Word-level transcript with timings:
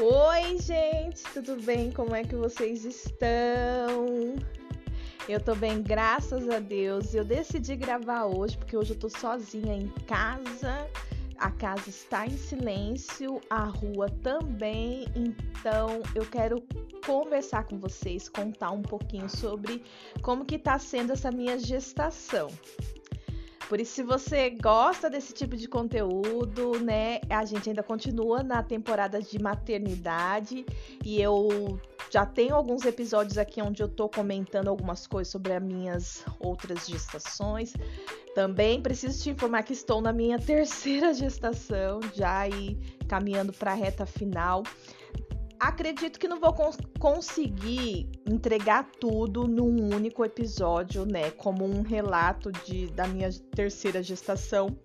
Oi, 0.00 0.58
gente, 0.58 1.24
tudo 1.34 1.60
bem? 1.60 1.90
Como 1.90 2.14
é 2.14 2.22
que 2.22 2.36
vocês 2.36 2.84
estão? 2.84 4.36
Eu 5.28 5.40
tô 5.40 5.56
bem, 5.56 5.82
graças 5.82 6.48
a 6.48 6.60
Deus. 6.60 7.12
Eu 7.14 7.24
decidi 7.24 7.74
gravar 7.74 8.26
hoje 8.26 8.56
porque 8.56 8.76
hoje 8.76 8.92
eu 8.92 8.98
tô 8.98 9.08
sozinha 9.08 9.74
em 9.74 9.88
casa. 10.06 10.88
A 11.36 11.50
casa 11.50 11.90
está 11.90 12.24
em 12.24 12.36
silêncio, 12.36 13.40
a 13.50 13.64
rua 13.64 14.08
também. 14.22 15.04
Então, 15.16 16.00
eu 16.14 16.24
quero 16.24 16.62
conversar 17.04 17.64
com 17.64 17.76
vocês, 17.76 18.28
contar 18.28 18.70
um 18.70 18.82
pouquinho 18.82 19.28
sobre 19.28 19.82
como 20.22 20.44
que 20.44 20.60
tá 20.60 20.78
sendo 20.78 21.12
essa 21.12 21.32
minha 21.32 21.58
gestação. 21.58 22.46
Por 23.68 23.78
isso, 23.78 23.96
se 23.96 24.02
você 24.02 24.48
gosta 24.50 25.10
desse 25.10 25.34
tipo 25.34 25.54
de 25.54 25.68
conteúdo, 25.68 26.80
né, 26.80 27.20
a 27.28 27.44
gente 27.44 27.68
ainda 27.68 27.82
continua 27.82 28.42
na 28.42 28.62
temporada 28.62 29.20
de 29.20 29.38
maternidade 29.38 30.64
e 31.04 31.20
eu 31.20 31.78
já 32.10 32.24
tenho 32.24 32.54
alguns 32.54 32.86
episódios 32.86 33.36
aqui 33.36 33.60
onde 33.60 33.82
eu 33.82 33.88
tô 33.88 34.08
comentando 34.08 34.68
algumas 34.68 35.06
coisas 35.06 35.30
sobre 35.30 35.52
as 35.52 35.62
minhas 35.62 36.24
outras 36.40 36.86
gestações. 36.86 37.74
Também 38.34 38.80
preciso 38.80 39.22
te 39.22 39.30
informar 39.30 39.62
que 39.62 39.74
estou 39.74 40.00
na 40.00 40.14
minha 40.14 40.38
terceira 40.38 41.12
gestação, 41.12 42.00
já 42.14 42.38
aí 42.38 42.78
caminhando 43.06 43.52
para 43.52 43.72
a 43.72 43.74
reta 43.74 44.06
final 44.06 44.62
acredito 45.58 46.18
que 46.18 46.28
não 46.28 46.40
vou 46.40 46.52
cons 46.52 46.78
conseguir 46.98 48.10
entregar 48.26 48.84
tudo 49.00 49.46
num 49.46 49.94
único 49.94 50.24
episódio, 50.24 51.04
né? 51.04 51.30
Como 51.32 51.64
um 51.64 51.82
relato 51.82 52.50
de, 52.52 52.86
da 52.88 53.06
minha 53.06 53.30
terceira 53.54 54.02
gestação. 54.02 54.76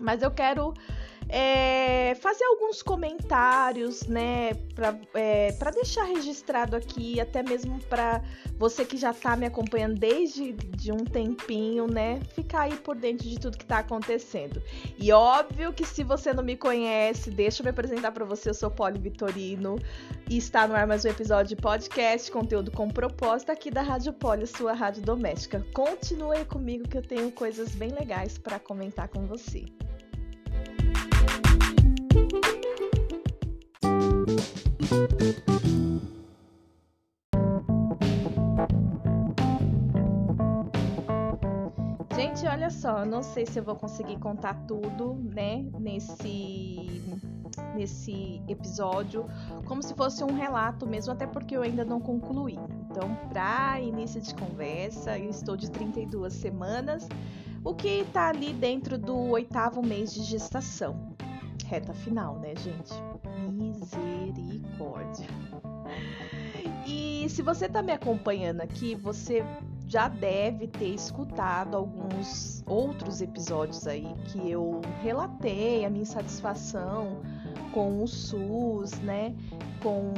Mas 0.00 0.22
eu 0.22 0.30
quero 0.30 0.72
é, 1.28 2.14
fazer 2.16 2.44
alguns 2.44 2.82
comentários, 2.82 4.06
né, 4.06 4.54
para 4.74 4.98
é, 5.14 5.52
deixar 5.74 6.04
registrado 6.04 6.74
aqui, 6.74 7.20
até 7.20 7.42
mesmo 7.42 7.78
para 7.84 8.22
você 8.58 8.84
que 8.84 8.96
já 8.96 9.10
está 9.10 9.36
me 9.36 9.46
acompanhando 9.46 9.98
desde 9.98 10.52
de 10.52 10.90
um 10.90 11.04
tempinho, 11.04 11.86
né, 11.86 12.20
ficar 12.34 12.62
aí 12.62 12.76
por 12.76 12.96
dentro 12.96 13.28
de 13.28 13.38
tudo 13.38 13.58
que 13.58 13.64
está 13.64 13.78
acontecendo. 13.78 14.62
E 14.98 15.12
óbvio 15.12 15.72
que 15.72 15.84
se 15.84 16.02
você 16.02 16.32
não 16.32 16.42
me 16.42 16.56
conhece, 16.56 17.30
deixa 17.30 17.62
eu 17.62 17.64
me 17.64 17.70
apresentar 17.70 18.12
para 18.12 18.24
você, 18.24 18.48
eu 18.48 18.54
sou 18.54 18.70
Poli 18.70 18.98
Vitorino 18.98 19.78
e 20.30 20.38
está 20.38 20.66
no 20.66 20.74
ar 20.74 20.86
mais 20.86 21.04
um 21.04 21.08
episódio 21.08 21.54
de 21.54 21.62
podcast, 21.62 22.30
conteúdo 22.32 22.70
com 22.70 22.88
propósito 22.88 23.52
aqui 23.52 23.70
da 23.70 23.82
Rádio 23.82 24.12
Poli, 24.14 24.46
sua 24.46 24.72
rádio 24.72 25.02
doméstica. 25.02 25.64
Continue 25.74 26.44
comigo 26.46 26.88
que 26.88 26.96
eu 26.96 27.02
tenho 27.02 27.30
coisas 27.30 27.74
bem 27.74 27.90
legais 27.90 28.38
para 28.38 28.58
comentar 28.58 29.08
com 29.08 29.26
você. 29.26 29.66
Gente, 42.14 42.46
olha 42.46 42.70
só, 42.70 43.04
não 43.04 43.22
sei 43.22 43.46
se 43.46 43.58
eu 43.58 43.64
vou 43.64 43.76
conseguir 43.76 44.18
contar 44.18 44.54
tudo, 44.66 45.14
né, 45.14 45.64
nesse 45.78 46.88
nesse 47.74 48.42
episódio, 48.48 49.24
como 49.64 49.82
se 49.82 49.94
fosse 49.94 50.24
um 50.24 50.34
relato 50.34 50.86
mesmo, 50.86 51.12
até 51.12 51.26
porque 51.26 51.56
eu 51.56 51.62
ainda 51.62 51.84
não 51.84 52.00
concluí. 52.00 52.58
Então, 52.90 53.14
para 53.28 53.80
início 53.80 54.20
de 54.20 54.34
conversa, 54.34 55.16
eu 55.18 55.30
estou 55.30 55.56
de 55.56 55.70
32 55.70 56.32
semanas, 56.32 57.08
o 57.68 57.74
que 57.74 58.00
está 58.00 58.28
ali 58.28 58.54
dentro 58.54 58.96
do 58.96 59.14
oitavo 59.14 59.82
mês 59.82 60.14
de 60.14 60.22
gestação. 60.22 61.14
Reta 61.66 61.92
final, 61.92 62.38
né, 62.38 62.54
gente? 62.56 62.94
Misericórdia. 63.52 65.26
E 66.86 67.28
se 67.28 67.42
você 67.42 67.66
está 67.66 67.82
me 67.82 67.92
acompanhando 67.92 68.62
aqui, 68.62 68.94
você 68.94 69.44
já 69.86 70.08
deve 70.08 70.66
ter 70.66 70.94
escutado 70.94 71.76
alguns 71.76 72.64
outros 72.66 73.20
episódios 73.20 73.86
aí 73.86 74.14
que 74.28 74.50
eu 74.50 74.80
relatei 75.02 75.84
a 75.84 75.90
minha 75.90 76.02
insatisfação 76.02 77.20
com 77.74 78.02
o 78.02 78.08
SUS, 78.08 78.92
né? 79.00 79.36
Com 79.82 80.14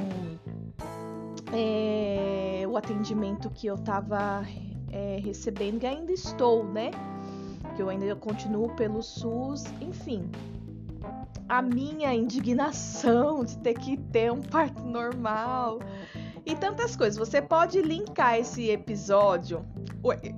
é, 1.52 2.64
o 2.68 2.76
atendimento 2.76 3.50
que 3.50 3.66
eu 3.66 3.74
estava 3.74 4.46
é, 4.92 5.18
recebendo 5.20 5.82
e 5.82 5.86
ainda 5.88 6.12
estou, 6.12 6.64
né? 6.64 6.92
Que 7.80 7.84
eu 7.84 7.88
ainda 7.88 8.14
continuo 8.14 8.68
pelo 8.74 9.02
SUS, 9.02 9.64
enfim. 9.80 10.30
A 11.48 11.62
minha 11.62 12.12
indignação 12.12 13.42
de 13.42 13.56
ter 13.56 13.72
que 13.72 13.96
ter 13.96 14.30
um 14.30 14.42
parto 14.42 14.82
normal, 14.82 15.78
e 16.44 16.54
tantas 16.54 16.94
coisas. 16.94 17.16
Você 17.16 17.40
pode 17.40 17.80
linkar 17.80 18.38
esse 18.38 18.68
episódio. 18.68 19.64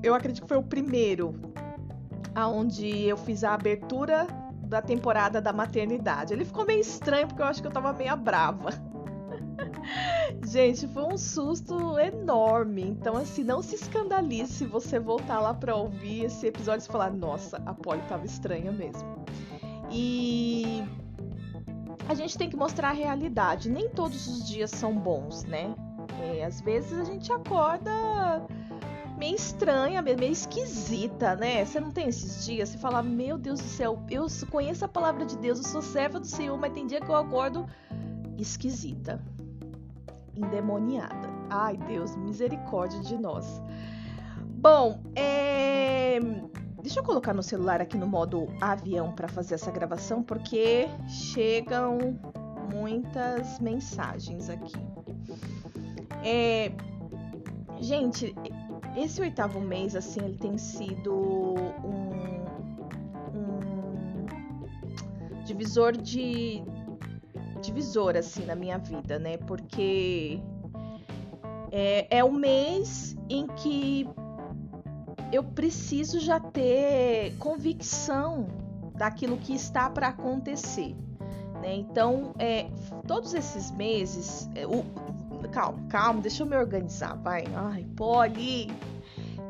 Eu 0.04 0.14
acredito 0.14 0.42
que 0.42 0.48
foi 0.48 0.56
o 0.56 0.62
primeiro, 0.62 1.34
aonde 2.32 3.08
eu 3.08 3.16
fiz 3.16 3.42
a 3.42 3.54
abertura 3.54 4.28
da 4.62 4.80
temporada 4.80 5.42
da 5.42 5.52
maternidade. 5.52 6.32
Ele 6.32 6.44
ficou 6.44 6.64
meio 6.64 6.80
estranho 6.80 7.26
porque 7.26 7.42
eu 7.42 7.46
acho 7.46 7.60
que 7.60 7.66
eu 7.66 7.72
tava 7.72 7.92
meio 7.92 8.16
brava. 8.16 8.70
Gente, 10.46 10.86
foi 10.88 11.04
um 11.04 11.16
susto 11.16 11.98
enorme. 11.98 12.82
Então, 12.82 13.16
assim, 13.16 13.44
não 13.44 13.62
se 13.62 13.74
escandalize 13.74 14.52
se 14.52 14.64
você 14.66 14.98
voltar 14.98 15.40
lá 15.40 15.54
pra 15.54 15.74
ouvir 15.74 16.24
esse 16.24 16.46
episódio 16.46 16.84
e 16.84 16.92
falar: 16.92 17.10
Nossa, 17.10 17.62
a 17.66 17.74
Polly 17.74 18.02
tava 18.08 18.26
estranha 18.26 18.72
mesmo. 18.72 19.24
E 19.90 20.82
a 22.08 22.14
gente 22.14 22.36
tem 22.36 22.48
que 22.48 22.56
mostrar 22.56 22.90
a 22.90 22.92
realidade. 22.92 23.70
Nem 23.70 23.88
todos 23.88 24.26
os 24.26 24.48
dias 24.48 24.70
são 24.70 24.96
bons, 24.96 25.44
né? 25.44 25.74
É, 26.20 26.44
às 26.44 26.60
vezes 26.60 26.98
a 26.98 27.04
gente 27.04 27.32
acorda 27.32 27.90
meio 29.16 29.36
estranha, 29.36 30.02
meio 30.02 30.32
esquisita, 30.32 31.36
né? 31.36 31.64
Você 31.64 31.78
não 31.78 31.90
tem 31.90 32.08
esses 32.08 32.44
dias? 32.44 32.70
Você 32.70 32.78
fala, 32.78 33.02
meu 33.02 33.38
Deus 33.38 33.60
do 33.60 33.66
céu, 33.66 34.02
eu 34.10 34.26
conheço 34.50 34.84
a 34.84 34.88
palavra 34.88 35.24
de 35.24 35.36
Deus, 35.36 35.58
eu 35.58 35.64
sou 35.64 35.82
serva 35.82 36.18
do 36.18 36.26
Senhor, 36.26 36.58
mas 36.58 36.72
tem 36.72 36.86
dia 36.86 37.00
que 37.00 37.08
eu 37.08 37.14
acordo 37.14 37.66
esquisita, 38.36 39.20
endemoniada. 40.36 41.28
Ai, 41.50 41.76
Deus, 41.76 42.16
misericórdia 42.16 43.00
de 43.00 43.16
nós. 43.18 43.60
Bom, 44.46 45.00
é... 45.14 46.20
deixa 46.82 47.00
eu 47.00 47.04
colocar 47.04 47.34
no 47.34 47.42
celular 47.42 47.80
aqui 47.80 47.98
no 47.98 48.06
modo 48.06 48.46
avião 48.60 49.12
para 49.12 49.28
fazer 49.28 49.54
essa 49.54 49.70
gravação, 49.70 50.22
porque 50.22 50.88
chegam 51.08 52.18
muitas 52.72 53.58
mensagens 53.58 54.48
aqui. 54.48 54.72
É, 56.24 56.72
gente, 57.80 58.34
esse 58.96 59.20
oitavo 59.20 59.60
mês, 59.60 59.96
assim, 59.96 60.20
ele 60.24 60.36
tem 60.36 60.56
sido 60.56 61.12
um, 61.12 61.96
um 63.34 64.26
divisor 65.44 65.92
de 65.92 66.62
divisor 67.62 68.16
assim 68.16 68.44
na 68.44 68.54
minha 68.54 68.78
vida, 68.78 69.18
né? 69.18 69.36
Porque 69.38 70.40
é, 71.70 72.18
é 72.18 72.24
um 72.24 72.32
mês 72.32 73.16
em 73.30 73.46
que 73.46 74.06
eu 75.32 75.42
preciso 75.42 76.20
já 76.20 76.38
ter 76.38 77.34
convicção 77.38 78.46
daquilo 78.94 79.38
que 79.38 79.54
está 79.54 79.88
para 79.88 80.08
acontecer. 80.08 80.94
Né? 81.62 81.76
Então, 81.76 82.34
é, 82.38 82.68
todos 83.06 83.32
esses 83.32 83.70
meses, 83.70 84.50
é, 84.54 84.66
o, 84.66 84.84
calma, 85.50 85.78
calma, 85.88 86.20
deixa 86.20 86.42
eu 86.42 86.46
me 86.46 86.56
organizar, 86.56 87.16
vai. 87.16 87.44
Ai, 87.54 87.86
Poli, 87.96 88.70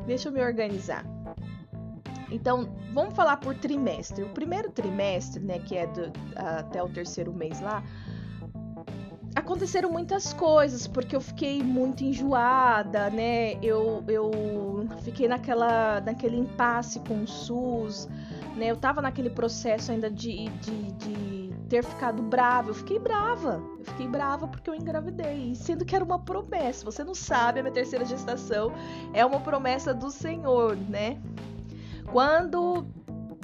deixa 0.05 0.29
eu 0.29 0.33
me 0.33 0.41
organizar. 0.41 1.05
Então, 2.33 2.67
vamos 2.91 3.13
falar 3.13 3.37
por 3.37 3.55
trimestre. 3.55 4.23
O 4.23 4.29
primeiro 4.29 4.71
trimestre, 4.71 5.39
né, 5.43 5.59
que 5.59 5.77
é 5.77 5.85
do, 5.85 6.11
até 6.35 6.81
o 6.81 6.89
terceiro 6.89 7.31
mês 7.31 7.61
lá, 7.61 7.83
aconteceram 9.35 9.91
muitas 9.91 10.33
coisas, 10.33 10.87
porque 10.87 11.15
eu 11.15 11.21
fiquei 11.21 11.61
muito 11.61 12.03
enjoada, 12.03 13.11
né? 13.11 13.53
Eu, 13.63 14.03
eu 14.07 14.31
fiquei 15.03 15.27
naquela, 15.27 16.01
naquele 16.01 16.37
impasse 16.37 16.99
com 17.01 17.21
o 17.21 17.27
SUS, 17.27 18.09
né? 18.55 18.71
Eu 18.71 18.77
tava 18.77 18.99
naquele 18.99 19.29
processo 19.29 19.91
ainda 19.91 20.09
de, 20.09 20.49
de, 20.49 20.91
de 20.93 21.53
ter 21.69 21.83
ficado 21.83 22.23
brava. 22.23 22.71
Eu 22.71 22.73
fiquei 22.73 22.97
brava. 22.97 23.61
Eu 23.77 23.85
fiquei 23.85 24.07
brava 24.07 24.47
porque 24.47 24.69
eu 24.69 24.75
engravidei. 24.75 25.53
Sendo 25.53 25.85
que 25.85 25.95
era 25.95 26.03
uma 26.03 26.17
promessa. 26.17 26.83
Você 26.83 27.03
não 27.03 27.13
sabe, 27.13 27.59
a 27.59 27.63
minha 27.63 27.73
terceira 27.73 28.03
gestação 28.05 28.71
é 29.13 29.23
uma 29.23 29.39
promessa 29.39 29.93
do 29.93 30.09
Senhor, 30.09 30.75
né? 30.75 31.19
Quando. 32.13 32.85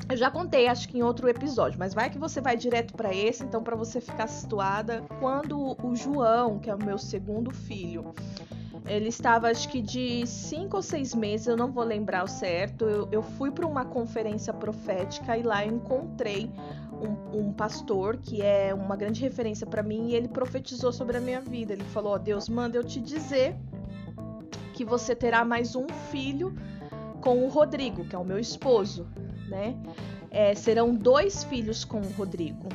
Eu 0.08 0.16
já 0.16 0.30
contei, 0.32 0.68
acho 0.68 0.88
que 0.88 0.98
em 0.98 1.04
outro 1.04 1.28
episódio, 1.28 1.78
mas 1.78 1.94
vai 1.94 2.10
que 2.10 2.18
você 2.18 2.40
vai 2.40 2.56
direto 2.56 2.94
para 2.94 3.14
esse, 3.14 3.44
então 3.44 3.64
para 3.64 3.76
você 3.76 4.00
ficar 4.00 4.28
situada, 4.28 5.04
quando 5.20 5.76
o 5.84 5.96
João, 5.96 6.58
que 6.58 6.70
é 6.70 6.74
o 6.74 6.84
meu 6.84 6.98
segundo 6.98 7.52
filho, 7.52 8.14
ele 8.88 9.10
estava, 9.10 9.50
acho 9.50 9.70
que 9.70 9.82
de 9.82 10.26
cinco 10.26 10.78
ou 10.78 10.82
seis 10.82 11.14
meses, 11.14 11.46
eu 11.46 11.58
não 11.58 11.72
vou 11.72 11.84
lembrar 11.84 12.24
o 12.24 12.28
certo. 12.28 12.86
Eu, 12.86 13.08
eu 13.12 13.22
fui 13.22 13.52
para 13.52 13.68
uma 13.68 13.86
conferência 13.86 14.54
profética 14.54 15.38
e 15.38 15.44
lá 15.44 15.66
eu 15.66 15.76
encontrei 15.76 16.52
um, 16.92 17.40
um 17.40 17.54
pastor 17.54 18.18
que 18.18 18.42
é 18.42 18.74
uma 18.74 18.96
grande 18.96 19.22
referência 19.22 19.66
para 19.68 19.84
mim 19.84 20.10
e 20.10 20.16
ele 20.16 20.28
profetizou 20.28 20.92
sobre 20.92 21.18
a 21.18 21.22
minha 21.22 21.42
vida. 21.42 21.74
Ele 21.74 21.84
falou: 21.86 22.14
oh, 22.14 22.20
Deus 22.20 22.50
manda 22.50 22.78
eu 22.78 22.84
te 22.84 23.00
dizer 23.00 23.56
que 24.74 24.86
você 24.86 25.16
terá 25.16 25.44
mais 25.44 25.76
um 25.76 25.88
filho 26.12 26.56
com 27.22 27.44
o 27.44 27.48
Rodrigo, 27.48 28.04
que 28.06 28.16
é 28.16 28.20
o 28.20 28.24
meu 28.24 28.40
esposo, 28.40 29.08
né? 29.48 29.76
É, 30.32 30.54
serão 30.54 30.94
dois 30.94 31.44
filhos 31.44 31.84
com 31.84 32.00
o 32.00 32.10
Rodrigo. 32.12 32.70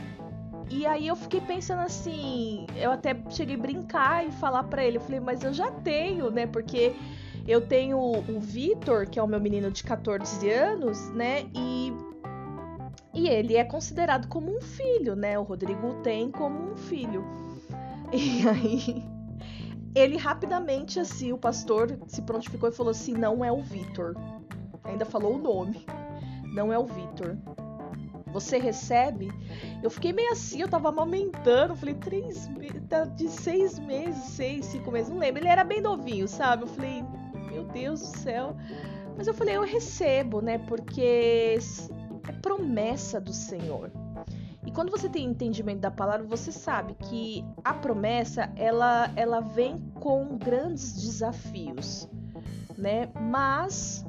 E 0.71 0.87
aí 0.87 1.07
eu 1.07 1.15
fiquei 1.15 1.41
pensando 1.41 1.81
assim, 1.81 2.67
eu 2.77 2.91
até 2.91 3.15
cheguei 3.31 3.55
a 3.55 3.59
brincar 3.59 4.27
e 4.27 4.33
falar 4.33 4.65
para 4.65 4.85
ele, 4.85 4.97
eu 4.97 5.01
falei, 5.01 5.21
mas 5.21 5.45
eu 5.45 5.53
já 5.53 5.71
tenho, 5.71 6.31
né? 6.31 6.47
Porque 6.47 6.95
eu 7.47 7.61
tenho 7.61 7.99
o 7.99 8.41
Vitor, 8.41 9.09
que 9.09 9.19
é 9.19 9.23
o 9.23 9.27
meu 9.27 9.41
menino 9.41 9.71
de 9.71 9.85
14 9.85 10.51
anos, 10.51 11.11
né? 11.11 11.45
E 11.55 11.93
e 13.15 13.29
ele 13.29 13.57
é 13.57 13.63
considerado 13.63 14.27
como 14.27 14.57
um 14.57 14.61
filho, 14.61 15.15
né? 15.15 15.39
O 15.39 15.45
Rodrigo 15.45 15.95
tem 16.03 16.31
como 16.31 16.73
um 16.73 16.77
filho. 16.77 17.25
E 18.13 18.47
aí 18.49 19.14
ele 19.95 20.17
rapidamente 20.17 20.99
assim, 20.99 21.33
o 21.33 21.39
pastor 21.39 21.99
se 22.07 22.23
prontificou 22.23 22.69
e 22.69 22.73
falou 22.73 22.91
assim: 22.91 23.15
"Não 23.15 23.45
é 23.45 23.53
o 23.53 23.63
Vitor". 23.63 24.15
Ainda 24.85 25.05
falou 25.05 25.35
o 25.35 25.39
nome. 25.39 25.85
Não 26.53 26.73
é 26.73 26.79
o 26.79 26.85
Vitor 26.85 27.37
você 28.35 28.59
recebe. 28.59 29.31
Eu 29.81 29.89
fiquei 29.89 30.13
meio 30.13 30.33
assim, 30.33 30.61
eu 30.61 30.69
tava 30.69 30.89
amamentando, 30.89 31.77
falei, 31.77 31.95
três 31.95 32.51
tá 32.89 33.05
de 33.05 33.29
seis 33.29 33.79
meses, 33.79 34.25
seis, 34.25 34.67
cinco 34.67 34.91
meses, 34.91 35.09
não 35.09 35.19
lembro. 35.19 35.41
Ele 35.41 35.49
era 35.49 35.63
bem 35.63 35.81
novinho, 35.81 36.27
sabe? 36.27 36.65
Eu 36.65 36.67
falei, 36.67 37.05
meu 37.49 37.63
Deus 37.65 38.01
do 38.01 38.19
céu. 38.19 38.57
Mas 39.17 39.29
eu 39.29 39.35
falei, 39.35 39.57
eu 39.57 39.63
recebo, 39.63 40.43
né? 40.43 40.59
Porque 40.59 41.59
é 42.29 42.33
promessa 42.43 43.21
do 43.21 43.33
Senhor. 43.33 43.93
Quando 44.75 44.91
você 44.91 45.09
tem 45.09 45.25
entendimento 45.25 45.81
da 45.81 45.91
palavra, 45.91 46.27
você 46.27 46.51
sabe 46.51 46.95
que 46.95 47.45
a 47.63 47.73
promessa 47.73 48.51
ela, 48.57 49.09
ela 49.15 49.41
vem 49.41 49.79
com 50.01 50.37
grandes 50.37 51.01
desafios, 51.01 52.09
né? 52.77 53.09
Mas 53.21 54.05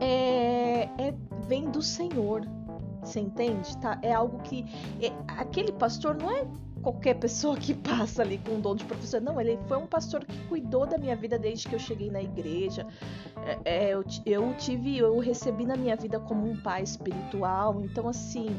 é, 0.00 0.88
é 0.98 1.14
vem 1.46 1.70
do 1.70 1.80
Senhor. 1.80 2.42
Você 3.02 3.20
entende? 3.20 3.76
Tá? 3.78 3.98
É 4.02 4.12
algo 4.12 4.40
que. 4.40 4.64
É, 5.00 5.12
aquele 5.28 5.70
pastor 5.70 6.16
não 6.16 6.30
é 6.30 6.44
qualquer 6.82 7.14
pessoa 7.14 7.56
que 7.56 7.72
passa 7.88 8.22
ali 8.22 8.38
com 8.38 8.54
um 8.54 8.60
dom 8.60 8.74
de 8.74 8.84
professor. 8.84 9.20
Não, 9.20 9.40
ele 9.40 9.56
foi 9.68 9.76
um 9.76 9.86
pastor 9.86 10.24
que 10.24 10.38
cuidou 10.48 10.86
da 10.86 10.98
minha 10.98 11.14
vida 11.14 11.38
desde 11.38 11.68
que 11.68 11.74
eu 11.76 11.78
cheguei 11.78 12.10
na 12.10 12.20
igreja. 12.20 12.84
É, 13.46 13.58
é, 13.64 13.94
eu, 13.94 14.04
eu 14.26 14.54
tive, 14.54 14.98
eu 14.98 15.18
recebi 15.20 15.64
na 15.64 15.76
minha 15.76 15.94
vida 15.94 16.18
como 16.18 16.50
um 16.50 16.56
pai 16.60 16.82
espiritual. 16.82 17.80
Então, 17.80 18.08
assim. 18.08 18.56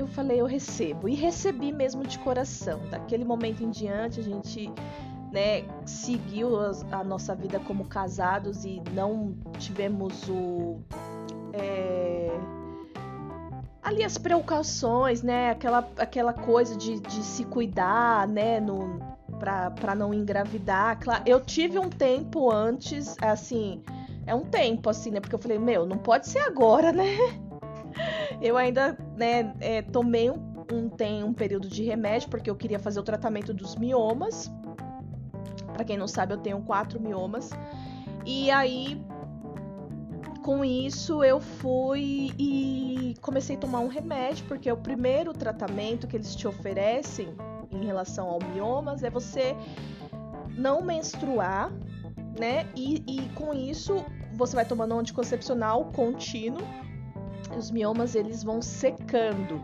Eu 0.00 0.06
falei, 0.06 0.40
eu 0.40 0.46
recebo. 0.46 1.08
E 1.10 1.14
recebi 1.14 1.70
mesmo 1.70 2.04
de 2.04 2.18
coração. 2.20 2.80
Daquele 2.90 3.22
momento 3.22 3.62
em 3.62 3.68
diante, 3.68 4.18
a 4.18 4.22
gente 4.22 4.72
né, 5.30 5.64
seguiu 5.84 6.56
a, 6.90 7.04
nossa 7.04 7.34
vida 7.34 7.60
como 7.60 7.84
casados 7.84 8.64
e 8.64 8.82
não 8.94 9.36
tivemos 9.58 10.26
o 10.26 10.80
é, 11.52 12.30
ali 13.82 14.02
as 14.02 14.16
precauções, 14.16 15.22
né? 15.22 15.50
Aquela, 15.50 15.86
aquela 15.98 16.32
coisa 16.32 16.74
de, 16.76 16.98
de 16.98 17.22
se 17.22 17.44
cuidar, 17.44 18.26
né? 18.26 18.58
No, 18.58 18.98
pra, 19.38 19.70
pra 19.70 19.94
não 19.94 20.14
engravidar. 20.14 20.98
Eu 21.26 21.40
tive 21.44 21.78
um 21.78 21.90
tempo 21.90 22.50
antes, 22.50 23.16
assim, 23.20 23.82
é 24.26 24.34
um 24.34 24.46
tempo, 24.46 24.88
assim, 24.88 25.10
né? 25.10 25.20
Porque 25.20 25.34
eu 25.34 25.38
falei, 25.38 25.58
meu, 25.58 25.84
não 25.84 25.98
pode 25.98 26.26
ser 26.26 26.38
agora, 26.38 26.90
né? 26.90 27.18
Eu 28.40 28.56
ainda, 28.56 28.96
né, 29.16 29.54
é, 29.60 29.82
tomei 29.82 30.30
um, 30.30 30.38
um, 30.72 30.88
tem 30.88 31.22
um 31.24 31.32
período 31.32 31.68
de 31.68 31.82
remédio, 31.84 32.28
porque 32.28 32.50
eu 32.50 32.56
queria 32.56 32.78
fazer 32.78 33.00
o 33.00 33.02
tratamento 33.02 33.52
dos 33.52 33.76
miomas. 33.76 34.50
Para 35.72 35.84
quem 35.84 35.96
não 35.96 36.08
sabe, 36.08 36.34
eu 36.34 36.38
tenho 36.38 36.60
quatro 36.62 37.00
miomas. 37.00 37.50
E 38.24 38.50
aí 38.50 39.02
com 40.42 40.64
isso 40.64 41.22
eu 41.22 41.40
fui 41.40 42.32
e 42.38 43.14
comecei 43.20 43.56
a 43.56 43.58
tomar 43.58 43.80
um 43.80 43.88
remédio, 43.88 44.46
porque 44.46 44.70
o 44.72 44.76
primeiro 44.76 45.32
tratamento 45.32 46.06
que 46.06 46.16
eles 46.16 46.34
te 46.34 46.48
oferecem 46.48 47.34
em 47.70 47.84
relação 47.84 48.28
ao 48.28 48.38
miomas 48.52 49.02
é 49.02 49.10
você 49.10 49.54
não 50.56 50.82
menstruar, 50.82 51.70
né? 52.38 52.66
E, 52.74 53.04
e 53.06 53.28
com 53.34 53.52
isso 53.52 54.04
você 54.32 54.56
vai 54.56 54.64
tomando 54.64 54.94
um 54.94 54.98
anticoncepcional 54.98 55.86
contínuo. 55.92 56.62
Os 57.56 57.70
miomas 57.70 58.14
eles 58.14 58.42
vão 58.42 58.62
secando. 58.62 59.60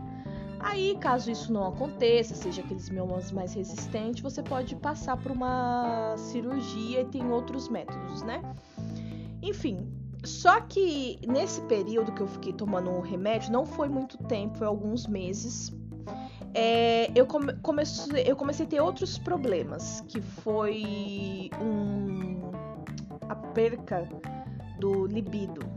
Aí, 0.59 0.97
caso 0.99 1.29
isso 1.29 1.53
não 1.53 1.67
aconteça, 1.67 2.33
seja 2.33 2.61
aqueles 2.61 2.89
miomas 2.89 3.31
mais 3.31 3.53
resistentes, 3.53 4.21
você 4.21 4.41
pode 4.41 4.75
passar 4.75 5.15
por 5.17 5.31
uma 5.31 6.15
cirurgia 6.17 7.01
e 7.01 7.05
tem 7.05 7.29
outros 7.31 7.69
métodos, 7.69 8.23
né? 8.23 8.41
Enfim, 9.41 9.87
só 10.23 10.59
que 10.61 11.19
nesse 11.27 11.61
período 11.61 12.11
que 12.11 12.21
eu 12.21 12.27
fiquei 12.27 12.53
tomando 12.53 12.89
o 12.89 13.01
remédio, 13.01 13.51
não 13.51 13.65
foi 13.65 13.87
muito 13.87 14.17
tempo, 14.17 14.57
foi 14.57 14.67
alguns 14.67 15.05
meses. 15.05 15.71
É, 16.53 17.11
eu, 17.13 17.27
come, 17.27 17.53
comecei, 17.61 18.23
eu 18.25 18.35
comecei 18.35 18.65
a 18.65 18.69
ter 18.69 18.81
outros 18.81 19.17
problemas, 19.17 20.03
que 20.07 20.19
foi 20.21 21.49
um, 21.61 22.51
a 23.29 23.35
perca 23.35 24.09
do 24.79 25.05
libido. 25.05 25.76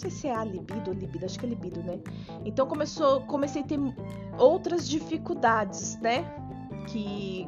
Sei 0.00 0.10
se 0.10 0.28
é 0.28 0.34
a 0.34 0.42
libido 0.42 0.92
ou 0.92 0.96
libido, 0.96 1.26
acho 1.26 1.38
que 1.38 1.44
é 1.44 1.48
libido, 1.50 1.82
né? 1.82 2.00
Então 2.42 2.66
começou, 2.66 3.20
comecei 3.26 3.60
a 3.60 3.64
ter 3.66 3.78
outras 4.38 4.88
dificuldades, 4.88 5.98
né? 6.00 6.24
Que 6.86 7.46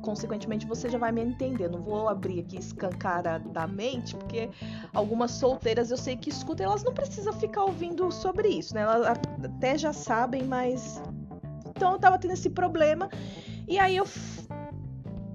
consequentemente 0.00 0.64
você 0.64 0.88
já 0.88 0.96
vai 0.96 1.10
me 1.10 1.20
entender. 1.20 1.68
Não 1.68 1.82
vou 1.82 2.08
abrir 2.08 2.38
aqui 2.38 2.56
escancaradamente, 2.56 4.14
porque 4.14 4.48
algumas 4.94 5.32
solteiras 5.32 5.90
eu 5.90 5.96
sei 5.96 6.16
que 6.16 6.30
escutam, 6.30 6.66
elas 6.66 6.84
não 6.84 6.94
precisam 6.94 7.32
ficar 7.32 7.64
ouvindo 7.64 8.12
sobre 8.12 8.46
isso, 8.46 8.76
né? 8.76 8.82
Elas 8.82 9.18
até 9.44 9.76
já 9.76 9.92
sabem, 9.92 10.44
mas. 10.44 11.02
Então 11.70 11.94
eu 11.94 11.98
tava 11.98 12.16
tendo 12.16 12.34
esse 12.34 12.48
problema. 12.48 13.08
E 13.66 13.76
aí 13.76 13.96
eu 13.96 14.06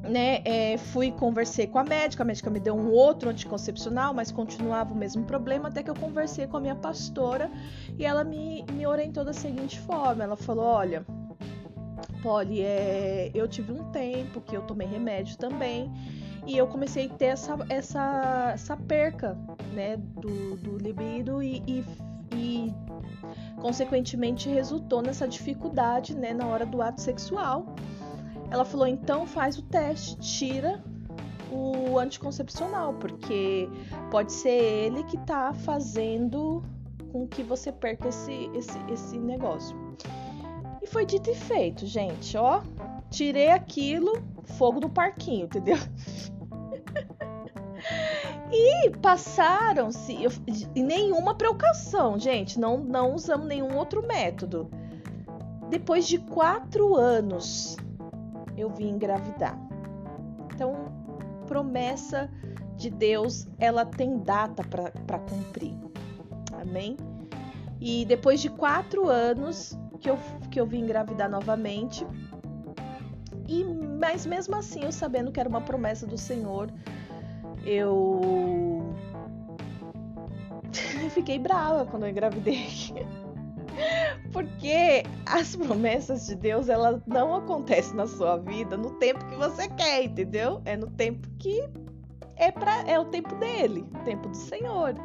né, 0.03 0.41
é, 0.43 0.77
fui 0.77 1.11
conversei 1.11 1.65
com 1.65 1.79
a 1.79 1.83
médica, 1.83 2.23
a 2.23 2.25
médica 2.25 2.49
me 2.49 2.59
deu 2.59 2.75
um 2.75 2.91
outro 2.91 3.29
anticoncepcional, 3.29 4.13
mas 4.13 4.31
continuava 4.31 4.93
o 4.93 4.97
mesmo 4.97 5.23
problema, 5.23 5.69
até 5.69 5.81
que 5.81 5.89
eu 5.89 5.95
conversei 5.95 6.45
com 6.45 6.57
a 6.57 6.59
minha 6.59 6.75
pastora 6.75 7.49
e 7.97 8.05
ela 8.05 8.23
me, 8.23 8.65
me 8.73 8.85
orientou 8.85 9.23
da 9.23 9.33
seguinte 9.33 9.79
forma: 9.79 10.23
ela 10.23 10.35
falou, 10.35 10.65
olha, 10.65 11.05
Polly, 12.21 12.61
é, 12.61 13.31
eu 13.33 13.47
tive 13.47 13.71
um 13.71 13.83
tempo 13.91 14.41
que 14.41 14.55
eu 14.55 14.61
tomei 14.63 14.87
remédio 14.87 15.37
também 15.37 15.91
e 16.45 16.57
eu 16.57 16.67
comecei 16.67 17.05
a 17.05 17.09
ter 17.09 17.25
essa, 17.25 17.57
essa, 17.69 18.51
essa 18.53 18.77
perca 18.77 19.37
né, 19.73 19.97
do, 19.97 20.57
do 20.57 20.77
libido 20.77 21.41
e, 21.41 21.63
e, 21.65 21.85
e, 22.35 22.73
consequentemente 23.61 24.49
resultou 24.49 25.01
nessa 25.01 25.27
dificuldade 25.27 26.15
né, 26.15 26.33
na 26.33 26.45
hora 26.45 26.65
do 26.65 26.81
ato 26.81 26.99
sexual. 26.99 27.65
Ela 28.53 28.63
falou: 28.63 28.85
então 28.85 29.25
faz 29.25 29.57
o 29.57 29.63
teste, 29.63 30.15
tira 30.17 30.83
o 31.51 31.97
anticoncepcional, 31.97 32.93
porque 32.93 33.67
pode 34.11 34.31
ser 34.31 34.51
ele 34.51 35.03
que 35.05 35.17
tá 35.17 35.51
fazendo 35.53 36.63
com 37.11 37.27
que 37.27 37.41
você 37.41 37.71
perca 37.71 38.09
esse, 38.09 38.51
esse, 38.53 38.77
esse 38.91 39.17
negócio. 39.17 39.75
E 40.83 40.87
foi 40.87 41.03
dito 41.03 41.31
e 41.31 41.35
feito, 41.35 41.87
gente, 41.87 42.37
ó. 42.37 42.61
Tirei 43.09 43.49
aquilo, 43.49 44.23
fogo 44.43 44.79
no 44.79 44.89
parquinho, 44.89 45.45
entendeu? 45.45 45.77
e 48.51 48.91
passaram-se 49.01 50.15
nenhuma 50.75 51.33
precaução, 51.33 52.19
gente. 52.19 52.59
Não, 52.59 52.77
não 52.77 53.15
usamos 53.15 53.47
nenhum 53.47 53.75
outro 53.77 54.05
método. 54.05 54.69
Depois 55.69 56.07
de 56.07 56.19
quatro 56.19 56.95
anos, 56.95 57.77
eu 58.57 58.69
vim 58.69 58.89
engravidar. 58.89 59.57
Então, 60.53 60.91
promessa 61.47 62.29
de 62.75 62.89
Deus, 62.89 63.47
ela 63.59 63.85
tem 63.85 64.19
data 64.19 64.63
para 64.63 65.19
cumprir. 65.19 65.73
Amém? 66.61 66.97
E 67.79 68.05
depois 68.05 68.41
de 68.41 68.49
quatro 68.49 69.09
anos, 69.09 69.77
que 69.99 70.09
eu, 70.09 70.17
que 70.49 70.59
eu 70.59 70.65
vim 70.65 70.79
engravidar 70.79 71.29
novamente. 71.29 72.05
E 73.47 73.63
mas 73.63 74.25
mesmo 74.25 74.55
assim, 74.55 74.83
eu 74.83 74.91
sabendo 74.91 75.31
que 75.31 75.39
era 75.39 75.47
uma 75.47 75.61
promessa 75.61 76.05
do 76.05 76.17
Senhor, 76.17 76.69
eu 77.65 78.93
fiquei 81.11 81.39
brava 81.39 81.85
quando 81.85 82.03
eu 82.03 82.09
engravidei. 82.09 82.67
Porque 84.31 85.03
as 85.25 85.55
promessas 85.55 86.27
de 86.27 86.35
Deus, 86.35 86.69
elas 86.69 87.01
não 87.05 87.35
acontecem 87.35 87.95
na 87.95 88.07
sua 88.07 88.37
vida 88.37 88.77
no 88.77 88.91
tempo 88.91 89.25
que 89.25 89.35
você 89.35 89.67
quer, 89.69 90.05
entendeu? 90.05 90.61
É 90.65 90.75
no 90.75 90.87
tempo 90.91 91.27
que 91.39 91.63
é 92.35 92.51
para 92.51 92.81
é 92.87 92.99
o 92.99 93.05
tempo 93.05 93.35
dele, 93.35 93.85
o 93.93 94.03
tempo 94.03 94.29
do 94.29 94.35
Senhor. 94.35 94.95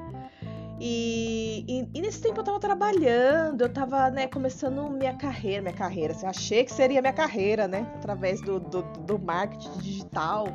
E, 0.80 1.64
e, 1.66 1.88
e, 1.92 2.00
nesse 2.00 2.20
tempo 2.20 2.38
eu 2.38 2.44
tava 2.44 2.60
trabalhando, 2.60 3.62
eu 3.62 3.68
tava, 3.68 4.10
né, 4.10 4.28
começando 4.28 4.88
minha 4.90 5.14
carreira, 5.14 5.62
minha 5.62 5.74
carreira, 5.74 6.12
assim, 6.12 6.26
achei 6.26 6.64
que 6.64 6.72
seria 6.72 7.00
minha 7.00 7.12
carreira, 7.12 7.66
né, 7.66 7.84
através 7.96 8.40
do, 8.42 8.60
do, 8.60 8.82
do 8.82 9.18
marketing 9.18 9.76
digital. 9.78 10.46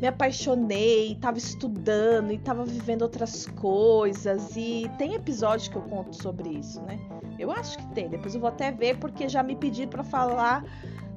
Me 0.00 0.08
apaixonei, 0.08 1.16
tava 1.20 1.38
estudando 1.38 2.32
e 2.32 2.38
tava 2.38 2.64
vivendo 2.64 3.02
outras 3.02 3.46
coisas. 3.46 4.56
E 4.56 4.90
tem 4.98 5.14
episódios 5.14 5.68
que 5.68 5.76
eu 5.76 5.82
conto 5.82 6.20
sobre 6.20 6.48
isso, 6.48 6.80
né? 6.82 6.98
Eu 7.38 7.50
acho 7.50 7.76
que 7.76 7.86
tem, 7.88 8.08
depois 8.08 8.34
eu 8.34 8.40
vou 8.40 8.48
até 8.48 8.72
ver, 8.72 8.98
porque 8.98 9.28
já 9.28 9.42
me 9.42 9.54
pediram 9.54 9.90
para 9.90 10.04
falar 10.04 10.64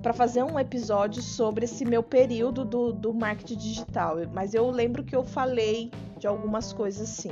para 0.04 0.12
fazer 0.12 0.44
um 0.44 0.60
episódio 0.60 1.22
sobre 1.22 1.64
esse 1.64 1.86
meu 1.86 2.04
período 2.04 2.66
do, 2.66 2.92
do 2.92 3.14
marketing 3.14 3.56
digital. 3.56 4.18
Mas 4.34 4.54
eu 4.54 4.70
lembro 4.70 5.02
que 5.02 5.16
eu 5.16 5.24
falei 5.24 5.90
de 6.20 6.28
algumas 6.28 6.74
coisas 6.74 7.10
assim. 7.10 7.32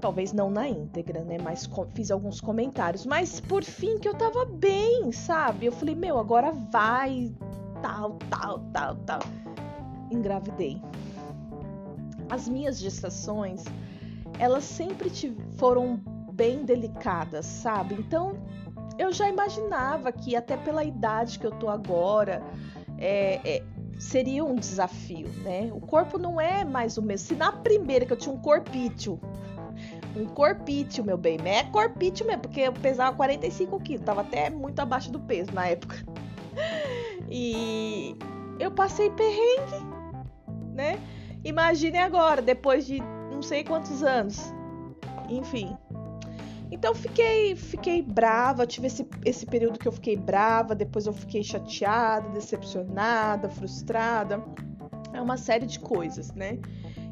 Talvez 0.00 0.32
não 0.32 0.50
na 0.50 0.68
íntegra, 0.68 1.22
né? 1.22 1.36
Mas 1.42 1.68
fiz 1.94 2.10
alguns 2.10 2.40
comentários. 2.40 3.04
Mas 3.04 3.40
por 3.40 3.62
fim 3.62 3.98
que 3.98 4.08
eu 4.08 4.14
tava 4.14 4.46
bem, 4.46 5.12
sabe? 5.12 5.66
Eu 5.66 5.72
falei, 5.72 5.94
meu, 5.94 6.18
agora 6.18 6.52
vai, 6.52 7.30
tal, 7.82 8.18
tal, 8.30 8.60
tal, 8.72 8.96
tal. 8.96 9.20
Engravidei. 10.10 10.80
As 12.30 12.48
minhas 12.48 12.78
gestações, 12.78 13.64
elas 14.38 14.64
sempre 14.64 15.10
foram 15.56 16.00
bem 16.32 16.64
delicadas, 16.64 17.44
sabe? 17.44 17.94
Então 17.94 18.36
eu 18.98 19.12
já 19.12 19.28
imaginava 19.28 20.12
que 20.12 20.36
até 20.36 20.56
pela 20.56 20.84
idade 20.84 21.38
que 21.38 21.46
eu 21.46 21.50
tô 21.50 21.68
agora, 21.68 22.42
é, 22.98 23.40
é, 23.44 23.62
seria 23.98 24.44
um 24.44 24.54
desafio, 24.54 25.28
né? 25.42 25.70
O 25.72 25.80
corpo 25.80 26.18
não 26.18 26.40
é 26.40 26.64
mais 26.64 26.96
o 26.96 27.02
mesmo. 27.02 27.28
Se 27.28 27.34
na 27.34 27.52
primeira 27.52 28.04
que 28.04 28.12
eu 28.12 28.16
tinha 28.16 28.34
um 28.34 28.38
corpício, 28.38 29.20
um 30.16 30.26
corpício, 30.26 31.04
meu 31.04 31.16
bem, 31.16 31.38
é 31.44 31.64
corpício 31.64 32.26
mesmo, 32.26 32.42
porque 32.42 32.60
eu 32.60 32.72
pesava 32.72 33.16
45 33.16 33.78
quilos, 33.80 34.04
tava 34.04 34.22
até 34.22 34.50
muito 34.50 34.78
abaixo 34.80 35.10
do 35.10 35.20
peso 35.20 35.52
na 35.52 35.66
época. 35.68 35.96
E 37.32 38.16
eu 38.58 38.72
passei 38.72 39.08
perrengue, 39.10 39.86
né? 40.74 40.98
Imagine 41.44 41.98
agora, 41.98 42.42
depois 42.42 42.84
de 42.84 42.98
não 43.30 43.40
sei 43.40 43.62
quantos 43.62 44.02
anos. 44.02 44.52
Enfim, 45.28 45.76
então 46.70 46.94
fiquei, 46.94 47.56
fiquei 47.56 48.00
brava, 48.00 48.66
tive 48.66 48.86
esse, 48.86 49.06
esse 49.24 49.44
período 49.44 49.78
que 49.78 49.88
eu 49.88 49.92
fiquei 49.92 50.16
brava, 50.16 50.74
depois 50.74 51.06
eu 51.06 51.12
fiquei 51.12 51.42
chateada, 51.42 52.28
decepcionada, 52.30 53.48
frustrada. 53.48 54.42
É 55.12 55.20
uma 55.20 55.36
série 55.36 55.66
de 55.66 55.80
coisas, 55.80 56.32
né? 56.32 56.58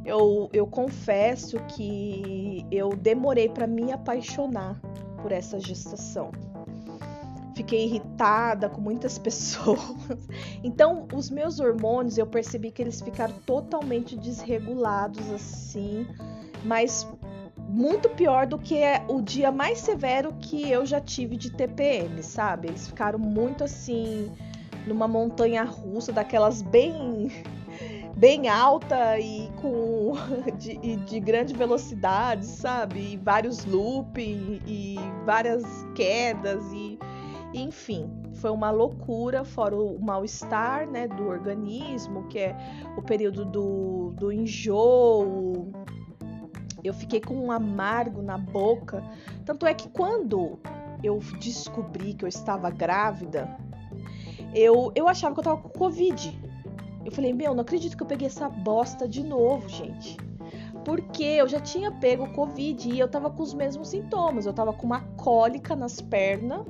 Eu, 0.05 0.49
eu 0.53 0.67
confesso 0.67 1.59
que 1.69 2.65
eu 2.71 2.91
demorei 2.91 3.49
para 3.49 3.67
me 3.67 3.93
apaixonar 3.93 4.81
por 5.21 5.33
essa 5.33 5.59
gestação. 5.61 6.31
Fiquei 7.55 7.85
irritada 7.85 8.69
com 8.69 8.81
muitas 8.81 9.19
pessoas. 9.19 9.81
Então, 10.63 11.07
os 11.13 11.29
meus 11.29 11.59
hormônios, 11.61 12.17
eu 12.17 12.27
percebi 12.27 12.71
que 12.71 12.81
eles 12.81 13.01
ficaram 13.01 13.35
totalmente 13.45 14.17
desregulados 14.17 15.31
assim, 15.31 16.07
mas 16.65 17.07
muito 17.69 18.09
pior 18.11 18.47
do 18.47 18.59
que 18.59 18.81
o 19.09 19.21
dia 19.21 19.53
mais 19.53 19.81
severo 19.81 20.33
que 20.41 20.71
eu 20.71 20.87
já 20.87 21.01
tive 21.01 21.37
de 21.37 21.51
TPM, 21.51 22.23
sabe? 22.23 22.69
Eles 22.69 22.87
ficaram 22.87 23.19
muito 23.19 23.63
assim 23.65 24.33
numa 24.87 25.07
montanha 25.07 25.65
russa, 25.65 26.13
daquelas 26.13 26.63
bem 26.63 27.31
bem 28.19 28.49
alta 28.49 29.19
e 29.19 29.49
com 29.61 30.13
de, 30.59 30.97
de 30.97 31.21
grande 31.21 31.55
velocidade, 31.55 32.45
sabe? 32.45 33.13
E 33.13 33.17
vários 33.17 33.65
looping 33.65 34.61
e 34.67 34.97
várias 35.25 35.65
quedas 35.95 36.63
e 36.73 36.99
enfim, 37.55 38.11
foi 38.35 38.51
uma 38.51 38.71
loucura, 38.71 39.43
fora 39.43 39.75
o 39.75 39.99
mal-estar 39.99 40.87
né, 40.87 41.09
do 41.09 41.29
organismo, 41.29 42.29
que 42.29 42.39
é 42.39 42.57
o 42.97 43.01
período 43.01 43.45
do, 43.47 44.13
do 44.17 44.31
enjoo, 44.31 45.73
eu 46.85 46.93
fiquei 46.93 47.21
com 47.21 47.35
um 47.35 47.51
amargo 47.51 48.23
na 48.23 48.37
boca. 48.37 49.03
Tanto 49.45 49.67
é 49.67 49.75
que 49.75 49.89
quando 49.89 50.59
eu 51.03 51.19
descobri 51.41 52.15
que 52.15 52.25
eu 52.25 52.29
estava 52.29 52.71
grávida, 52.71 53.49
eu, 54.55 54.93
eu 54.95 55.09
achava 55.09 55.35
que 55.35 55.41
eu 55.41 55.45
tava 55.45 55.57
com 55.57 55.69
Covid. 55.71 56.39
Eu 57.09 57.13
falei, 57.13 57.33
meu, 57.33 57.55
não 57.55 57.63
acredito 57.63 57.97
que 57.97 58.03
eu 58.03 58.07
peguei 58.07 58.27
essa 58.27 58.51
bosta 58.51 59.09
de 59.09 59.25
novo, 59.25 59.67
gente. 59.67 60.19
Porque 60.85 61.25
eu 61.25 61.49
já 61.49 61.59
tinha 61.59 61.91
pego 61.91 62.29
Covid 62.35 62.87
e 62.87 62.99
eu 62.99 63.09
tava 63.09 63.31
com 63.31 63.43
os 63.43 63.55
mesmos 63.55 63.89
sintomas. 63.89 64.45
Eu 64.45 64.53
tava 64.53 64.75
com 64.75 64.85
uma 64.85 65.01
cólica 65.17 65.75
nas 65.75 66.03
pernas 66.03 66.67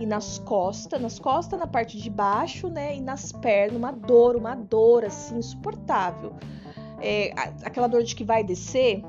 e 0.00 0.06
nas 0.06 0.38
costas, 0.38 0.98
nas 0.98 1.18
costas, 1.18 1.60
na 1.60 1.66
parte 1.66 1.98
de 1.98 2.08
baixo, 2.08 2.68
né? 2.68 2.96
E 2.96 3.00
nas 3.02 3.30
pernas, 3.30 3.76
uma 3.76 3.92
dor, 3.92 4.36
uma 4.36 4.54
dor 4.54 5.04
assim, 5.04 5.36
insuportável. 5.36 6.32
É, 6.98 7.30
aquela 7.62 7.88
dor 7.88 8.02
de 8.02 8.14
que 8.14 8.24
vai 8.24 8.42
descer, 8.42 9.04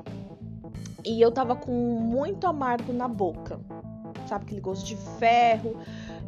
e 1.02 1.22
eu 1.22 1.32
tava 1.32 1.56
com 1.56 1.72
muito 1.72 2.46
amargo 2.46 2.92
na 2.92 3.08
boca. 3.08 3.58
Sabe 4.26 4.44
aquele 4.44 4.60
gosto 4.60 4.84
de 4.84 4.96
ferro? 5.18 5.74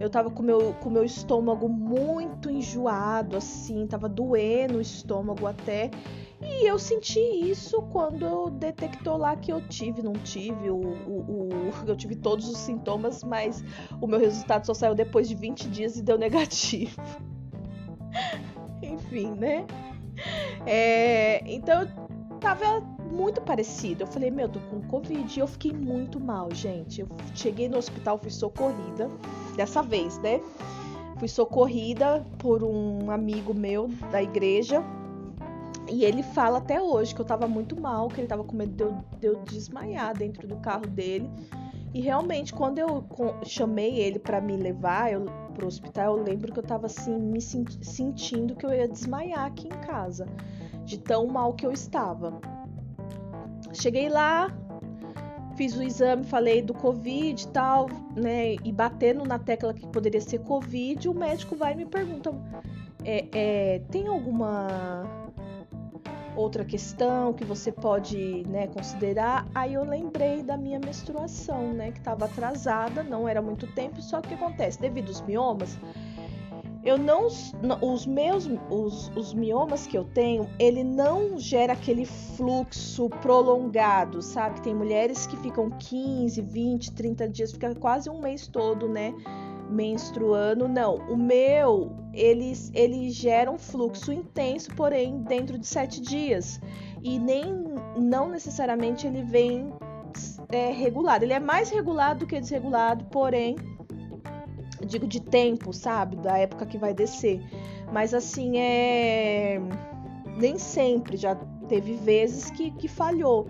Eu 0.02 0.10
tava 0.10 0.28
com 0.32 0.42
meu, 0.42 0.74
com 0.80 0.90
meu 0.90 1.04
estômago 1.04 1.68
muito 1.68 2.50
enjoado, 2.50 3.36
assim, 3.36 3.86
tava 3.86 4.08
doendo 4.08 4.78
o 4.78 4.80
estômago 4.80 5.46
até. 5.46 5.92
E 6.42 6.68
eu 6.68 6.76
senti 6.76 7.20
isso 7.20 7.80
quando 7.82 8.50
detectou 8.50 9.16
lá 9.16 9.36
que 9.36 9.52
eu 9.52 9.60
tive, 9.68 10.02
não 10.02 10.14
tive, 10.14 10.70
o, 10.70 10.76
o, 10.76 11.20
o, 11.20 11.50
eu 11.86 11.94
tive 11.94 12.16
todos 12.16 12.48
os 12.48 12.58
sintomas, 12.58 13.22
mas 13.22 13.62
o 14.00 14.08
meu 14.08 14.18
resultado 14.18 14.66
só 14.66 14.74
saiu 14.74 14.92
depois 14.92 15.28
de 15.28 15.36
20 15.36 15.68
dias 15.68 15.96
e 15.96 16.02
deu 16.02 16.18
negativo. 16.18 17.00
Enfim, 18.82 19.30
né? 19.34 19.64
É, 20.66 21.44
então 21.46 21.82
eu 21.82 22.38
tava 22.40 22.80
muito 22.80 23.40
parecido. 23.40 24.02
Eu 24.02 24.08
falei, 24.08 24.32
meu, 24.32 24.48
tô 24.48 24.58
com 24.62 24.82
Covid. 24.82 25.38
E 25.38 25.40
eu 25.40 25.46
fiquei 25.46 25.72
muito 25.72 26.18
mal, 26.18 26.52
gente. 26.52 27.02
Eu 27.02 27.08
cheguei 27.36 27.68
no 27.68 27.78
hospital, 27.78 28.18
fui 28.18 28.30
socorrida. 28.30 29.08
Dessa 29.56 29.82
vez, 29.82 30.18
né? 30.18 30.40
Fui 31.18 31.28
socorrida 31.28 32.26
por 32.38 32.64
um 32.64 33.10
amigo 33.10 33.54
meu 33.54 33.88
da 34.10 34.22
igreja. 34.22 34.82
E 35.88 36.04
ele 36.04 36.22
fala 36.22 36.58
até 36.58 36.80
hoje 36.80 37.14
que 37.14 37.20
eu 37.20 37.24
tava 37.24 37.46
muito 37.46 37.80
mal, 37.80 38.08
que 38.08 38.20
ele 38.20 38.28
tava 38.28 38.44
com 38.44 38.56
medo 38.56 38.74
de 38.74 38.82
eu, 38.82 38.96
de 39.18 39.26
eu 39.26 39.42
desmaiar 39.44 40.16
dentro 40.16 40.46
do 40.46 40.56
carro 40.56 40.86
dele. 40.86 41.28
E 41.94 42.00
realmente, 42.00 42.54
quando 42.54 42.78
eu 42.78 43.04
chamei 43.44 43.98
ele 43.98 44.18
para 44.18 44.40
me 44.40 44.56
levar 44.56 45.12
eu, 45.12 45.26
pro 45.52 45.66
hospital, 45.66 46.16
eu 46.16 46.24
lembro 46.24 46.50
que 46.50 46.58
eu 46.58 46.62
tava 46.62 46.86
assim, 46.86 47.18
me 47.18 47.40
sentindo 47.40 48.56
que 48.56 48.64
eu 48.64 48.72
ia 48.72 48.88
desmaiar 48.88 49.44
aqui 49.44 49.68
em 49.68 49.80
casa, 49.86 50.26
de 50.84 50.98
tão 50.98 51.26
mal 51.26 51.52
que 51.52 51.66
eu 51.66 51.72
estava. 51.72 52.40
Cheguei 53.74 54.08
lá, 54.08 54.50
fiz 55.62 55.76
o 55.76 55.82
exame, 55.82 56.24
falei 56.24 56.60
do 56.60 56.74
Covid 56.74 57.40
e 57.40 57.48
tal, 57.48 57.88
né? 58.16 58.54
E 58.64 58.72
batendo 58.72 59.24
na 59.24 59.38
tecla 59.38 59.72
que 59.72 59.86
poderia 59.86 60.20
ser 60.20 60.40
Covid, 60.40 61.08
o 61.08 61.14
médico 61.14 61.54
vai 61.54 61.72
e 61.72 61.76
me 61.76 61.86
pergunta: 61.86 62.34
é, 63.04 63.28
é, 63.32 63.78
tem 63.88 64.08
alguma 64.08 65.04
outra 66.34 66.64
questão 66.64 67.32
que 67.32 67.44
você 67.44 67.70
pode 67.70 68.42
né, 68.48 68.66
considerar? 68.66 69.46
Aí 69.54 69.74
eu 69.74 69.84
lembrei 69.84 70.42
da 70.42 70.56
minha 70.56 70.80
menstruação, 70.80 71.72
né? 71.72 71.92
Que 71.92 71.98
estava 71.98 72.24
atrasada, 72.24 73.04
não 73.04 73.28
era 73.28 73.40
muito 73.40 73.68
tempo, 73.68 74.02
só 74.02 74.20
que 74.20 74.34
acontece? 74.34 74.80
Devido 74.80 75.10
aos 75.10 75.20
miomas, 75.20 75.78
eu 76.84 76.98
não 76.98 77.26
os 77.80 78.06
meus 78.06 78.48
os, 78.68 79.10
os 79.14 79.32
miomas 79.34 79.86
que 79.86 79.96
eu 79.96 80.04
tenho 80.04 80.48
ele 80.58 80.82
não 80.82 81.38
gera 81.38 81.72
aquele 81.72 82.04
fluxo 82.04 83.08
prolongado 83.08 84.20
sabe? 84.20 84.60
Tem 84.60 84.74
mulheres 84.74 85.26
que 85.26 85.36
ficam 85.36 85.70
15 85.70 86.40
20 86.40 86.92
30 86.92 87.28
dias 87.28 87.52
fica 87.52 87.74
quase 87.74 88.10
um 88.10 88.20
mês 88.20 88.46
todo 88.46 88.88
né 88.88 89.14
menstruando. 89.72 90.68
Não 90.68 90.96
o 90.96 91.16
meu 91.16 91.92
ele 92.12 92.52
ele 92.74 93.10
gera 93.10 93.50
um 93.50 93.58
fluxo 93.58 94.12
intenso 94.12 94.70
porém 94.76 95.22
dentro 95.22 95.58
de 95.58 95.66
sete 95.66 96.00
dias. 96.00 96.60
E 97.02 97.18
nem 97.18 97.64
não 97.96 98.28
necessariamente 98.28 99.06
ele 99.06 99.22
vem 99.22 99.72
é, 100.50 100.70
regulado. 100.70 101.24
Ele 101.24 101.32
é 101.32 101.40
mais 101.40 101.70
regulado 101.70 102.20
do 102.20 102.26
que 102.26 102.38
desregulado 102.38 103.04
porém 103.06 103.56
digo 104.86 105.06
de 105.06 105.20
tempo, 105.20 105.72
sabe? 105.72 106.16
Da 106.16 106.38
época 106.38 106.66
que 106.66 106.78
vai 106.78 106.94
descer. 106.94 107.40
Mas 107.92 108.14
assim, 108.14 108.58
é. 108.58 109.60
Nem 110.36 110.58
sempre, 110.58 111.16
já 111.16 111.34
teve 111.68 111.94
vezes 111.94 112.50
que, 112.50 112.70
que 112.70 112.88
falhou. 112.88 113.46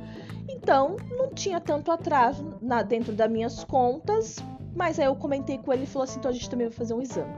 Então, 0.49 0.97
não 1.11 1.31
tinha 1.33 1.61
tanto 1.61 1.93
atraso 1.93 2.57
na, 2.61 2.83
dentro 2.83 3.13
das 3.13 3.31
minhas 3.31 3.65
contas. 3.65 4.37
Mas 4.75 4.99
aí 4.99 5.07
eu 5.07 5.15
comentei 5.15 5.59
com 5.59 5.73
ele 5.73 5.85
e 5.85 5.87
falou 5.87 6.05
assim: 6.05 6.19
então 6.19 6.31
a 6.31 6.35
gente 6.35 6.49
também 6.49 6.69
vai 6.69 6.77
fazer 6.77 6.95
um 6.95 7.03
exame. 7.03 7.33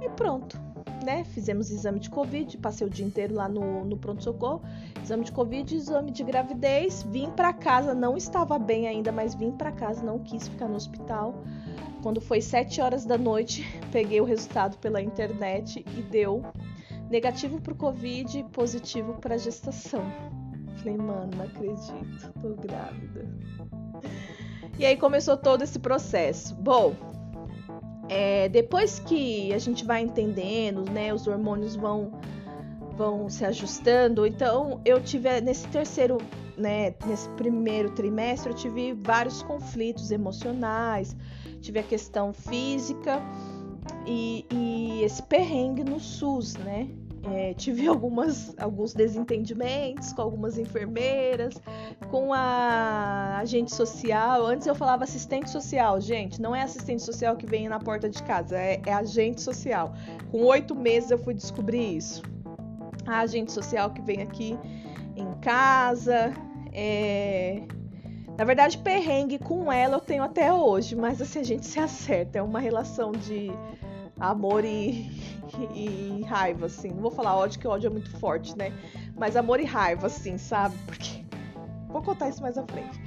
E 0.00 0.08
pronto, 0.10 0.58
né? 1.04 1.24
Fizemos 1.24 1.70
exame 1.70 2.00
de 2.00 2.10
Covid, 2.10 2.56
passei 2.58 2.86
o 2.86 2.90
dia 2.90 3.04
inteiro 3.04 3.34
lá 3.34 3.48
no, 3.48 3.84
no 3.84 3.96
pronto-socorro. 3.96 4.62
Exame 5.02 5.24
de 5.24 5.32
Covid, 5.32 5.74
exame 5.74 6.10
de 6.10 6.24
gravidez. 6.24 7.02
Vim 7.02 7.30
para 7.30 7.52
casa, 7.52 7.94
não 7.94 8.16
estava 8.16 8.58
bem 8.58 8.88
ainda, 8.88 9.12
mas 9.12 9.34
vim 9.34 9.52
para 9.52 9.70
casa, 9.70 10.02
não 10.02 10.18
quis 10.18 10.48
ficar 10.48 10.68
no 10.68 10.76
hospital. 10.76 11.34
Quando 12.06 12.20
foi 12.20 12.40
7 12.40 12.80
horas 12.80 13.04
da 13.04 13.18
noite, 13.18 13.64
peguei 13.90 14.20
o 14.20 14.24
resultado 14.24 14.78
pela 14.78 15.02
internet 15.02 15.84
e 15.98 16.02
deu 16.02 16.40
negativo 17.10 17.60
pro 17.60 17.74
Covid, 17.74 18.44
positivo 18.52 19.14
pra 19.14 19.36
gestação. 19.36 20.04
Falei, 20.76 20.96
mano, 20.96 21.32
não 21.36 21.44
acredito, 21.44 22.32
tô 22.40 22.54
grávida. 22.54 23.28
E 24.78 24.86
aí 24.86 24.96
começou 24.96 25.36
todo 25.36 25.64
esse 25.64 25.80
processo. 25.80 26.54
Bom, 26.54 26.94
é, 28.08 28.48
depois 28.50 29.00
que 29.00 29.52
a 29.52 29.58
gente 29.58 29.84
vai 29.84 30.02
entendendo, 30.02 30.88
né, 30.88 31.12
os 31.12 31.26
hormônios 31.26 31.74
vão 31.74 32.12
vão 32.96 33.28
se 33.28 33.44
ajustando. 33.44 34.26
Então, 34.26 34.80
eu 34.84 35.00
tive 35.00 35.40
nesse 35.40 35.68
terceiro, 35.68 36.18
né, 36.56 36.94
nesse 37.06 37.28
primeiro 37.30 37.90
trimestre, 37.90 38.50
eu 38.50 38.56
tive 38.56 38.94
vários 38.94 39.42
conflitos 39.42 40.10
emocionais, 40.10 41.14
tive 41.60 41.78
a 41.78 41.82
questão 41.82 42.32
física 42.32 43.22
e, 44.06 44.46
e 44.50 45.02
esse 45.02 45.22
perrengue 45.22 45.84
no 45.84 46.00
SUS, 46.00 46.54
né? 46.56 46.88
É, 47.34 47.54
tive 47.54 47.86
algumas, 47.88 48.54
alguns 48.56 48.94
desentendimentos 48.94 50.12
com 50.12 50.22
algumas 50.22 50.58
enfermeiras, 50.58 51.60
com 52.08 52.32
a 52.32 53.38
agente 53.38 53.74
social. 53.74 54.46
Antes 54.46 54.66
eu 54.66 54.74
falava 54.74 55.04
assistente 55.04 55.50
social, 55.50 56.00
gente, 56.00 56.40
não 56.40 56.54
é 56.54 56.62
assistente 56.62 57.02
social 57.02 57.36
que 57.36 57.44
vem 57.44 57.68
na 57.68 57.80
porta 57.80 58.08
de 58.08 58.22
casa, 58.22 58.56
é, 58.56 58.80
é 58.86 58.92
agente 58.92 59.42
social. 59.42 59.92
Com 60.30 60.44
oito 60.44 60.74
meses 60.74 61.10
eu 61.10 61.18
fui 61.18 61.34
descobrir 61.34 61.96
isso. 61.96 62.22
A 63.06 63.20
agente 63.20 63.52
social 63.52 63.90
que 63.90 64.02
vem 64.02 64.22
aqui 64.22 64.58
em 65.16 65.32
casa. 65.40 66.32
É... 66.72 67.62
Na 68.36 68.44
verdade, 68.44 68.76
perrengue 68.78 69.38
com 69.38 69.72
ela 69.72 69.96
eu 69.96 70.00
tenho 70.00 70.22
até 70.22 70.52
hoje, 70.52 70.94
mas 70.94 71.22
assim 71.22 71.40
a 71.40 71.44
gente 71.44 71.66
se 71.66 71.78
acerta. 71.78 72.38
É 72.38 72.42
uma 72.42 72.60
relação 72.60 73.12
de 73.12 73.50
amor 74.20 74.64
e, 74.64 75.10
e, 75.74 76.22
raiva, 76.26 76.66
assim. 76.66 76.90
Não 76.90 77.00
vou 77.00 77.10
falar 77.10 77.34
ódio, 77.36 77.58
que 77.58 77.66
ódio 77.66 77.88
é 77.88 77.90
muito 77.90 78.10
forte, 78.18 78.56
né? 78.56 78.72
Mas 79.16 79.36
amor 79.36 79.60
e 79.60 79.64
raiva, 79.64 80.06
assim, 80.06 80.36
sabe? 80.36 80.76
Porque. 80.86 81.24
Vou 81.88 82.02
contar 82.02 82.28
isso 82.28 82.42
mais 82.42 82.58
à 82.58 82.66
frente. 82.66 83.00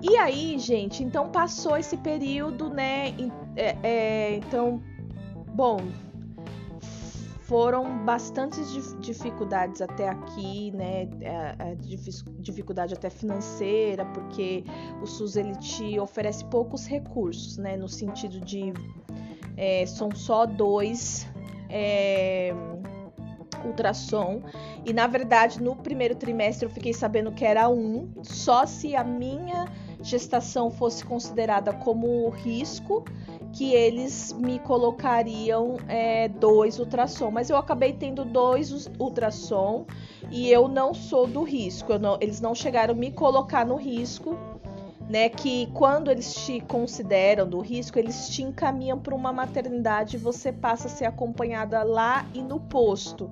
E 0.00 0.16
aí, 0.16 0.58
gente, 0.58 1.02
então 1.02 1.28
passou 1.28 1.76
esse 1.76 1.96
período, 1.96 2.70
né? 2.70 3.14
É, 3.54 3.76
é, 3.82 4.36
então, 4.36 4.82
bom, 5.54 5.78
foram 7.46 8.04
bastantes 8.04 8.96
dificuldades 9.00 9.82
até 9.82 10.08
aqui, 10.08 10.70
né? 10.70 11.08
É, 11.20 11.54
é, 11.58 11.76
dificuldade 12.38 12.94
até 12.94 13.10
financeira, 13.10 14.04
porque 14.06 14.64
o 15.02 15.06
SUS 15.06 15.36
ele 15.36 15.54
te 15.56 15.98
oferece 15.98 16.44
poucos 16.46 16.86
recursos, 16.86 17.58
né? 17.58 17.76
No 17.76 17.88
sentido 17.88 18.40
de 18.40 18.72
é, 19.56 19.84
são 19.84 20.10
só 20.14 20.46
dois 20.46 21.26
é, 21.68 22.54
ultrassom. 23.64 24.42
E 24.84 24.92
na 24.92 25.06
verdade, 25.06 25.62
no 25.62 25.76
primeiro 25.76 26.14
trimestre 26.14 26.66
eu 26.66 26.70
fiquei 26.70 26.94
sabendo 26.94 27.30
que 27.30 27.44
era 27.44 27.68
um, 27.68 28.10
só 28.22 28.64
se 28.64 28.96
a 28.96 29.04
minha 29.04 29.66
gestação 30.02 30.70
fosse 30.70 31.04
considerada 31.04 31.72
como 31.72 32.28
risco, 32.30 33.04
que 33.54 33.72
eles 33.72 34.32
me 34.32 34.58
colocariam 34.58 35.76
é, 35.88 36.28
dois 36.28 36.78
ultrassom. 36.78 37.30
Mas 37.30 37.48
eu 37.48 37.56
acabei 37.56 37.92
tendo 37.92 38.24
dois 38.24 38.90
ultrassom 38.98 39.86
e 40.30 40.50
eu 40.50 40.68
não 40.68 40.92
sou 40.92 41.26
do 41.26 41.42
risco. 41.42 41.96
Não, 41.98 42.18
eles 42.20 42.40
não 42.40 42.54
chegaram 42.54 42.92
a 42.92 42.96
me 42.96 43.12
colocar 43.12 43.64
no 43.64 43.76
risco 43.76 44.36
né, 45.08 45.28
que 45.28 45.68
quando 45.72 46.10
eles 46.10 46.34
te 46.34 46.60
consideram 46.60 47.48
do 47.48 47.60
risco, 47.60 47.98
eles 47.98 48.28
te 48.28 48.42
encaminham 48.42 48.98
para 48.98 49.14
uma 49.14 49.32
maternidade 49.32 50.16
e 50.16 50.18
você 50.18 50.52
passa 50.52 50.88
a 50.88 50.90
ser 50.90 51.04
acompanhada 51.04 51.82
lá 51.82 52.26
e 52.34 52.42
no 52.42 52.58
posto. 52.58 53.30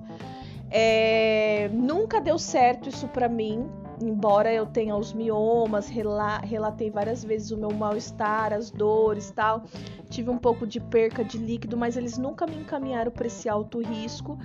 É, 0.69 1.69
nunca 1.73 2.21
deu 2.21 2.39
certo 2.39 2.89
isso 2.89 3.07
para 3.07 3.27
mim, 3.27 3.69
embora 4.07 4.51
eu 4.51 4.65
tenha 4.65 4.95
os 4.95 5.13
miomas, 5.13 5.89
rela 5.89 6.39
relatei 6.39 6.89
várias 6.89 7.23
vezes 7.23 7.51
o 7.51 7.57
meu 7.57 7.71
mal-estar, 7.71 8.53
as 8.53 8.69
dores 8.69 9.31
tal, 9.31 9.63
tive 10.09 10.29
um 10.29 10.37
pouco 10.37 10.67
de 10.67 10.79
perca 10.79 11.23
de 11.23 11.37
líquido, 11.37 11.77
mas 11.77 11.97
eles 11.97 12.17
nunca 12.17 12.45
me 12.45 12.55
encaminharam 12.55 13.11
para 13.11 13.27
esse 13.27 13.49
alto 13.49 13.81
risco 13.81 14.37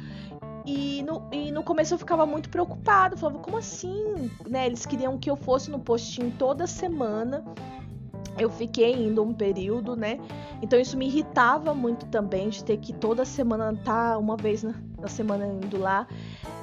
e 0.69 1.03
no, 1.03 1.27
e 1.33 1.51
no 1.51 1.63
começo 1.63 1.95
eu 1.95 1.99
ficava 1.99 2.27
muito 2.27 2.51
preocupado, 2.51 3.17
falava, 3.17 3.39
como 3.39 3.57
assim? 3.57 4.31
Né? 4.47 4.67
Eles 4.67 4.85
queriam 4.85 5.17
que 5.17 5.31
eu 5.31 5.37
fosse 5.37 5.71
no 5.71 5.79
postinho 5.79 6.31
toda 6.39 6.67
semana. 6.67 7.43
Eu 8.39 8.51
fiquei 8.51 8.95
indo 8.95 9.23
um 9.23 9.35
período, 9.35 9.97
né? 9.97 10.19
Então 10.63 10.79
isso 10.79 10.97
me 10.97 11.07
irritava 11.07 11.75
muito 11.75 12.07
também 12.07 12.49
de 12.49 12.63
ter 12.63 12.77
que 12.79 12.93
toda 12.93 13.25
semana 13.25 13.73
estar 13.73 14.13
tá 14.13 14.19
uma 14.19 14.37
vez 14.37 14.63
na, 14.63 14.75
na 14.99 15.09
semana 15.09 15.47
indo 15.47 15.79
lá. 15.79 16.07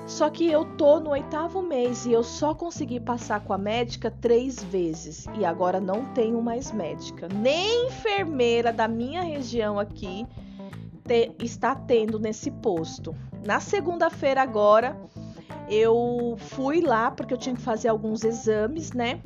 Só 0.07 0.29
que 0.29 0.49
eu 0.49 0.63
tô 0.77 0.99
no 0.99 1.09
oitavo 1.09 1.61
mês 1.63 2.05
e 2.05 2.11
eu 2.11 2.23
só 2.23 2.53
consegui 2.53 2.99
passar 2.99 3.41
com 3.41 3.53
a 3.53 3.57
médica 3.57 4.11
três 4.11 4.63
vezes. 4.63 5.25
E 5.37 5.43
agora 5.43 5.79
não 5.79 6.05
tenho 6.13 6.41
mais 6.41 6.71
médica. 6.71 7.27
Nem 7.27 7.87
enfermeira 7.87 8.71
da 8.71 8.87
minha 8.87 9.23
região 9.23 9.79
aqui 9.79 10.27
te, 11.07 11.31
está 11.39 11.75
tendo 11.75 12.19
nesse 12.19 12.51
posto. 12.51 13.15
Na 13.45 13.59
segunda-feira 13.59 14.41
agora, 14.41 14.95
eu 15.69 16.35
fui 16.37 16.81
lá 16.81 17.09
porque 17.09 17.33
eu 17.33 17.37
tinha 17.37 17.55
que 17.55 17.61
fazer 17.61 17.87
alguns 17.87 18.23
exames, 18.23 18.91
né? 18.93 19.21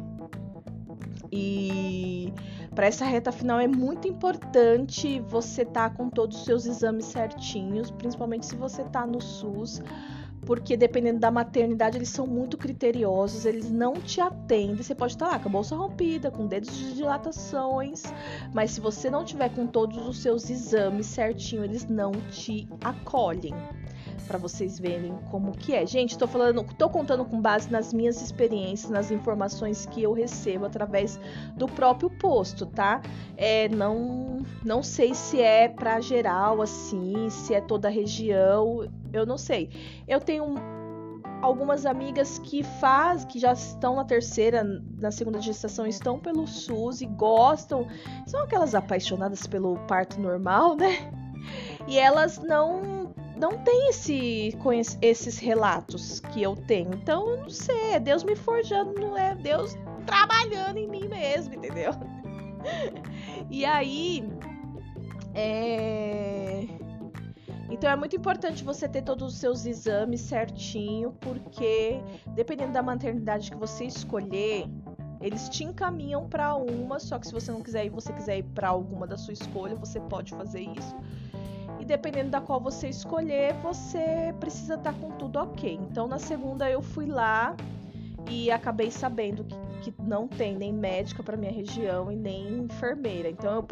E 1.31 2.33
para 2.73 2.87
essa 2.87 3.05
reta 3.05 3.31
final 3.31 3.59
é 3.59 3.67
muito 3.67 4.07
importante 4.07 5.19
você 5.21 5.63
estar 5.63 5.89
tá 5.89 5.95
com 5.95 6.09
todos 6.09 6.37
os 6.37 6.45
seus 6.45 6.65
exames 6.65 7.05
certinhos, 7.05 7.91
principalmente 7.91 8.45
se 8.45 8.55
você 8.55 8.81
está 8.81 9.05
no 9.05 9.21
SUS, 9.21 9.81
porque 10.45 10.77
dependendo 10.77 11.19
da 11.19 11.29
maternidade 11.29 11.97
eles 11.97 12.09
são 12.09 12.25
muito 12.25 12.57
criteriosos, 12.57 13.45
eles 13.45 13.69
não 13.69 13.93
te 13.93 14.21
atendem. 14.21 14.75
Você 14.75 14.95
pode 14.95 15.13
estar 15.13 15.27
lá 15.27 15.39
com 15.39 15.49
a 15.49 15.51
bolsa 15.51 15.75
rompida, 15.75 16.31
com 16.31 16.47
dedos 16.47 16.75
de 16.75 16.95
dilatações, 16.95 18.03
mas 18.53 18.71
se 18.71 18.81
você 18.81 19.09
não 19.09 19.23
tiver 19.23 19.49
com 19.49 19.67
todos 19.67 20.07
os 20.07 20.19
seus 20.19 20.49
exames 20.49 21.07
certinho, 21.07 21.63
eles 21.63 21.87
não 21.87 22.11
te 22.31 22.67
acolhem 22.83 23.53
para 24.27 24.37
vocês 24.37 24.79
verem 24.79 25.17
como 25.31 25.51
que 25.51 25.73
é. 25.73 25.85
Gente, 25.85 26.17
tô 26.17 26.27
falando, 26.27 26.63
tô 26.77 26.89
contando 26.89 27.25
com 27.25 27.41
base 27.41 27.71
nas 27.71 27.93
minhas 27.93 28.21
experiências, 28.21 28.89
nas 28.89 29.11
informações 29.11 29.85
que 29.85 30.03
eu 30.03 30.13
recebo 30.13 30.65
através 30.65 31.19
do 31.55 31.67
próprio 31.67 32.09
posto, 32.09 32.65
tá? 32.65 33.01
É, 33.37 33.67
não, 33.69 34.45
não 34.63 34.83
sei 34.83 35.13
se 35.13 35.41
é 35.41 35.67
para 35.67 35.99
geral 35.99 36.61
assim, 36.61 37.29
se 37.29 37.53
é 37.53 37.61
toda 37.61 37.87
a 37.87 37.91
região, 37.91 38.89
eu 39.11 39.25
não 39.25 39.37
sei. 39.37 39.69
Eu 40.07 40.19
tenho 40.19 40.55
algumas 41.41 41.85
amigas 41.85 42.39
que 42.39 42.63
faz, 42.63 43.23
que 43.25 43.39
já 43.39 43.53
estão 43.53 43.95
na 43.95 44.03
terceira, 44.03 44.63
na 44.97 45.11
segunda 45.11 45.41
gestação, 45.41 45.87
estão 45.87 46.19
pelo 46.19 46.45
SUS 46.47 47.01
e 47.01 47.05
gostam, 47.05 47.87
são 48.27 48.41
aquelas 48.41 48.75
apaixonadas 48.75 49.47
pelo 49.47 49.77
parto 49.87 50.19
normal, 50.19 50.75
né? 50.75 51.11
E 51.87 51.97
elas 51.97 52.37
não 52.39 53.08
não 53.39 53.57
tem 53.59 53.89
esse, 53.89 54.53
esses 55.01 55.39
relatos 55.39 56.19
que 56.19 56.43
eu 56.43 56.55
tenho. 56.55 56.93
Então, 56.93 57.29
eu 57.29 57.37
não 57.37 57.49
sei, 57.49 57.93
é 57.93 57.99
Deus 57.99 58.23
me 58.23 58.35
forjando, 58.35 58.93
não 58.99 59.17
é 59.17 59.33
Deus 59.33 59.77
trabalhando 60.05 60.77
em 60.77 60.87
mim 60.87 61.07
mesmo, 61.07 61.55
entendeu? 61.55 61.91
e 63.49 63.63
aí, 63.63 64.29
é... 65.33 66.67
Então 67.71 67.89
é 67.89 67.95
muito 67.95 68.15
importante 68.15 68.63
você 68.63 68.89
ter 68.89 69.03
todos 69.03 69.33
os 69.33 69.39
seus 69.39 69.65
exames 69.65 70.21
certinho, 70.21 71.13
porque 71.21 72.01
dependendo 72.33 72.73
da 72.73 72.81
maternidade 72.81 73.51
que 73.51 73.55
você 73.55 73.85
escolher, 73.85 74.67
eles 75.21 75.47
te 75.49 75.63
encaminham 75.63 76.27
para 76.27 76.55
uma, 76.55 76.99
só 76.99 77.19
que 77.19 77.27
se 77.27 77.33
você 77.33 77.51
não 77.51 77.61
quiser 77.61 77.85
ir, 77.85 77.89
você 77.89 78.11
quiser 78.11 78.39
ir 78.39 78.43
para 78.43 78.69
alguma 78.69 79.05
da 79.05 79.15
sua 79.15 79.33
escolha, 79.33 79.75
você 79.75 79.99
pode 79.99 80.33
fazer 80.33 80.61
isso 80.61 80.95
e 81.79 81.85
dependendo 81.85 82.29
da 82.29 82.41
qual 82.41 82.59
você 82.59 82.89
escolher, 82.89 83.53
você 83.63 84.33
precisa 84.39 84.75
estar 84.75 84.93
tá 84.93 84.99
com 84.99 85.11
tudo 85.11 85.39
ok. 85.39 85.79
Então 85.89 86.07
na 86.07 86.19
segunda 86.19 86.69
eu 86.69 86.81
fui 86.81 87.05
lá 87.05 87.55
e 88.29 88.51
acabei 88.51 88.91
sabendo 88.91 89.43
que, 89.43 89.91
que 89.91 90.01
não 90.01 90.27
tem 90.27 90.55
nem 90.55 90.73
médica 90.73 91.23
para 91.23 91.37
minha 91.37 91.51
região 91.51 92.11
e 92.11 92.15
nem 92.15 92.59
enfermeira. 92.59 93.29
Então 93.29 93.55
eu 93.55 93.63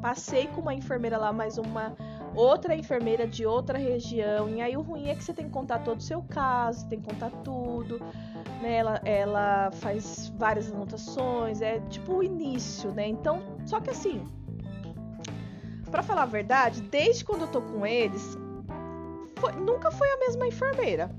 passei 0.00 0.46
com 0.48 0.60
uma 0.60 0.74
enfermeira 0.74 1.18
lá, 1.18 1.32
mais 1.32 1.58
uma 1.58 1.94
outra 2.34 2.76
enfermeira 2.76 3.26
de 3.26 3.44
outra 3.44 3.78
região. 3.78 4.48
E 4.48 4.60
aí 4.60 4.76
o 4.76 4.82
ruim 4.82 5.08
é 5.08 5.14
que 5.14 5.24
você 5.24 5.32
tem 5.32 5.46
que 5.46 5.52
contar 5.52 5.80
todo 5.80 5.98
o 5.98 6.02
seu 6.02 6.22
caso, 6.22 6.88
tem 6.88 7.00
que 7.00 7.08
contar 7.08 7.30
tudo. 7.42 7.98
Né? 8.62 8.76
Ela, 8.76 9.00
ela 9.04 9.70
faz 9.72 10.32
várias 10.36 10.72
anotações, 10.72 11.60
é 11.60 11.80
tipo 11.88 12.14
o 12.14 12.22
início, 12.22 12.92
né? 12.92 13.08
Então, 13.08 13.42
só 13.66 13.80
que 13.80 13.90
assim, 13.90 14.22
para 15.90 16.02
falar 16.02 16.22
a 16.22 16.26
verdade, 16.26 16.80
desde 16.82 17.24
quando 17.24 17.42
eu 17.42 17.48
tô 17.48 17.62
com 17.62 17.86
eles, 17.86 18.36
foi, 19.36 19.52
nunca 19.52 19.90
foi 19.90 20.10
a 20.10 20.18
mesma 20.18 20.46
enfermeira. 20.46 21.10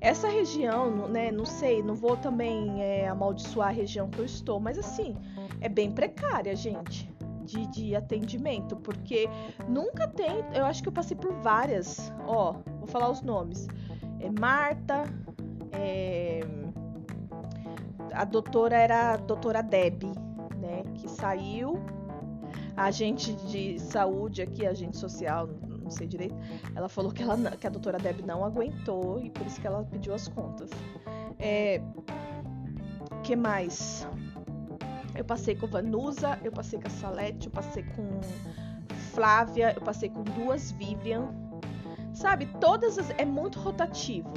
Essa 0.00 0.28
região, 0.28 1.08
né, 1.08 1.30
não 1.30 1.44
sei, 1.44 1.80
não 1.80 1.94
vou 1.94 2.16
também 2.16 2.82
é, 2.82 3.08
amaldiçoar 3.08 3.68
a 3.68 3.72
região 3.72 4.08
que 4.08 4.18
eu 4.18 4.24
estou, 4.24 4.58
mas 4.58 4.76
assim, 4.76 5.16
é 5.60 5.68
bem 5.68 5.92
precária, 5.92 6.56
gente, 6.56 7.08
de, 7.44 7.66
de 7.68 7.94
atendimento, 7.94 8.74
porque 8.74 9.28
nunca 9.68 10.08
tem, 10.08 10.44
eu 10.54 10.64
acho 10.64 10.82
que 10.82 10.88
eu 10.88 10.92
passei 10.92 11.16
por 11.16 11.32
várias, 11.34 12.12
ó, 12.26 12.54
vou 12.78 12.88
falar 12.88 13.10
os 13.10 13.22
nomes, 13.22 13.68
é 14.18 14.28
Marta, 14.40 15.04
é, 15.70 16.40
a 18.12 18.24
doutora 18.24 18.76
era 18.76 19.12
a 19.12 19.16
doutora 19.16 19.62
Deb, 19.62 20.02
né, 20.56 20.82
que 20.96 21.08
saiu, 21.08 21.78
agente 22.76 23.34
de 23.46 23.78
saúde 23.78 24.42
aqui, 24.42 24.66
agente 24.66 24.96
social, 24.96 25.48
não 25.82 25.90
sei 25.90 26.06
direito, 26.06 26.34
ela 26.74 26.88
falou 26.88 27.12
que, 27.12 27.22
ela, 27.22 27.36
que 27.56 27.66
a 27.66 27.70
doutora 27.70 27.98
Deb 27.98 28.20
não 28.24 28.44
aguentou 28.44 29.20
e 29.20 29.30
por 29.30 29.46
isso 29.46 29.60
que 29.60 29.66
ela 29.66 29.84
pediu 29.84 30.14
as 30.14 30.28
contas. 30.28 30.70
É, 31.38 31.80
que 33.22 33.36
mais? 33.36 34.06
Eu 35.14 35.24
passei 35.24 35.54
com 35.54 35.66
Vanusa, 35.66 36.38
eu 36.42 36.52
passei 36.52 36.78
com 36.78 36.86
a 36.86 36.90
Salete, 36.90 37.46
eu 37.46 37.52
passei 37.52 37.82
com 37.82 38.20
Flávia, 39.12 39.72
eu 39.74 39.82
passei 39.82 40.08
com 40.08 40.22
duas 40.22 40.72
Vivian. 40.72 41.28
Sabe, 42.14 42.46
todas 42.60 42.98
as. 42.98 43.10
É 43.18 43.24
muito 43.24 43.58
rotativo 43.58 44.32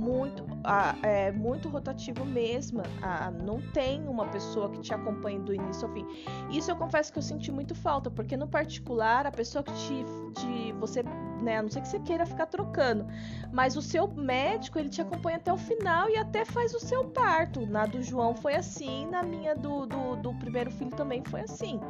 muito, 0.00 0.44
ah, 0.64 0.94
é 1.02 1.30
muito 1.32 1.68
rotativo 1.68 2.24
mesmo. 2.24 2.82
Ah, 3.02 3.30
não 3.30 3.60
tem 3.72 4.06
uma 4.06 4.26
pessoa 4.26 4.68
que 4.70 4.80
te 4.80 4.92
acompanhe 4.92 5.38
do 5.38 5.54
início 5.54 5.86
ao 5.86 5.94
fim. 5.94 6.06
Isso 6.50 6.70
eu 6.70 6.76
confesso 6.76 7.12
que 7.12 7.18
eu 7.18 7.22
senti 7.22 7.50
muito 7.50 7.74
falta, 7.74 8.10
porque 8.10 8.36
no 8.36 8.46
particular, 8.46 9.26
a 9.26 9.30
pessoa 9.30 9.62
que 9.62 9.72
te, 9.72 10.04
te 10.34 10.72
você, 10.72 11.02
né, 11.42 11.58
a 11.58 11.62
não 11.62 11.70
ser 11.70 11.80
que 11.80 11.88
você 11.88 12.00
queira 12.00 12.26
ficar 12.26 12.46
trocando, 12.46 13.06
mas 13.52 13.76
o 13.76 13.82
seu 13.82 14.08
médico, 14.08 14.78
ele 14.78 14.88
te 14.88 15.00
acompanha 15.00 15.36
até 15.36 15.52
o 15.52 15.56
final 15.56 16.08
e 16.08 16.16
até 16.16 16.44
faz 16.44 16.74
o 16.74 16.80
seu 16.80 17.04
parto. 17.04 17.66
Na 17.66 17.86
do 17.86 18.02
João 18.02 18.34
foi 18.34 18.54
assim, 18.54 19.06
na 19.06 19.22
minha 19.22 19.54
do, 19.54 19.86
do, 19.86 20.16
do 20.16 20.34
primeiro 20.34 20.70
filho 20.70 20.90
também 20.90 21.22
foi 21.24 21.40
assim. 21.42 21.80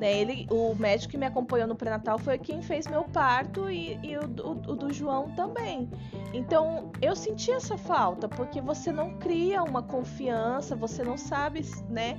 Né? 0.00 0.18
Ele, 0.18 0.46
o 0.50 0.74
médico 0.74 1.10
que 1.10 1.18
me 1.18 1.26
acompanhou 1.26 1.68
no 1.68 1.76
pré-natal 1.76 2.18
foi 2.18 2.38
quem 2.38 2.62
fez 2.62 2.86
meu 2.86 3.04
parto 3.04 3.68
e, 3.68 3.98
e 4.02 4.16
o, 4.16 4.22
o, 4.22 4.72
o, 4.72 4.76
do 4.76 4.90
João 4.90 5.30
também. 5.32 5.90
Então 6.32 6.90
eu 7.02 7.14
senti 7.14 7.52
essa 7.52 7.76
falta, 7.76 8.26
porque 8.26 8.62
você 8.62 8.90
não 8.90 9.18
cria 9.18 9.62
uma 9.62 9.82
confiança, 9.82 10.74
você 10.74 11.04
não 11.04 11.18
sabe, 11.18 11.60
né? 11.90 12.18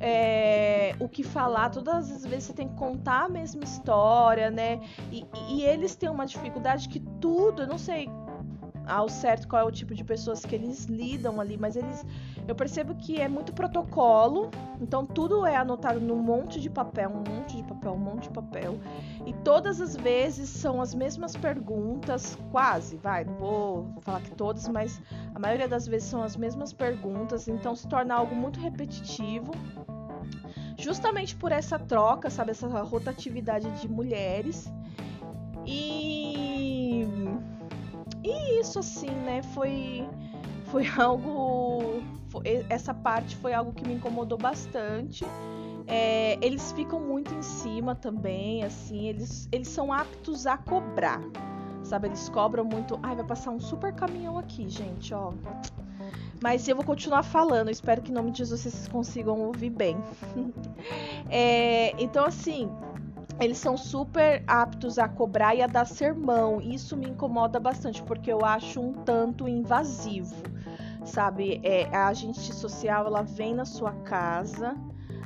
É, 0.00 0.96
o 0.98 1.08
que 1.08 1.22
falar, 1.22 1.70
todas 1.70 2.10
as 2.10 2.26
vezes 2.26 2.46
você 2.46 2.52
tem 2.52 2.68
que 2.68 2.74
contar 2.74 3.26
a 3.26 3.28
mesma 3.28 3.62
história, 3.62 4.50
né? 4.50 4.80
E, 5.12 5.24
e 5.50 5.62
eles 5.62 5.94
têm 5.94 6.08
uma 6.08 6.26
dificuldade 6.26 6.88
que 6.88 6.98
tudo, 7.20 7.62
eu 7.62 7.68
não 7.68 7.78
sei 7.78 8.10
ao 8.86 9.08
certo 9.08 9.48
qual 9.48 9.62
é 9.62 9.64
o 9.64 9.70
tipo 9.70 9.94
de 9.94 10.04
pessoas 10.04 10.44
que 10.44 10.54
eles 10.54 10.84
lidam 10.84 11.40
ali, 11.40 11.56
mas 11.56 11.76
eles 11.76 12.04
eu 12.46 12.54
percebo 12.54 12.94
que 12.94 13.20
é 13.20 13.26
muito 13.26 13.52
protocolo, 13.54 14.50
então 14.80 15.06
tudo 15.06 15.46
é 15.46 15.56
anotado 15.56 15.98
num 15.98 16.16
monte 16.16 16.60
de 16.60 16.68
papel, 16.68 17.10
um 17.10 17.24
monte 17.34 17.56
de 17.56 17.62
papel, 17.62 17.92
um 17.92 17.98
monte 17.98 18.24
de 18.24 18.30
papel. 18.30 18.78
E 19.24 19.32
todas 19.32 19.80
as 19.80 19.96
vezes 19.96 20.50
são 20.50 20.80
as 20.80 20.94
mesmas 20.94 21.34
perguntas, 21.34 22.38
quase, 22.50 22.96
vai, 22.96 23.24
não 23.24 23.34
vou 23.34 23.94
falar 24.02 24.20
que 24.20 24.30
todas, 24.32 24.68
mas 24.68 25.00
a 25.34 25.38
maioria 25.38 25.68
das 25.68 25.86
vezes 25.86 26.08
são 26.08 26.22
as 26.22 26.36
mesmas 26.36 26.72
perguntas, 26.72 27.48
então 27.48 27.74
se 27.74 27.88
torna 27.88 28.14
algo 28.14 28.34
muito 28.34 28.60
repetitivo. 28.60 29.52
Justamente 30.76 31.34
por 31.36 31.50
essa 31.50 31.78
troca, 31.78 32.28
sabe, 32.28 32.50
essa 32.50 32.66
rotatividade 32.82 33.70
de 33.80 33.88
mulheres. 33.88 34.70
E 35.64 36.23
e 38.24 38.60
isso 38.60 38.78
assim, 38.78 39.10
né, 39.10 39.42
foi 39.54 40.08
foi 40.66 40.86
algo 40.98 42.02
essa 42.68 42.92
parte 42.92 43.36
foi 43.36 43.52
algo 43.52 43.72
que 43.72 43.86
me 43.86 43.94
incomodou 43.94 44.38
bastante. 44.38 45.24
É, 45.86 46.38
eles 46.44 46.72
ficam 46.72 46.98
muito 46.98 47.32
em 47.34 47.42
cima 47.42 47.94
também, 47.94 48.64
assim, 48.64 49.06
eles, 49.06 49.48
eles 49.52 49.68
são 49.68 49.92
aptos 49.92 50.46
a 50.46 50.56
cobrar, 50.56 51.20
sabe? 51.82 52.08
Eles 52.08 52.28
cobram 52.28 52.64
muito. 52.64 52.98
Ai, 53.02 53.14
vai 53.14 53.24
passar 53.24 53.50
um 53.50 53.60
super 53.60 53.92
caminhão 53.92 54.38
aqui, 54.38 54.68
gente, 54.68 55.12
ó. 55.12 55.32
Mas 56.42 56.66
eu 56.68 56.76
vou 56.76 56.84
continuar 56.84 57.22
falando, 57.22 57.70
espero 57.70 58.02
que 58.02 58.10
em 58.10 58.14
nome 58.14 58.30
de 58.30 58.38
Jesus 58.38 58.62
vocês 58.62 58.88
consigam 58.88 59.40
ouvir 59.40 59.70
bem. 59.70 59.96
é, 61.30 61.94
então, 62.02 62.24
assim, 62.24 62.68
eles 63.40 63.58
são 63.58 63.76
super 63.76 64.42
aptos 64.46 64.98
a 64.98 65.08
cobrar 65.08 65.54
e 65.54 65.62
a 65.62 65.66
dar 65.66 65.86
sermão. 65.86 66.60
Isso 66.60 66.96
me 66.96 67.08
incomoda 67.08 67.58
bastante, 67.58 68.02
porque 68.02 68.32
eu 68.32 68.44
acho 68.44 68.80
um 68.80 68.92
tanto 68.92 69.48
invasivo 69.48 70.54
sabe? 71.04 71.60
É, 71.62 71.84
a 71.94 72.08
agente 72.08 72.52
social 72.54 73.06
ela 73.06 73.22
vem 73.22 73.54
na 73.54 73.64
sua 73.64 73.92
casa. 73.92 74.76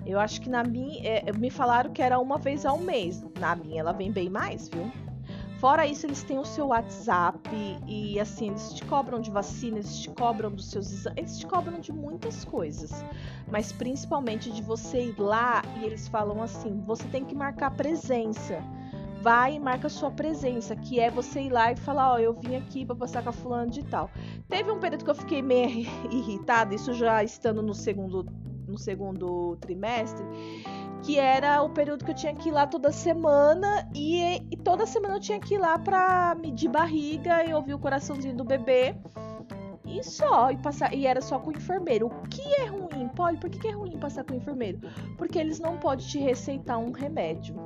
Eu 0.04 0.18
acho 0.18 0.40
que 0.40 0.48
na 0.48 0.64
minha. 0.64 1.00
É, 1.06 1.32
me 1.32 1.50
falaram 1.50 1.90
que 1.90 2.02
era 2.02 2.18
uma 2.18 2.38
vez 2.38 2.64
ao 2.64 2.78
mês. 2.78 3.24
Na 3.38 3.54
minha, 3.54 3.80
ela 3.80 3.92
vem 3.92 4.10
bem 4.10 4.28
mais, 4.28 4.68
viu? 4.68 4.90
Fora 5.58 5.86
isso, 5.86 6.06
eles 6.06 6.22
têm 6.22 6.38
o 6.38 6.44
seu 6.44 6.68
WhatsApp 6.68 7.50
e 7.86 8.20
assim, 8.20 8.48
eles 8.50 8.72
te 8.72 8.84
cobram 8.84 9.20
de 9.20 9.28
vacina, 9.30 9.78
eles 9.78 9.98
te 10.00 10.08
cobram 10.10 10.52
dos 10.52 10.70
seus 10.70 10.90
exames, 10.92 11.18
eles 11.18 11.38
te 11.38 11.46
cobram 11.46 11.80
de 11.80 11.92
muitas 11.92 12.44
coisas, 12.44 13.04
mas 13.50 13.72
principalmente 13.72 14.52
de 14.52 14.62
você 14.62 15.06
ir 15.06 15.18
lá 15.18 15.62
e 15.80 15.84
eles 15.84 16.06
falam 16.06 16.40
assim: 16.40 16.80
você 16.86 17.04
tem 17.08 17.24
que 17.24 17.34
marcar 17.34 17.72
presença 17.72 18.62
vai 19.20 19.56
e 19.56 19.58
marca 19.58 19.88
sua 19.88 20.10
presença, 20.10 20.76
que 20.76 21.00
é 21.00 21.10
você 21.10 21.42
ir 21.42 21.50
lá 21.50 21.72
e 21.72 21.76
falar, 21.76 22.12
ó, 22.12 22.14
oh, 22.14 22.18
eu 22.18 22.32
vim 22.32 22.56
aqui 22.56 22.84
para 22.84 22.94
passar 22.94 23.22
com 23.22 23.30
a 23.30 23.32
fulano 23.32 23.70
de 23.70 23.84
tal. 23.84 24.10
Teve 24.48 24.70
um 24.70 24.78
período 24.78 25.04
que 25.04 25.10
eu 25.10 25.14
fiquei 25.14 25.42
meio 25.42 25.88
irritada, 26.10 26.74
isso 26.74 26.92
já 26.92 27.22
estando 27.24 27.62
no 27.62 27.74
segundo 27.74 28.24
no 28.68 28.76
segundo 28.76 29.56
trimestre, 29.56 30.24
que 31.02 31.18
era 31.18 31.62
o 31.62 31.70
período 31.70 32.04
que 32.04 32.10
eu 32.10 32.14
tinha 32.14 32.34
que 32.34 32.48
ir 32.48 32.52
lá 32.52 32.66
toda 32.66 32.92
semana 32.92 33.88
e, 33.94 34.42
e 34.50 34.56
toda 34.56 34.86
semana 34.86 35.16
eu 35.16 35.20
tinha 35.20 35.40
que 35.40 35.54
ir 35.54 35.58
lá 35.58 35.78
para 35.78 36.34
medir 36.34 36.68
barriga 36.68 37.44
e 37.44 37.52
ouvir 37.54 37.74
o 37.74 37.78
coraçãozinho 37.78 38.36
do 38.36 38.44
bebê. 38.44 38.94
E 39.84 40.02
só, 40.04 40.50
e, 40.50 40.56
passar, 40.58 40.92
e 40.92 41.06
era 41.06 41.20
só 41.20 41.38
com 41.38 41.50
o 41.50 41.52
enfermeiro. 41.52 42.08
O 42.08 42.28
que 42.28 42.42
é 42.60 42.66
ruim, 42.66 43.08
Polly? 43.08 43.38
Por 43.38 43.48
que, 43.48 43.58
que 43.58 43.68
é 43.68 43.72
ruim 43.72 43.98
passar 43.98 44.22
com 44.22 44.34
o 44.34 44.36
enfermeiro? 44.36 44.80
Porque 45.16 45.38
eles 45.38 45.58
não 45.58 45.78
podem 45.78 46.06
te 46.06 46.18
receitar 46.18 46.78
um 46.78 46.92
remédio. 46.92 47.56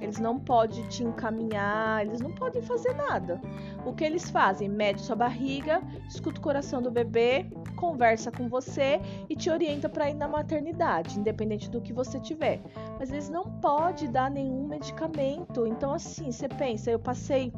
Eles 0.00 0.18
não 0.18 0.38
podem 0.38 0.86
te 0.88 1.02
encaminhar, 1.02 2.04
eles 2.04 2.20
não 2.20 2.30
podem 2.30 2.62
fazer 2.62 2.94
nada. 2.94 3.40
O 3.84 3.92
que 3.92 4.04
eles 4.04 4.28
fazem? 4.30 4.68
Mede 4.68 5.00
sua 5.00 5.16
barriga, 5.16 5.82
escuta 6.08 6.38
o 6.38 6.42
coração 6.42 6.82
do 6.82 6.90
bebê, 6.90 7.46
conversa 7.76 8.30
com 8.30 8.48
você 8.48 9.00
e 9.28 9.36
te 9.36 9.50
orienta 9.50 9.88
para 9.88 10.10
ir 10.10 10.14
na 10.14 10.28
maternidade, 10.28 11.18
independente 11.18 11.70
do 11.70 11.80
que 11.80 11.92
você 11.92 12.18
tiver. 12.20 12.60
Mas 12.98 13.10
eles 13.10 13.28
não 13.28 13.44
podem 13.60 14.10
dar 14.10 14.30
nenhum 14.30 14.66
medicamento. 14.66 15.66
Então, 15.66 15.92
assim, 15.92 16.30
você 16.30 16.48
pensa, 16.48 16.90
eu 16.90 16.98
passei 16.98 17.52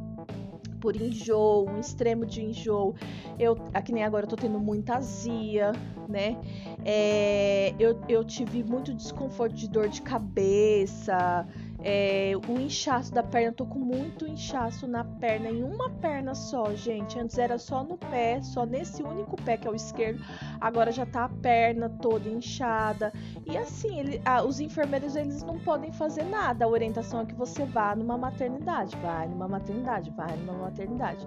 por 0.81 0.97
enjoo, 0.97 1.69
um 1.69 1.79
extremo 1.79 2.25
de 2.25 2.43
enjoo. 2.43 2.95
Eu, 3.39 3.57
aqui 3.75 3.93
nem 3.93 4.05
agora 4.05 4.25
eu 4.25 4.29
tô 4.29 4.37
tendo 4.37 4.59
muita 4.59 4.97
azia, 4.97 5.73
né? 6.09 6.37
É, 6.85 7.75
eu, 7.79 8.01
eu 8.09 8.25
tive 8.25 8.63
muito 8.63 8.95
desconforto 8.95 9.55
de 9.55 9.69
dor 9.69 9.89
de 9.89 10.03
cabeça. 10.03 11.47
É, 11.81 12.33
o 12.49 12.59
inchaço 12.59 13.13
da 13.15 13.23
perna, 13.23 13.49
eu 13.49 13.53
tô 13.53 13.65
com 13.65 13.79
muito 13.79 14.27
inchaço 14.27 14.87
na 14.89 15.05
perna, 15.05 15.49
em 15.49 15.63
uma 15.63 15.89
perna 15.91 16.35
só, 16.35 16.75
gente. 16.75 17.19
Antes 17.19 17.39
era 17.39 17.57
só 17.57 17.85
no 17.85 17.97
pé, 17.97 18.43
só 18.43 18.67
nesse 18.67 19.03
único 19.03 19.37
pé 19.43 19.57
que 19.57 19.69
é 19.69 19.71
o 19.71 19.75
esquerdo. 19.75 20.21
Agora 20.61 20.91
já 20.91 21.07
tá 21.07 21.25
a 21.25 21.29
perna 21.29 21.89
toda 21.89 22.29
inchada. 22.29 23.13
E 23.47 23.57
assim, 23.57 23.99
ele, 23.99 24.21
ah, 24.25 24.43
os 24.43 24.59
enfermeiros 24.59 25.15
eles 25.15 25.43
não 25.43 25.59
podem 25.59 25.93
fazer 25.93 26.25
nada. 26.25 26.65
A 26.65 26.69
orientação 26.69 27.21
é 27.21 27.27
que 27.27 27.35
você 27.35 27.65
vá 27.65 27.95
numa 27.95 28.19
maternidade, 28.19 28.97
vai 28.97 29.29
numa 29.29 29.47
maternidade, 29.47 30.11
vai 30.11 30.37
numa 30.37 30.55
maternidade. 30.55 31.27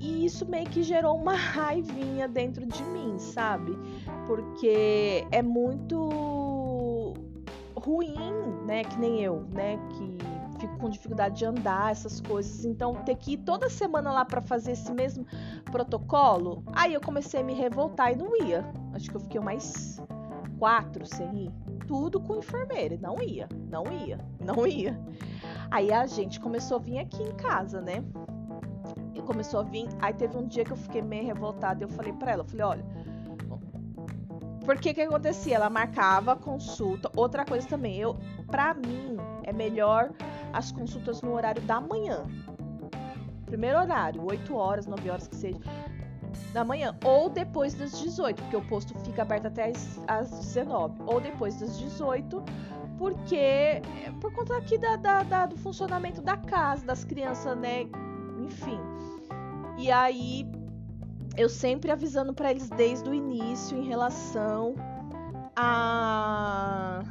E 0.00 0.24
isso 0.24 0.44
meio 0.46 0.66
que 0.66 0.82
gerou 0.82 1.16
uma 1.16 1.34
raivinha 1.34 2.26
dentro 2.26 2.66
de 2.66 2.82
mim, 2.82 3.18
sabe? 3.18 3.78
Porque 4.26 5.24
é 5.30 5.40
muito 5.40 6.51
ruim, 7.84 8.14
né? 8.66 8.84
Que 8.84 8.98
nem 8.98 9.20
eu, 9.20 9.46
né? 9.52 9.76
Que 9.90 10.18
fico 10.62 10.78
com 10.78 10.88
dificuldade 10.88 11.38
de 11.38 11.44
andar, 11.44 11.90
essas 11.90 12.20
coisas. 12.20 12.64
Então, 12.64 12.94
ter 13.04 13.16
que 13.16 13.32
ir 13.32 13.38
toda 13.38 13.68
semana 13.68 14.12
lá 14.12 14.24
para 14.24 14.40
fazer 14.40 14.72
esse 14.72 14.92
mesmo 14.92 15.26
protocolo, 15.70 16.62
aí 16.72 16.94
eu 16.94 17.00
comecei 17.00 17.40
a 17.40 17.44
me 17.44 17.52
revoltar 17.52 18.12
e 18.12 18.16
não 18.16 18.36
ia. 18.36 18.64
Acho 18.92 19.10
que 19.10 19.16
eu 19.16 19.20
fiquei 19.20 19.40
mais 19.40 20.00
quatro 20.58 21.04
sem 21.04 21.46
ir. 21.46 21.50
Tudo 21.88 22.20
com 22.20 22.36
enfermeira. 22.36 22.96
Não 23.00 23.20
ia, 23.20 23.48
não 23.68 23.84
ia, 23.92 24.18
não 24.40 24.66
ia. 24.66 24.98
Aí 25.70 25.92
a 25.92 26.06
gente 26.06 26.38
começou 26.38 26.76
a 26.76 26.80
vir 26.80 26.98
aqui 26.98 27.22
em 27.22 27.34
casa, 27.34 27.80
né? 27.80 28.04
E 29.14 29.20
começou 29.22 29.60
a 29.60 29.62
vir. 29.64 29.88
Aí 30.00 30.12
teve 30.12 30.36
um 30.36 30.46
dia 30.46 30.64
que 30.64 30.70
eu 30.70 30.76
fiquei 30.76 31.02
meio 31.02 31.26
revoltada. 31.26 31.82
Eu 31.82 31.88
falei 31.88 32.12
para 32.12 32.32
ela, 32.32 32.44
falei, 32.44 32.64
olha, 32.64 32.84
porque 34.62 34.94
que 34.94 35.02
acontecia? 35.02 35.56
Ela 35.56 35.70
marcava 35.70 36.36
consulta. 36.36 37.10
Outra 37.16 37.44
coisa 37.44 37.66
também, 37.68 37.98
eu, 37.98 38.16
para 38.46 38.74
mim, 38.74 39.16
é 39.42 39.52
melhor 39.52 40.10
as 40.52 40.72
consultas 40.72 41.22
no 41.22 41.32
horário 41.32 41.62
da 41.62 41.80
manhã. 41.80 42.24
primeiro 43.46 43.78
horário, 43.78 44.24
8 44.24 44.54
horas, 44.54 44.86
9 44.86 45.10
horas 45.10 45.28
que 45.28 45.36
seja, 45.36 45.60
da 46.52 46.64
manhã, 46.64 46.96
ou 47.04 47.28
depois 47.28 47.74
das 47.74 47.98
18, 48.00 48.42
porque 48.42 48.56
o 48.56 48.64
posto 48.68 48.98
fica 49.00 49.22
aberto 49.22 49.46
até 49.46 49.70
as, 49.70 50.00
as 50.08 50.30
19, 50.30 51.02
ou 51.06 51.20
depois 51.20 51.60
das 51.60 51.78
18, 51.78 52.42
porque 52.98 53.36
é 53.36 53.82
por 54.20 54.32
conta 54.32 54.56
aqui 54.56 54.78
da, 54.78 54.96
da, 54.96 55.22
da, 55.22 55.46
do 55.46 55.56
funcionamento 55.56 56.22
da 56.22 56.36
casa, 56.36 56.86
das 56.86 57.04
crianças, 57.04 57.56
né? 57.58 57.82
Enfim. 58.38 58.80
E 59.76 59.90
aí 59.90 60.46
eu 61.36 61.48
sempre 61.48 61.90
avisando 61.90 62.34
para 62.34 62.50
eles 62.50 62.68
desde 62.70 63.08
o 63.08 63.14
início 63.14 63.78
em 63.78 63.86
relação 63.86 64.74
a 65.56 67.02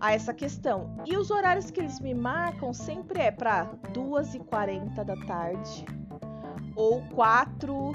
a 0.00 0.14
essa 0.14 0.32
questão. 0.32 0.96
E 1.04 1.14
os 1.14 1.30
horários 1.30 1.70
que 1.70 1.78
eles 1.78 2.00
me 2.00 2.14
marcam 2.14 2.72
sempre 2.72 3.20
é 3.20 3.30
para 3.30 3.66
2h40 3.92 5.04
da 5.04 5.14
tarde 5.26 5.84
ou 6.74 7.02
4 7.14 7.92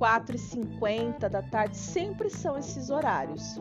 4h50 0.00 1.28
da 1.28 1.42
tarde, 1.42 1.76
sempre 1.76 2.30
são 2.30 2.56
esses 2.56 2.88
horários. 2.88 3.60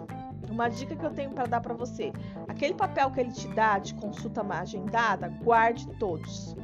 Uma 0.50 0.70
dica 0.70 0.96
que 0.96 1.06
eu 1.06 1.12
tenho 1.12 1.32
para 1.32 1.46
dar 1.46 1.60
para 1.60 1.74
você: 1.74 2.14
aquele 2.48 2.74
papel 2.74 3.12
que 3.12 3.20
ele 3.20 3.32
te 3.32 3.48
dá 3.50 3.78
de 3.78 3.94
consulta 3.96 4.42
agendada, 4.42 5.28
guarde 5.44 5.86
todos. 6.00 6.56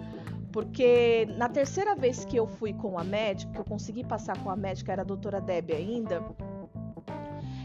Porque 0.56 1.28
na 1.36 1.50
terceira 1.50 1.94
vez 1.96 2.24
que 2.24 2.38
eu 2.38 2.48
fui 2.48 2.72
com 2.72 2.98
a 2.98 3.04
médica, 3.04 3.52
que 3.52 3.60
eu 3.60 3.66
consegui 3.66 4.06
passar 4.06 4.42
com 4.42 4.50
a 4.50 4.56
médica, 4.56 4.94
era 4.94 5.02
a 5.02 5.06
doutora 5.06 5.42
Debbie 5.42 5.74
ainda, 5.74 6.24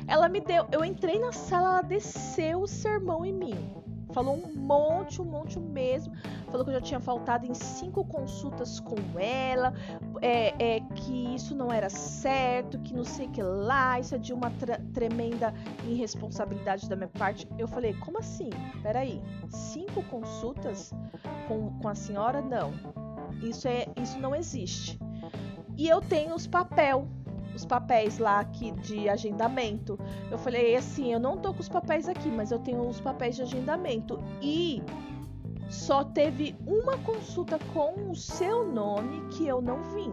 ela 0.09 0.29
me 0.29 0.41
deu. 0.41 0.67
Eu 0.73 0.85
entrei 0.85 1.17
na 1.21 1.31
sala, 1.31 1.69
ela 1.69 1.83
desceu 1.83 2.63
o 2.63 2.67
sermão 2.67 3.25
em 3.25 3.33
mim. 3.33 3.80
Falou 4.13 4.37
um 4.37 4.55
monte, 4.57 5.21
um 5.21 5.25
monte 5.25 5.59
mesmo. 5.59 6.15
Falou 6.51 6.65
que 6.65 6.71
eu 6.71 6.75
já 6.75 6.81
tinha 6.81 7.01
faltado 7.01 7.47
em 7.47 7.55
cinco 7.55 8.05
consultas 8.05 8.81
com 8.81 8.97
ela, 9.19 9.73
é, 10.21 10.77
é 10.77 10.81
que 10.81 11.35
isso 11.35 11.55
não 11.55 11.73
era 11.73 11.89
certo, 11.89 12.79
que 12.81 12.95
não 12.95 13.05
sei 13.05 13.27
o 13.27 13.31
que 13.31 13.43
lá, 13.43 13.99
isso 14.01 14.15
é 14.15 14.19
de 14.19 14.33
uma 14.33 14.51
tremenda 14.93 15.55
irresponsabilidade 15.87 16.89
da 16.89 16.97
minha 16.97 17.09
parte. 17.09 17.49
Eu 17.59 17.69
falei, 17.69 17.95
como 17.95 18.19
assim? 18.19 18.51
Peraí, 18.83 19.23
cinco 19.49 20.03
consultas 20.05 20.93
com, 21.47 21.79
com 21.79 21.89
a 21.89 21.95
senhora? 21.95 22.41
Não. 22.41 22.73
Isso, 23.43 23.69
é, 23.69 23.87
isso 23.97 24.19
não 24.19 24.35
existe. 24.35 24.99
E 25.77 25.89
eu 25.89 26.01
tenho 26.01 26.35
os 26.35 26.47
papel 26.47 27.09
os 27.61 27.67
papéis 27.67 28.19
lá 28.19 28.41
aqui 28.41 28.73
de 28.73 29.09
agendamento. 29.09 29.99
Eu 30.31 30.39
falei 30.39 30.75
assim, 30.77 31.13
eu 31.13 31.21
não 31.21 31.37
tô 31.37 31.53
com 31.53 31.61
os 31.61 31.69
papéis 31.69 32.09
aqui, 32.09 32.31
mas 32.31 32.51
eu 32.51 32.59
tenho 32.59 32.89
os 32.89 33.01
papéis 33.01 33.37
de 33.37 33.43
agendamento. 33.43 34.19
E 34.41 34.83
só 35.69 36.03
teve 36.03 36.57
uma 36.67 36.97
consulta 36.99 37.59
com 37.73 38.11
o 38.11 38.17
seu 38.17 38.67
nome 38.67 39.29
que 39.29 39.47
eu 39.47 39.61
não 39.61 39.83
vim. 39.95 40.13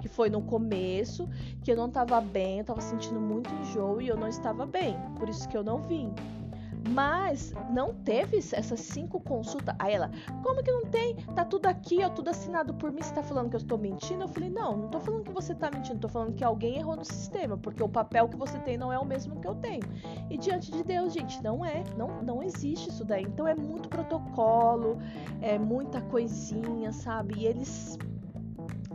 Que 0.00 0.08
foi 0.08 0.30
no 0.30 0.42
começo, 0.42 1.28
que 1.62 1.72
eu 1.72 1.76
não 1.76 1.90
tava 1.90 2.20
bem, 2.20 2.58
eu 2.58 2.64
tava 2.64 2.80
sentindo 2.80 3.20
muito 3.20 3.52
enjoo 3.54 4.00
e 4.00 4.08
eu 4.08 4.16
não 4.16 4.28
estava 4.28 4.64
bem. 4.64 4.96
Por 5.18 5.28
isso 5.28 5.48
que 5.48 5.56
eu 5.56 5.64
não 5.64 5.78
vim. 5.78 6.12
Mas 6.90 7.54
não 7.70 7.94
teve 7.94 8.38
essas 8.38 8.80
cinco 8.80 9.20
consultas. 9.20 9.74
Aí 9.78 9.94
ela, 9.94 10.10
como 10.42 10.62
que 10.62 10.70
não 10.70 10.82
tem? 10.82 11.16
Tá 11.34 11.44
tudo 11.44 11.66
aqui, 11.66 12.02
ó, 12.04 12.08
tudo 12.08 12.30
assinado 12.30 12.74
por 12.74 12.92
mim. 12.92 13.02
Você 13.02 13.14
tá 13.14 13.22
falando 13.22 13.48
que 13.50 13.56
eu 13.56 13.60
estou 13.60 13.78
mentindo? 13.78 14.24
Eu 14.24 14.28
falei, 14.28 14.50
não, 14.50 14.76
não 14.76 14.88
tô 14.88 15.00
falando 15.00 15.24
que 15.24 15.32
você 15.32 15.54
tá 15.54 15.70
mentindo, 15.70 16.00
tô 16.00 16.08
falando 16.08 16.34
que 16.34 16.44
alguém 16.44 16.76
errou 16.78 16.96
no 16.96 17.04
sistema, 17.04 17.56
porque 17.56 17.82
o 17.82 17.88
papel 17.88 18.28
que 18.28 18.36
você 18.36 18.58
tem 18.60 18.76
não 18.76 18.92
é 18.92 18.98
o 18.98 19.04
mesmo 19.04 19.40
que 19.40 19.46
eu 19.46 19.54
tenho. 19.54 19.82
E 20.30 20.36
diante 20.36 20.70
de 20.70 20.82
Deus, 20.82 21.12
gente, 21.12 21.42
não 21.42 21.64
é, 21.64 21.84
não, 21.96 22.22
não 22.22 22.42
existe 22.42 22.88
isso 22.88 23.04
daí. 23.04 23.22
Então 23.22 23.46
é 23.46 23.54
muito 23.54 23.88
protocolo, 23.88 24.98
é 25.40 25.58
muita 25.58 26.00
coisinha, 26.00 26.92
sabe? 26.92 27.34
E 27.38 27.46
eles 27.46 27.98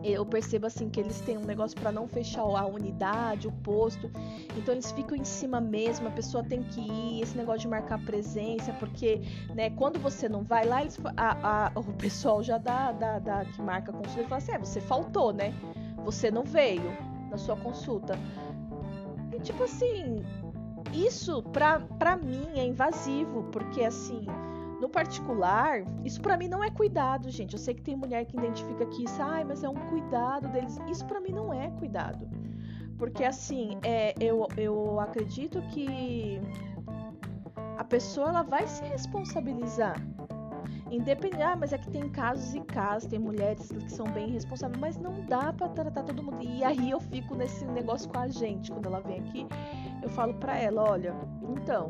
eu 0.03 0.25
percebo 0.25 0.67
assim 0.67 0.89
que 0.89 0.99
eles 0.99 1.19
têm 1.21 1.37
um 1.37 1.45
negócio 1.45 1.79
para 1.79 1.91
não 1.91 2.07
fechar 2.07 2.41
a 2.41 2.65
unidade, 2.65 3.47
o 3.47 3.51
posto. 3.51 4.11
Então 4.55 4.73
eles 4.73 4.91
ficam 4.91 5.17
em 5.17 5.23
cima 5.23 5.59
mesmo, 5.59 6.07
a 6.07 6.11
pessoa 6.11 6.43
tem 6.43 6.63
que 6.63 6.81
ir, 6.81 7.21
esse 7.21 7.35
negócio 7.37 7.61
de 7.61 7.67
marcar 7.67 8.03
presença, 8.03 8.73
porque, 8.73 9.21
né, 9.53 9.69
quando 9.71 9.99
você 9.99 10.29
não 10.29 10.43
vai 10.43 10.65
lá, 10.65 10.81
eles, 10.81 10.99
a, 11.15 11.67
a, 11.67 11.79
o 11.79 11.93
pessoal 11.93 12.43
já 12.43 12.57
dá, 12.57 12.91
dá, 12.91 13.19
dá 13.19 13.45
que 13.45 13.61
marca 13.61 13.91
a 13.91 13.95
consulta 13.95 14.21
e 14.21 14.25
fala 14.25 14.37
assim: 14.37 14.51
"É, 14.51 14.59
você 14.59 14.81
faltou, 14.81 15.33
né? 15.33 15.53
Você 16.05 16.31
não 16.31 16.43
veio 16.43 16.91
na 17.29 17.37
sua 17.37 17.55
consulta". 17.55 18.17
E 19.33 19.39
tipo 19.39 19.63
assim, 19.63 20.23
isso 20.93 21.43
pra, 21.43 21.79
pra 21.79 22.15
mim 22.15 22.47
é 22.55 22.65
invasivo, 22.65 23.43
porque 23.51 23.83
assim, 23.83 24.25
no 24.79 24.87
particular, 24.87 25.83
isso 26.05 26.21
para 26.21 26.37
mim 26.37 26.47
não 26.47 26.63
é 26.63 26.69
cuidado, 26.69 27.29
gente. 27.29 27.53
Eu 27.53 27.59
sei 27.59 27.73
que 27.73 27.81
tem 27.81 27.95
mulher 27.95 28.25
que 28.25 28.37
identifica 28.37 28.85
que 28.85 29.03
isso, 29.03 29.21
ai, 29.21 29.43
mas 29.43 29.63
é 29.63 29.69
um 29.69 29.75
cuidado 29.89 30.47
deles. 30.49 30.77
Isso 30.89 31.05
para 31.05 31.19
mim 31.19 31.31
não 31.31 31.53
é 31.53 31.69
cuidado. 31.71 32.27
Porque 32.97 33.23
assim, 33.23 33.77
é, 33.83 34.13
eu, 34.19 34.47
eu 34.57 34.99
acredito 34.99 35.61
que 35.73 36.39
a 37.77 37.83
pessoa 37.83 38.29
ela 38.29 38.43
vai 38.43 38.67
se 38.67 38.83
responsabilizar. 38.83 39.95
Independente, 40.89 41.41
ah, 41.41 41.55
mas 41.55 41.73
é 41.73 41.77
que 41.77 41.89
tem 41.89 42.09
casos 42.09 42.55
e 42.55 42.61
casos, 42.61 43.09
tem 43.09 43.19
mulheres 43.19 43.67
que 43.67 43.91
são 43.91 44.05
bem 44.07 44.29
responsáveis, 44.29 44.79
mas 44.79 44.97
não 44.97 45.25
dá 45.25 45.51
para 45.51 45.67
tratar 45.69 46.03
todo 46.03 46.23
mundo. 46.23 46.41
E 46.41 46.63
aí 46.63 46.89
eu 46.89 46.99
fico 46.99 47.35
nesse 47.35 47.65
negócio 47.65 48.09
com 48.09 48.19
a 48.19 48.27
gente, 48.27 48.71
quando 48.71 48.85
ela 48.85 49.01
vem 49.01 49.19
aqui, 49.19 49.47
eu 50.01 50.09
falo 50.09 50.33
para 50.35 50.57
ela, 50.57 50.89
olha, 50.89 51.13
então, 51.41 51.89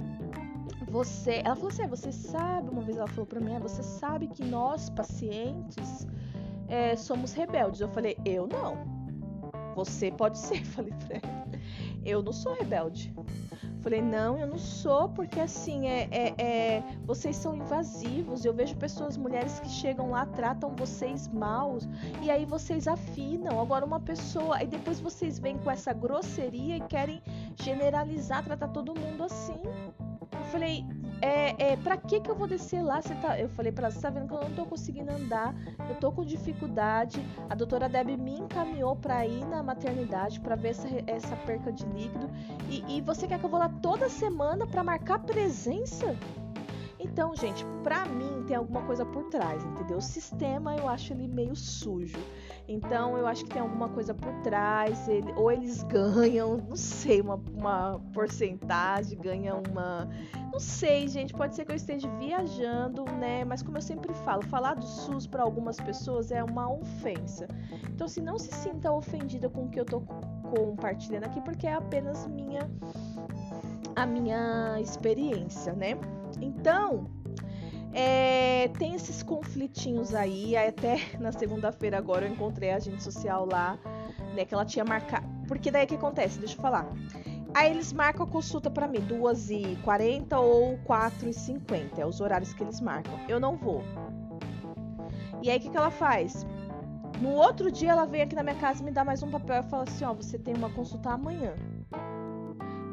você, 0.90 1.42
ela 1.44 1.56
falou 1.56 1.70
assim, 1.70 1.84
é, 1.84 1.88
você 1.88 2.12
sabe, 2.12 2.70
uma 2.70 2.82
vez 2.82 2.98
ela 2.98 3.08
falou 3.08 3.26
para 3.26 3.40
mim, 3.40 3.54
é, 3.54 3.60
você 3.60 3.84
sabe 3.84 4.28
que 4.28 4.44
nós 4.44 4.90
pacientes 4.90 6.08
é, 6.68 6.96
somos 6.96 7.34
rebeldes. 7.34 7.82
Eu 7.82 7.90
falei, 7.90 8.18
eu 8.26 8.48
não. 8.48 8.78
Você 9.76 10.10
pode 10.12 10.38
ser, 10.38 10.64
falei 10.66 10.94
pra 11.06 11.18
ela. 11.18 11.48
Eu 12.06 12.24
não 12.24 12.32
sou 12.32 12.54
rebelde. 12.54 13.14
Falei, 13.82 14.02
não, 14.02 14.38
eu 14.38 14.48
não 14.48 14.58
sou, 14.58 15.10
porque 15.10 15.40
assim, 15.40 15.88
é, 15.88 16.08
é, 16.12 16.42
é, 16.42 16.84
vocês 17.06 17.36
são 17.36 17.56
invasivos. 17.56 18.44
Eu 18.44 18.54
vejo 18.54 18.76
pessoas, 18.76 19.18
mulheres 19.18 19.60
que 19.60 19.70
chegam 19.70 20.12
lá, 20.12 20.26
tratam 20.26 20.76
vocês 20.76 21.28
mal, 21.28 21.78
e 22.22 22.32
aí 22.32 22.46
vocês 22.46 22.88
afinam. 22.88 23.62
Agora, 23.62 23.86
uma 23.86 24.00
pessoa, 24.00 24.58
aí 24.58 24.68
depois 24.68 25.00
vocês 25.00 25.38
vêm 25.38 25.58
com 25.58 25.70
essa 25.70 25.94
grosseria 25.94 26.78
e 26.78 26.82
querem 26.82 27.22
generalizar, 27.62 28.44
tratar 28.44 28.70
todo 28.70 28.98
mundo 29.00 29.24
assim 29.24 29.62
falei, 30.48 30.86
é, 31.22 31.72
é, 31.72 31.78
pra 31.78 31.98
que 31.98 32.20
que 32.20 32.30
eu 32.30 32.36
vou 32.36 32.48
descer 32.48 32.82
lá? 32.82 33.02
Você 33.02 33.16
tá, 33.16 33.40
eu 33.40 33.50
falei 33.50 33.72
pra 33.72 33.88
ela, 33.88 33.92
você 33.92 34.02
tá 34.02 34.10
vendo 34.10 34.28
que 34.28 34.34
eu 34.34 34.42
não 34.42 34.52
tô 34.52 34.66
conseguindo 34.66 35.12
andar, 35.12 35.56
eu 35.90 35.96
tô 35.96 36.12
com 36.12 36.24
dificuldade. 36.24 37.20
A 37.50 37.56
doutora 37.56 37.90
Deb 37.90 38.10
me 38.18 38.40
encaminhou 38.40 38.96
pra 38.96 39.26
ir 39.26 39.46
na 39.46 39.64
maternidade 39.64 40.40
pra 40.40 40.56
ver 40.56 40.70
essa, 40.70 40.88
essa 41.08 41.36
perca 41.38 41.72
de 41.72 41.86
líquido. 41.88 42.30
E, 42.70 42.98
e 42.98 43.02
você 43.02 43.28
quer 43.28 43.40
que 43.40 43.46
eu 43.46 43.50
vou 43.50 43.60
lá 43.60 43.70
toda 43.70 44.10
semana 44.10 44.68
pra 44.68 44.84
marcar 44.84 45.20
presença? 45.20 46.16
Então, 47.00 47.36
gente, 47.36 47.64
pra 47.84 48.06
mim 48.06 48.44
tem 48.48 48.56
alguma 48.56 48.82
coisa 48.82 49.06
por 49.06 49.24
trás, 49.26 49.64
entendeu? 49.64 49.98
O 49.98 50.02
sistema 50.02 50.76
eu 50.76 50.90
acho 50.90 51.14
ele 51.14 51.28
meio 51.28 51.56
sujo. 51.56 52.18
Então 52.68 53.18
eu 53.18 53.28
acho 53.28 53.46
que 53.46 53.52
tem 53.52 53.62
alguma 53.62 53.88
coisa 53.90 54.14
por 54.14 54.34
trás, 54.42 55.08
ele, 55.08 55.32
ou 55.34 55.52
eles 55.52 55.84
ganham, 55.90 56.58
não 56.58 56.76
sei, 56.76 57.22
uma, 57.22 57.40
uma 57.56 58.00
porcentagem, 58.14 59.18
ganham 59.20 59.62
uma. 59.70 60.10
Não 60.52 60.60
sei, 60.60 61.08
gente, 61.08 61.34
pode 61.34 61.56
ser 61.56 61.66
que 61.66 61.72
eu 61.72 61.76
esteja 61.76 62.10
viajando, 62.18 63.06
né? 63.06 63.44
Mas 63.44 63.62
como 63.62 63.78
eu 63.78 63.82
sempre 63.82 64.14
falo, 64.14 64.44
falar 64.44 64.74
do 64.74 64.86
SUS 64.86 65.28
para 65.28 65.44
algumas 65.44 65.78
pessoas 65.78 66.32
é 66.32 66.44
uma 66.44 66.72
ofensa. 66.72 67.48
Então, 67.90 68.08
se 68.08 68.22
não 68.22 68.40
se 68.40 68.52
sinta 68.54 68.92
ofendida 68.92 69.50
com 69.50 69.66
o 69.66 69.70
que 69.70 69.80
eu 69.80 69.86
tô 69.86 70.02
compartilhando 70.56 71.26
aqui, 71.26 71.42
porque 71.42 71.68
é 71.68 71.74
apenas 71.74 72.26
minha 72.28 72.70
a 73.96 74.06
minha 74.06 74.80
experiência, 74.80 75.74
né? 75.74 75.98
Então, 76.40 77.10
é, 77.94 78.68
tem 78.78 78.94
esses 78.94 79.24
conflitinhos 79.24 80.14
aí. 80.14 80.56
Até 80.56 80.98
na 81.20 81.32
segunda-feira 81.32 81.98
agora 81.98 82.26
eu 82.26 82.32
encontrei 82.32 82.72
a 82.72 82.76
agente 82.76 83.02
social 83.04 83.48
lá, 83.52 83.78
né? 84.36 84.46
Que 84.46 84.54
ela 84.54 84.66
tinha 84.66 84.86
marcado. 84.86 85.28
Porque 85.48 85.72
daí 85.72 85.86
o 85.86 85.88
que 85.88 85.96
acontece? 85.96 86.40
Deixa 86.40 86.56
eu 86.56 86.62
falar. 86.62 86.88
Aí 87.58 87.72
eles 87.72 87.92
marcam 87.92 88.24
a 88.24 88.30
consulta 88.30 88.70
para 88.70 88.88
mim, 88.88 89.00
2h40 89.00 90.38
ou 90.38 90.78
4h50. 90.88 91.98
É 91.98 92.06
os 92.06 92.22
horários 92.22 92.54
que 92.54 92.62
eles 92.62 92.80
marcam. 92.80 93.20
Eu 93.28 93.40
não 93.40 93.58
vou. 93.58 93.82
E 95.42 95.50
aí 95.50 95.58
o 95.58 95.62
que, 95.62 95.72
que 95.72 95.76
ela 95.76 95.90
faz? 95.90 96.46
No 97.20 97.30
outro 97.30 97.72
dia 97.72 97.90
ela 97.90 98.06
vem 98.06 98.22
aqui 98.22 98.36
na 98.36 98.44
minha 98.44 98.58
casa 98.58 98.84
me 98.84 98.92
dá 98.92 99.04
mais 99.04 99.24
um 99.24 99.32
papel 99.32 99.64
e 99.64 99.70
fala 99.72 99.86
assim: 99.86 100.06
ó, 100.06 100.14
você 100.14 100.38
tem 100.38 100.54
uma 100.54 100.70
consulta 100.70 101.10
amanhã. 101.10 101.56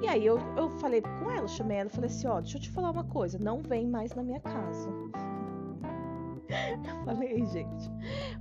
E 0.00 0.08
aí 0.08 0.24
eu, 0.24 0.38
eu 0.56 0.70
falei 0.78 1.02
com 1.02 1.30
ela, 1.30 1.46
chamei 1.46 1.76
ela 1.76 1.90
e 1.90 1.92
falei 1.92 2.08
assim, 2.08 2.26
ó, 2.26 2.40
deixa 2.40 2.56
eu 2.56 2.62
te 2.62 2.70
falar 2.70 2.90
uma 2.90 3.04
coisa, 3.04 3.38
não 3.38 3.60
vem 3.60 3.86
mais 3.86 4.14
na 4.14 4.22
minha 4.22 4.40
casa. 4.40 4.88
Eu 6.84 7.04
falei, 7.04 7.44
gente. 7.46 7.90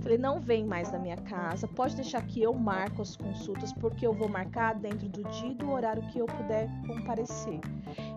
Falei, 0.00 0.18
não 0.18 0.40
vem 0.40 0.64
mais 0.64 0.90
na 0.90 0.98
minha 0.98 1.16
casa. 1.16 1.66
Pode 1.68 1.96
deixar 1.96 2.22
que 2.26 2.42
eu 2.42 2.52
marco 2.52 3.02
as 3.02 3.16
consultas, 3.16 3.72
porque 3.72 4.06
eu 4.06 4.12
vou 4.12 4.28
marcar 4.28 4.74
dentro 4.74 5.08
do 5.08 5.22
dia 5.24 5.50
e 5.50 5.54
do 5.54 5.70
horário 5.70 6.02
que 6.08 6.18
eu 6.18 6.26
puder 6.26 6.68
comparecer. 6.86 7.60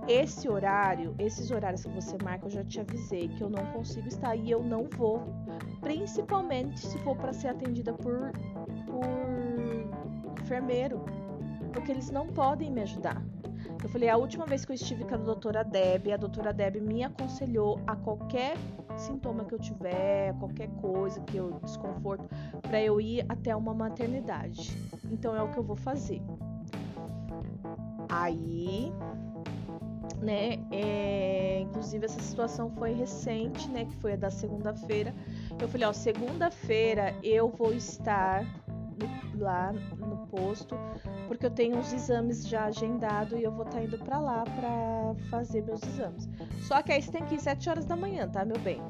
Esse 0.08 0.50
horário, 0.50 1.16
esses 1.20 1.52
horários 1.52 1.84
que 1.84 1.92
você 1.92 2.18
marca, 2.24 2.48
eu 2.48 2.52
já 2.52 2.64
te 2.64 2.80
avisei 2.80 3.28
que 3.28 3.42
eu 3.42 3.50
não 3.50 3.66
consigo 3.74 4.08
estar 4.08 4.36
e 4.36 4.50
eu 4.50 4.64
não 4.64 4.86
vou. 4.98 5.24
Principalmente 5.82 6.80
se 6.80 6.98
for 7.00 7.16
para 7.16 7.34
ser 7.34 7.50
atendida 7.50 7.94
por, 7.94 8.32
por 8.86 10.42
enfermeiro. 10.42 11.06
Porque 11.74 11.92
eles 11.92 12.10
não 12.10 12.28
podem 12.28 12.72
me 12.72 12.82
ajudar. 12.82 13.22
Eu 13.84 13.90
falei, 13.90 14.10
a 14.10 14.18
última 14.18 14.46
vez 14.46 14.66
que 14.66 14.72
eu 14.72 14.76
estive 14.76 15.04
com 15.04 15.16
a 15.16 15.18
doutora 15.18 15.64
Deb, 15.64 16.12
a 16.12 16.18
doutora 16.18 16.52
Deb 16.52 16.78
me 16.78 17.04
aconselhou 17.04 17.80
a 17.86 17.96
qualquer 17.96 18.58
sintoma 18.98 19.46
que 19.46 19.54
eu 19.54 19.60
tiver, 19.60 20.34
qualquer 20.40 20.70
coisa 20.82 21.22
que 21.22 21.38
eu 21.38 21.60
desconforto, 21.64 22.28
para 22.62 22.82
eu 22.82 23.00
ir 23.00 23.26
até 23.30 23.56
uma 23.56 23.74
maternidade. 23.74 24.76
Então 25.12 25.36
é 25.36 25.42
o 25.42 25.50
que 25.52 25.58
eu 25.58 25.64
vou 25.64 25.76
fazer. 25.76 26.22
Aí, 28.10 28.92
né, 30.22 30.58
é, 30.72 31.60
inclusive 31.62 32.06
essa 32.06 32.22
situação 32.22 32.70
foi 32.72 32.94
recente, 32.94 33.70
né, 33.70 33.86
que 33.86 33.96
foi 33.96 34.14
a 34.14 34.16
da 34.16 34.32
segunda-feira. 34.32 35.14
Eu 35.60 35.68
falei, 35.68 35.88
ó, 35.88 35.94
segunda-feira 35.94 37.14
eu 37.22 37.50
vou 37.50 37.74
estar 37.74 38.46
lá 39.36 39.74
no 39.74 40.28
posto, 40.28 40.76
porque 41.28 41.46
eu 41.46 41.52
tenho 41.52 41.78
uns 41.78 41.94
exames 41.94 42.48
já 42.48 42.66
agendado 42.66 43.38
e 43.38 43.44
eu 43.44 43.52
vou 43.52 43.66
estar 43.66 43.78
tá 43.78 43.84
indo 43.84 43.98
para 44.00 44.20
lá 44.20 44.44
para 44.44 45.16
fazer 45.30 45.64
meus 45.64 45.82
exames. 45.84 46.30
Só 46.62 46.82
que 46.82 46.92
aí 46.92 47.02
você 47.02 47.12
tem 47.12 47.26
que 47.26 47.36
ir 47.36 47.40
7 47.40 47.70
horas 47.70 47.86
da 47.86 47.96
manhã, 47.96 48.28
tá, 48.28 48.44
meu 48.44 48.60
bem? 48.60 48.82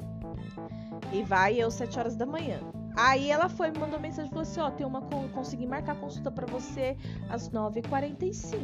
E 1.12 1.22
vai 1.22 1.54
eu 1.54 1.70
7 1.70 1.98
horas 1.98 2.16
da 2.16 2.26
manhã. 2.26 2.60
Aí 2.96 3.30
ela 3.30 3.48
foi, 3.48 3.70
me 3.70 3.78
mandou 3.78 4.00
mensagem 4.00 4.26
e 4.26 4.30
falou 4.30 4.42
assim: 4.42 4.60
Ó, 4.60 4.70
tem 4.70 4.84
uma. 4.84 5.00
Consegui 5.32 5.66
marcar 5.66 5.94
consulta 5.94 6.32
para 6.32 6.46
você 6.46 6.96
às 7.30 7.48
9h45. 7.48 8.54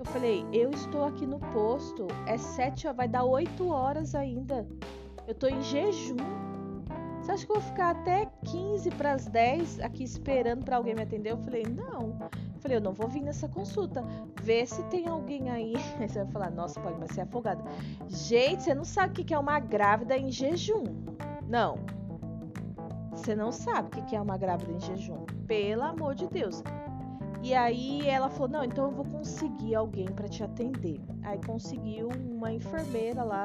Eu 0.00 0.04
falei: 0.06 0.44
Eu 0.52 0.70
estou 0.70 1.04
aqui 1.04 1.24
no 1.24 1.38
posto, 1.38 2.08
é 2.26 2.36
7 2.36 2.92
vai 2.92 3.06
dar 3.06 3.24
8 3.24 3.68
horas 3.68 4.16
ainda. 4.16 4.66
Eu 5.28 5.34
tô 5.34 5.46
em 5.46 5.62
jejum. 5.62 6.16
Você 7.24 7.32
acha 7.32 7.46
que 7.46 7.52
eu 7.52 7.58
vou 7.58 7.64
ficar 7.64 7.90
até 7.92 8.28
15 8.44 8.90
para 8.90 9.14
as 9.14 9.26
10 9.26 9.80
aqui 9.80 10.04
esperando 10.04 10.62
para 10.62 10.76
alguém 10.76 10.94
me 10.94 11.00
atender? 11.00 11.32
Eu 11.32 11.38
falei, 11.38 11.62
não. 11.62 12.18
Eu 12.20 12.60
falei, 12.60 12.76
eu 12.76 12.82
não 12.82 12.92
vou 12.92 13.08
vir 13.08 13.22
nessa 13.22 13.48
consulta. 13.48 14.04
Vê 14.42 14.66
se 14.66 14.82
tem 14.84 15.08
alguém 15.08 15.48
aí. 15.48 15.72
Aí 15.98 16.06
você 16.06 16.22
vai 16.22 16.30
falar, 16.32 16.50
nossa, 16.50 16.78
pode, 16.78 17.00
mas 17.00 17.12
você 17.12 17.20
é 17.20 17.22
afogada. 17.22 17.64
Gente, 18.08 18.64
você 18.64 18.74
não 18.74 18.84
sabe 18.84 19.22
o 19.22 19.24
que 19.24 19.32
é 19.32 19.38
uma 19.38 19.58
grávida 19.58 20.18
em 20.18 20.30
jejum. 20.30 20.84
Não. 21.48 21.78
Você 23.12 23.34
não 23.34 23.50
sabe 23.50 23.98
o 23.98 24.04
que 24.04 24.14
é 24.14 24.20
uma 24.20 24.36
grávida 24.36 24.72
em 24.72 24.80
jejum. 24.80 25.24
Pelo 25.46 25.82
amor 25.82 26.14
de 26.14 26.26
Deus. 26.26 26.62
E 27.42 27.54
aí 27.54 28.06
ela 28.06 28.28
falou: 28.28 28.48
Não, 28.48 28.64
então 28.64 28.84
eu 28.84 28.90
vou 28.90 29.04
conseguir 29.06 29.74
alguém 29.74 30.04
para 30.04 30.28
te 30.28 30.44
atender. 30.44 31.00
Aí 31.22 31.40
conseguiu 31.46 32.10
uma 32.30 32.52
enfermeira 32.52 33.24
lá, 33.24 33.44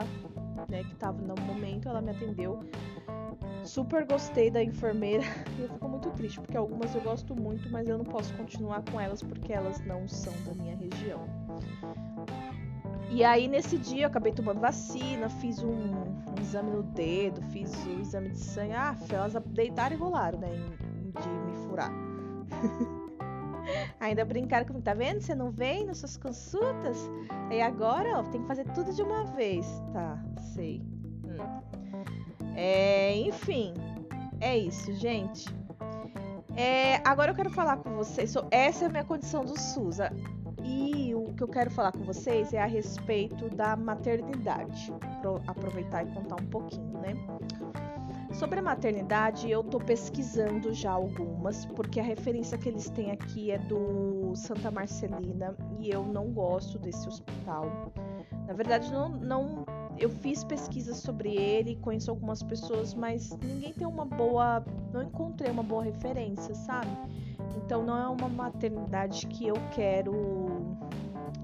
né, 0.69 0.83
que 0.83 0.95
tava 0.95 1.21
no 1.21 1.41
momento, 1.45 1.87
ela 1.87 2.01
me 2.01 2.11
atendeu. 2.11 2.59
Super 3.69 4.03
gostei 4.03 4.49
da 4.49 4.63
enfermeira 4.63 5.23
e 5.55 5.61
eu 5.61 5.69
fico 5.69 5.87
muito 5.87 6.09
triste, 6.09 6.39
porque 6.39 6.57
algumas 6.57 6.95
eu 6.95 7.01
gosto 7.01 7.35
muito, 7.35 7.69
mas 7.69 7.87
eu 7.87 7.99
não 7.99 8.05
posso 8.05 8.33
continuar 8.33 8.83
com 8.91 8.99
elas 8.99 9.21
porque 9.21 9.53
elas 9.53 9.79
não 9.85 10.07
são 10.07 10.33
da 10.43 10.55
minha 10.55 10.75
região. 10.75 11.23
E 13.11 13.23
aí 13.23 13.47
nesse 13.47 13.77
dia 13.77 14.05
eu 14.05 14.07
acabei 14.07 14.33
tomando 14.33 14.59
vacina, 14.59 15.29
fiz 15.29 15.61
um, 15.61 15.69
um 15.69 16.41
exame 16.41 16.71
no 16.71 16.81
dedo, 16.81 17.43
fiz 17.51 17.71
o 17.85 18.01
exame 18.01 18.29
de 18.29 18.39
sangue. 18.39 18.73
Ah, 18.73 18.95
elas 19.11 19.33
deitaram 19.49 19.95
e 19.95 19.99
rolaram, 19.99 20.39
né? 20.39 20.49
De 20.49 21.29
me 21.29 21.55
furar. 21.67 21.91
Ainda 24.01 24.25
brincaram 24.25 24.65
comigo, 24.65 24.83
tá 24.83 24.95
vendo? 24.95 25.21
Você 25.21 25.35
não 25.35 25.51
vem 25.51 25.85
nas 25.85 25.99
suas 25.99 26.17
consultas? 26.17 26.97
Aí 27.51 27.61
agora, 27.61 28.17
ó, 28.17 28.23
tem 28.23 28.41
que 28.41 28.47
fazer 28.47 28.65
tudo 28.73 28.91
de 28.91 29.03
uma 29.03 29.25
vez. 29.25 29.67
Tá, 29.93 30.17
sei. 30.55 30.81
É, 32.61 33.15
enfim, 33.15 33.73
é 34.41 34.57
isso, 34.57 34.93
gente. 34.95 35.47
É, 36.57 36.95
agora 37.05 37.31
eu 37.31 37.35
quero 37.35 37.49
falar 37.49 37.77
com 37.77 37.91
vocês. 37.91 38.35
Essa 38.51 38.83
é 38.83 38.87
a 38.87 38.91
minha 38.91 39.03
condição 39.05 39.45
do 39.45 39.57
SUS. 39.57 39.99
E 40.61 41.15
o 41.15 41.33
que 41.35 41.41
eu 41.41 41.47
quero 41.47 41.71
falar 41.71 41.93
com 41.93 42.03
vocês 42.03 42.53
é 42.53 42.61
a 42.61 42.65
respeito 42.65 43.49
da 43.49 43.77
maternidade. 43.77 44.91
Pro, 45.21 45.41
aproveitar 45.47 46.03
e 46.03 46.11
contar 46.11 46.35
um 46.35 46.47
pouquinho, 46.47 46.99
né? 46.99 47.13
Sobre 48.33 48.59
a 48.59 48.61
maternidade, 48.61 49.49
eu 49.49 49.63
tô 49.63 49.79
pesquisando 49.79 50.73
já 50.73 50.91
algumas, 50.91 51.65
porque 51.65 51.97
a 51.97 52.03
referência 52.03 52.57
que 52.57 52.67
eles 52.67 52.89
têm 52.89 53.11
aqui 53.11 53.51
é 53.51 53.57
do 53.57 54.33
Santa 54.35 54.69
Marcelina 54.69 55.55
e 55.79 55.89
eu 55.89 56.03
não 56.03 56.27
gosto 56.33 56.77
desse 56.77 57.07
hospital. 57.07 57.93
Na 58.45 58.53
verdade, 58.53 58.91
não, 58.91 59.07
não 59.07 59.65
eu 59.99 60.09
fiz 60.09 60.43
pesquisas 60.43 60.97
sobre 60.97 61.35
ele, 61.35 61.75
conheço 61.75 62.09
algumas 62.09 62.41
pessoas, 62.41 62.93
mas 62.93 63.37
ninguém 63.41 63.73
tem 63.73 63.85
uma 63.85 64.05
boa. 64.05 64.63
Não 64.93 65.03
encontrei 65.03 65.51
uma 65.51 65.63
boa 65.63 65.83
referência, 65.83 66.55
sabe? 66.55 66.89
Então 67.57 67.83
não 67.83 67.97
é 67.97 68.07
uma 68.07 68.29
maternidade 68.29 69.27
que 69.27 69.45
eu 69.45 69.55
quero. 69.71 70.13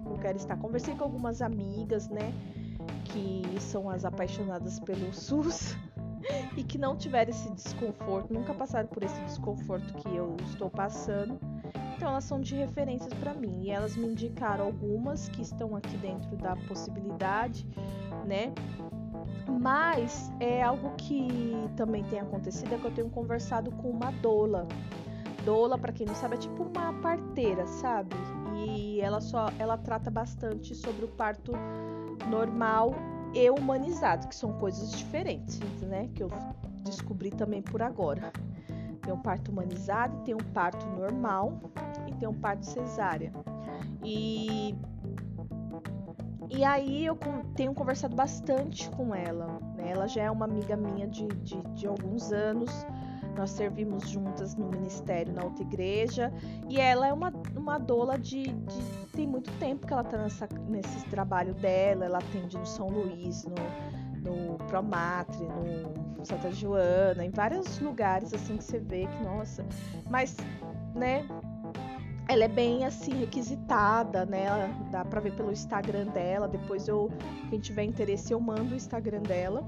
Eu 0.05 0.17
quero 0.21 0.37
estar. 0.37 0.55
Conversei 0.57 0.95
com 0.95 1.03
algumas 1.03 1.41
amigas, 1.41 2.07
né? 2.07 2.33
Que 3.05 3.43
são 3.59 3.89
as 3.89 4.05
apaixonadas 4.05 4.79
pelo 4.79 5.11
SUS 5.13 5.75
e 6.55 6.63
que 6.63 6.77
não 6.77 6.95
tiveram 6.95 7.29
esse 7.29 7.49
desconforto, 7.51 8.33
nunca 8.33 8.53
passaram 8.53 8.87
por 8.87 9.03
esse 9.03 9.19
desconforto 9.21 9.93
que 9.95 10.15
eu 10.15 10.35
estou 10.45 10.69
passando. 10.69 11.37
Então 11.95 12.09
elas 12.09 12.25
são 12.25 12.41
de 12.41 12.55
referências 12.55 13.13
para 13.13 13.33
mim 13.33 13.63
e 13.63 13.69
elas 13.69 13.95
me 13.95 14.07
indicaram 14.07 14.65
algumas 14.65 15.29
que 15.29 15.41
estão 15.41 15.75
aqui 15.75 15.95
dentro 15.97 16.35
da 16.35 16.55
possibilidade 16.67 17.65
né? 18.25 18.53
Mas 19.61 20.31
é 20.39 20.61
algo 20.61 20.91
que 20.97 21.53
também 21.75 22.03
tem 22.05 22.19
acontecido 22.19 22.73
é 22.73 22.77
que 22.77 22.85
eu 22.85 22.91
tenho 22.91 23.09
conversado 23.09 23.71
com 23.71 23.89
uma 23.89 24.11
doula. 24.11 24.67
Doula, 25.43 25.77
para 25.77 25.91
quem 25.91 26.07
não 26.07 26.15
sabe, 26.15 26.35
é 26.35 26.37
tipo 26.37 26.63
uma 26.63 26.93
parteira, 26.93 27.65
sabe? 27.67 28.15
E 28.55 28.99
ela 29.01 29.21
só 29.21 29.47
ela 29.59 29.77
trata 29.77 30.09
bastante 30.09 30.73
sobre 30.73 31.05
o 31.05 31.07
parto 31.07 31.51
normal 32.29 32.95
e 33.33 33.49
humanizado, 33.49 34.27
que 34.27 34.35
são 34.35 34.53
coisas 34.53 34.91
diferentes, 34.91 35.59
né? 35.81 36.09
Que 36.15 36.23
eu 36.23 36.29
descobri 36.83 37.29
também 37.29 37.61
por 37.61 37.81
agora. 37.81 38.31
Tem 39.01 39.13
um 39.13 39.19
parto 39.19 39.51
humanizado, 39.51 40.17
tem 40.23 40.33
um 40.33 40.53
parto 40.53 40.85
normal 40.87 41.59
e 42.07 42.13
tem 42.13 42.27
um 42.27 42.33
parto 42.33 42.65
cesárea. 42.65 43.31
E 44.03 44.75
e 46.49 46.63
aí 46.63 47.05
eu 47.05 47.17
tenho 47.55 47.73
conversado 47.73 48.15
bastante 48.15 48.89
com 48.91 49.13
ela. 49.13 49.59
Né? 49.75 49.91
Ela 49.91 50.07
já 50.07 50.23
é 50.23 50.31
uma 50.31 50.45
amiga 50.45 50.75
minha 50.75 51.07
de, 51.07 51.27
de, 51.27 51.61
de 51.73 51.87
alguns 51.87 52.31
anos. 52.31 52.71
Nós 53.35 53.51
servimos 53.51 54.09
juntas 54.09 54.55
no 54.55 54.69
ministério 54.69 55.33
na 55.33 55.43
outra 55.43 55.63
igreja. 55.63 56.31
E 56.69 56.79
ela 56.79 57.07
é 57.07 57.13
uma, 57.13 57.33
uma 57.55 57.77
doula 57.77 58.17
de, 58.17 58.43
de 58.43 59.07
Tem 59.11 59.27
muito 59.27 59.51
tempo 59.59 59.85
que 59.85 59.93
ela 59.93 60.27
está 60.27 60.47
nesse 60.67 61.05
trabalho 61.09 61.53
dela. 61.55 62.05
Ela 62.05 62.19
atende 62.19 62.57
no 62.57 62.65
São 62.65 62.87
Luís, 62.87 63.45
no, 63.45 64.31
no 64.31 64.57
Promatre, 64.65 65.45
no 65.45 66.25
Santa 66.25 66.51
Joana, 66.51 67.23
em 67.23 67.29
vários 67.29 67.79
lugares 67.79 68.33
assim 68.33 68.57
que 68.57 68.63
você 68.63 68.79
vê 68.79 69.05
que, 69.05 69.23
nossa. 69.23 69.63
Mas, 70.09 70.35
né, 70.95 71.25
ela 72.27 72.43
é 72.43 72.47
bem 72.47 72.85
assim 72.85 73.13
requisitada, 73.13 74.25
né? 74.25 74.45
Dá 74.91 75.05
para 75.05 75.19
ver 75.19 75.35
pelo 75.35 75.51
Instagram 75.51 76.07
dela. 76.07 76.47
Depois 76.47 76.87
eu, 76.87 77.11
quem 77.49 77.59
tiver 77.59 77.83
interesse, 77.83 78.33
eu 78.33 78.39
mando 78.39 78.73
o 78.73 78.75
Instagram 78.75 79.21
dela. 79.21 79.63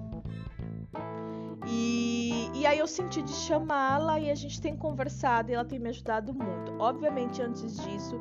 E, 1.69 2.49
e 2.53 2.65
aí 2.65 2.79
eu 2.79 2.87
senti 2.87 3.21
de 3.21 3.31
chamá-la 3.31 4.19
e 4.19 4.31
a 4.31 4.35
gente 4.35 4.59
tem 4.61 4.75
conversado 4.75 5.51
e 5.51 5.53
ela 5.53 5.65
tem 5.65 5.77
me 5.77 5.89
ajudado 5.89 6.33
muito. 6.33 6.71
Obviamente, 6.79 7.41
antes 7.41 7.77
disso, 7.83 8.19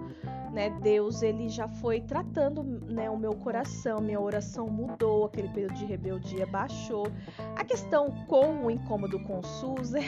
né, 0.52 0.70
Deus 0.82 1.22
ele 1.22 1.48
já 1.48 1.68
foi 1.68 2.00
tratando 2.00 2.62
né, 2.62 3.08
o 3.08 3.16
meu 3.16 3.34
coração, 3.36 4.00
minha 4.00 4.20
oração 4.20 4.68
mudou, 4.68 5.26
aquele 5.26 5.48
período 5.48 5.74
de 5.74 5.84
rebeldia 5.84 6.46
baixou. 6.46 7.06
A 7.54 7.64
questão 7.64 8.10
com 8.26 8.66
o 8.66 8.70
incômodo 8.70 9.20
com 9.20 9.38
o 9.38 9.44
SUS 9.44 9.94
é 9.94 10.02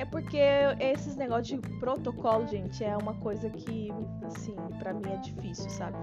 é 0.00 0.04
porque 0.06 0.40
esses 0.78 1.14
negócios 1.14 1.60
de 1.60 1.68
protocolo, 1.78 2.46
gente, 2.46 2.82
é 2.82 2.96
uma 2.96 3.14
coisa 3.14 3.50
que, 3.50 3.90
assim, 4.24 4.56
para 4.78 4.94
mim 4.94 5.10
é 5.12 5.18
difícil, 5.18 5.68
sabe? 5.68 5.98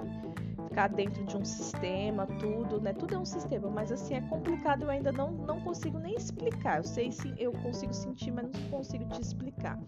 Ficar 0.69 0.89
dentro 0.89 1.25
de 1.25 1.35
um 1.35 1.43
sistema, 1.43 2.27
tudo, 2.39 2.79
né? 2.79 2.93
Tudo 2.93 3.15
é 3.15 3.17
um 3.17 3.25
sistema, 3.25 3.69
mas 3.71 3.91
assim, 3.91 4.13
é 4.13 4.21
complicado, 4.21 4.83
eu 4.83 4.89
ainda 4.91 5.11
não, 5.11 5.31
não 5.31 5.59
consigo 5.61 5.97
nem 5.97 6.13
explicar. 6.13 6.77
Eu 6.77 6.83
sei 6.83 7.11
se 7.11 7.33
eu 7.39 7.51
consigo 7.51 7.91
sentir, 7.91 8.29
mas 8.29 8.45
não 8.51 8.69
consigo 8.69 9.03
te 9.05 9.19
explicar. 9.19 9.79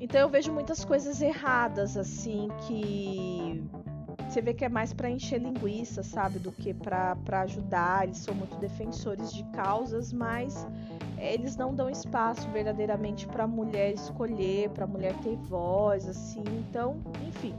Então 0.00 0.18
eu 0.18 0.28
vejo 0.30 0.50
muitas 0.50 0.82
coisas 0.82 1.20
erradas, 1.20 1.98
assim, 1.98 2.48
que 2.66 3.62
você 4.26 4.40
vê 4.40 4.54
que 4.54 4.64
é 4.64 4.70
mais 4.70 4.94
para 4.94 5.10
encher 5.10 5.38
linguiça, 5.38 6.02
sabe, 6.02 6.38
do 6.38 6.50
que 6.50 6.72
para 6.72 7.18
ajudar. 7.42 8.04
Eles 8.04 8.18
são 8.18 8.34
muito 8.34 8.56
defensores 8.56 9.30
de 9.30 9.44
causas, 9.50 10.14
mas 10.14 10.66
eles 11.20 11.56
não 11.56 11.74
dão 11.74 11.90
espaço 11.90 12.48
verdadeiramente 12.50 13.26
para 13.26 13.44
a 13.44 13.46
mulher 13.46 13.92
escolher, 13.92 14.70
para 14.70 14.84
a 14.84 14.86
mulher 14.86 15.14
ter 15.22 15.36
voz, 15.36 16.08
assim. 16.08 16.42
Então, 16.68 16.96
enfim. 17.28 17.54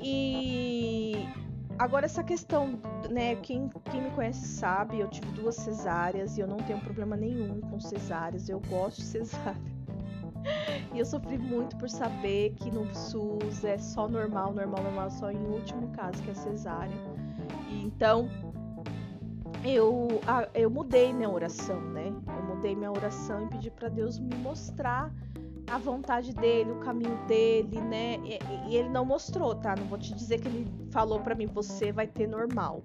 E 0.00 1.28
agora 1.78 2.06
essa 2.06 2.22
questão, 2.24 2.78
né? 3.10 3.36
Quem, 3.36 3.68
quem 3.90 4.02
me 4.02 4.10
conhece 4.10 4.46
sabe, 4.46 5.00
eu 5.00 5.08
tive 5.08 5.26
duas 5.28 5.54
cesáreas 5.54 6.36
e 6.36 6.40
eu 6.40 6.46
não 6.46 6.58
tenho 6.58 6.80
problema 6.80 7.16
nenhum 7.16 7.60
com 7.60 7.78
cesáreas. 7.78 8.48
Eu 8.48 8.60
gosto 8.68 8.98
de 8.98 9.06
cesárea. 9.06 9.56
E 10.94 10.98
eu 10.98 11.04
sofri 11.04 11.36
muito 11.36 11.76
por 11.76 11.90
saber 11.90 12.54
que 12.54 12.70
no 12.70 12.94
SUS 12.94 13.64
é 13.64 13.76
só 13.76 14.08
normal, 14.08 14.54
normal, 14.54 14.82
normal, 14.82 15.10
só 15.10 15.30
em 15.30 15.46
último 15.46 15.88
caso 15.88 16.22
que 16.22 16.30
é 16.30 16.34
cesárea. 16.34 16.96
E 17.68 17.82
então 17.84 18.30
eu, 19.74 20.08
eu 20.54 20.70
mudei 20.70 21.12
minha 21.12 21.30
oração, 21.30 21.80
né? 21.80 22.12
Eu 22.26 22.54
mudei 22.54 22.74
minha 22.74 22.90
oração 22.90 23.44
e 23.44 23.48
pedi 23.48 23.70
para 23.70 23.88
Deus 23.88 24.18
me 24.18 24.34
mostrar 24.36 25.12
a 25.70 25.78
vontade 25.78 26.34
dele, 26.34 26.72
o 26.72 26.76
caminho 26.76 27.16
dele, 27.26 27.80
né? 27.80 28.16
E, 28.24 28.38
e, 28.68 28.76
ele 28.76 28.88
não 28.88 29.04
mostrou, 29.04 29.54
tá? 29.54 29.74
Não 29.76 29.84
vou 29.84 29.98
te 29.98 30.14
dizer 30.14 30.40
que 30.40 30.48
ele 30.48 30.66
falou 30.90 31.20
para 31.20 31.34
mim, 31.34 31.46
você 31.46 31.92
vai 31.92 32.06
ter 32.06 32.26
normal 32.26 32.82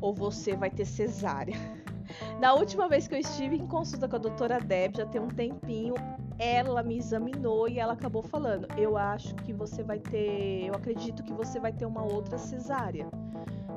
ou 0.00 0.14
você 0.14 0.56
vai 0.56 0.70
ter 0.70 0.86
cesárea. 0.86 1.54
Na 2.40 2.54
última 2.54 2.88
vez 2.88 3.06
que 3.06 3.14
eu 3.14 3.18
estive 3.18 3.56
em 3.56 3.66
consulta 3.66 4.08
com 4.08 4.16
a 4.16 4.18
doutora 4.18 4.58
Deb, 4.58 4.96
já 4.96 5.06
tem 5.06 5.20
um 5.20 5.28
tempinho, 5.28 5.94
ela 6.38 6.82
me 6.82 6.96
examinou 6.96 7.68
e 7.68 7.78
ela 7.78 7.92
acabou 7.92 8.22
falando: 8.22 8.66
Eu 8.76 8.96
acho 8.96 9.34
que 9.36 9.52
você 9.52 9.82
vai 9.82 9.98
ter. 9.98 10.66
Eu 10.66 10.74
acredito 10.74 11.22
que 11.22 11.32
você 11.32 11.60
vai 11.60 11.72
ter 11.72 11.86
uma 11.86 12.02
outra 12.02 12.38
cesárea. 12.38 13.08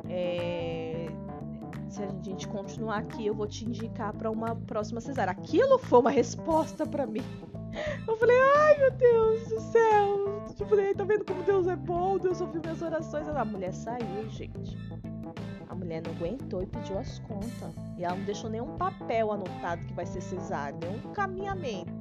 É, 0.09 0.94
se 1.95 2.03
a 2.03 2.07
gente 2.21 2.45
continuar 2.49 2.97
aqui, 2.97 3.25
eu 3.25 3.33
vou 3.33 3.47
te 3.47 3.65
indicar 3.65 4.13
para 4.13 4.29
uma 4.29 4.53
próxima 4.53 4.99
cesárea. 4.99 5.31
Aquilo 5.31 5.77
foi 5.79 5.99
uma 5.99 6.11
resposta 6.11 6.85
para 6.85 7.07
mim. 7.07 7.23
Eu 8.05 8.17
falei, 8.17 8.35
ai 8.57 8.77
meu 8.77 8.91
Deus 8.91 9.47
do 9.47 9.59
céu. 9.61 10.43
Eu 10.59 10.65
falei, 10.65 10.93
tá 10.93 11.05
vendo 11.05 11.25
como 11.25 11.41
Deus 11.43 11.67
é 11.67 11.75
bom? 11.75 12.17
Deus 12.17 12.41
ouviu 12.41 12.61
minhas 12.61 12.81
orações. 12.81 13.27
A 13.29 13.45
mulher 13.45 13.73
saiu, 13.73 14.29
gente. 14.29 14.77
A 15.69 15.75
mulher 15.75 16.01
não 16.05 16.11
aguentou 16.11 16.61
e 16.61 16.65
pediu 16.65 16.97
as 16.97 17.19
contas. 17.19 17.73
E 17.97 18.03
ela 18.03 18.15
não 18.15 18.25
deixou 18.25 18.49
nenhum 18.49 18.75
papel 18.77 19.31
anotado 19.31 19.85
que 19.85 19.93
vai 19.93 20.05
ser 20.05 20.21
cesárea, 20.21 20.77
nenhum 20.79 21.13
caminhamento. 21.13 21.93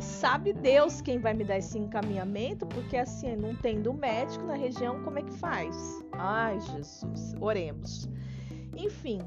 E 0.00 0.02
sabe 0.02 0.54
Deus 0.54 1.02
quem 1.02 1.18
vai 1.18 1.34
me 1.34 1.44
dar 1.44 1.58
esse 1.58 1.78
encaminhamento, 1.78 2.66
porque 2.66 2.96
assim, 2.96 3.36
não 3.36 3.54
tendo 3.54 3.92
médico 3.92 4.46
na 4.46 4.54
região, 4.54 5.04
como 5.04 5.18
é 5.18 5.22
que 5.22 5.32
faz? 5.34 6.02
Ai, 6.12 6.58
Jesus, 6.58 7.34
oremos. 7.38 8.08
Enfim, 8.74 9.20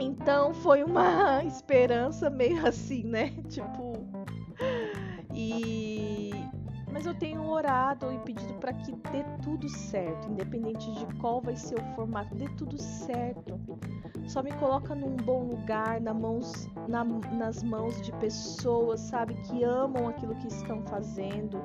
então 0.00 0.54
foi 0.54 0.82
uma 0.82 1.44
esperança 1.44 2.30
meio 2.30 2.66
assim, 2.66 3.04
né? 3.04 3.28
Tipo. 3.50 3.92
E. 5.34 6.30
Mas 6.90 7.04
eu 7.04 7.12
tenho 7.14 7.46
orado 7.46 8.10
e 8.10 8.18
pedido 8.20 8.54
para 8.54 8.72
que 8.72 8.92
dê 8.92 9.22
tudo 9.42 9.68
certo, 9.68 10.30
independente 10.30 10.90
de 10.90 11.04
qual 11.16 11.42
vai 11.42 11.54
ser 11.54 11.78
o 11.78 11.84
formato, 11.94 12.34
dê 12.34 12.48
tudo 12.56 12.80
certo. 12.80 13.60
Só 14.28 14.42
me 14.42 14.52
coloca 14.52 14.94
num 14.94 15.16
bom 15.16 15.42
lugar, 15.44 16.02
na 16.02 16.12
mãos, 16.12 16.68
na, 16.86 17.02
nas 17.02 17.62
mãos 17.62 17.98
de 18.02 18.12
pessoas, 18.12 19.00
sabe, 19.00 19.32
que 19.32 19.64
amam 19.64 20.06
aquilo 20.06 20.34
que 20.34 20.48
estão 20.48 20.82
fazendo, 20.82 21.58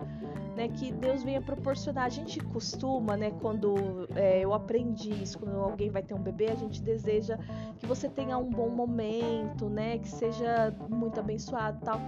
né, 0.56 0.70
que 0.70 0.94
Deus 0.94 1.24
venha 1.24 1.42
proporcionar. 1.42 2.06
A 2.06 2.10
gente 2.10 2.40
costuma, 2.40 3.18
né, 3.18 3.32
quando 3.42 4.08
é, 4.16 4.40
eu 4.40 4.54
aprendi 4.54 5.12
isso, 5.12 5.40
quando 5.40 5.60
alguém 5.60 5.90
vai 5.90 6.02
ter 6.02 6.14
um 6.14 6.22
bebê, 6.22 6.52
a 6.52 6.56
gente 6.56 6.82
deseja 6.82 7.38
que 7.80 7.86
você 7.86 8.08
tenha 8.08 8.38
um 8.38 8.50
bom 8.50 8.70
momento, 8.70 9.68
né, 9.68 9.98
que 9.98 10.08
seja 10.08 10.74
muito 10.90 11.20
abençoado, 11.20 11.82
tal. 11.84 12.00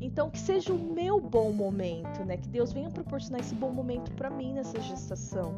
Então, 0.00 0.30
que 0.30 0.38
seja 0.38 0.72
o 0.72 0.78
meu 0.78 1.20
bom 1.20 1.52
momento, 1.52 2.24
né, 2.24 2.38
que 2.38 2.48
Deus 2.48 2.72
venha 2.72 2.88
proporcionar 2.88 3.42
esse 3.42 3.54
bom 3.54 3.70
momento 3.70 4.10
para 4.12 4.30
mim 4.30 4.54
nessa 4.54 4.80
gestação. 4.80 5.54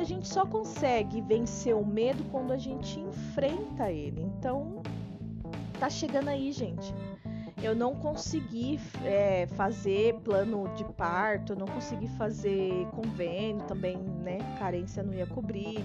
A 0.00 0.04
gente 0.04 0.28
só 0.28 0.46
consegue 0.46 1.20
vencer 1.20 1.74
o 1.74 1.84
medo 1.84 2.24
quando 2.30 2.52
a 2.52 2.58
gente 2.58 3.00
enfrenta 3.00 3.90
ele. 3.90 4.22
Então, 4.22 4.82
tá 5.78 5.90
chegando 5.90 6.28
aí, 6.28 6.52
gente 6.52 6.92
eu 7.62 7.74
não 7.74 7.94
consegui 7.94 8.78
é, 9.04 9.46
fazer 9.48 10.14
plano 10.20 10.68
de 10.74 10.84
parto, 10.84 11.56
não 11.56 11.66
consegui 11.66 12.08
fazer 12.08 12.86
convênio 12.94 13.64
também, 13.66 13.96
né? 13.96 14.38
Carência 14.58 15.02
não 15.02 15.12
ia 15.12 15.26
cobrir. 15.26 15.84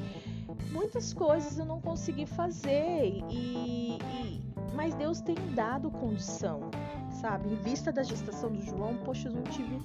Muitas 0.72 1.14
coisas 1.14 1.57
eu 1.57 1.66
não 1.66 1.82
consegui 1.82 2.26
fazer 2.26 3.24
e, 3.30 3.97
e 3.97 4.43
mas 4.76 4.93
Deus 4.95 5.22
tem 5.22 5.36
dado 5.53 5.89
condição, 5.89 6.61
sabe? 7.09 7.49
Em 7.49 7.55
vista 7.55 7.91
da 7.91 8.03
gestação 8.03 8.51
do 8.51 8.61
João, 8.61 8.95
poxa, 8.97 9.30
eu 9.30 9.34
não 9.34 9.43
tive 9.43 9.80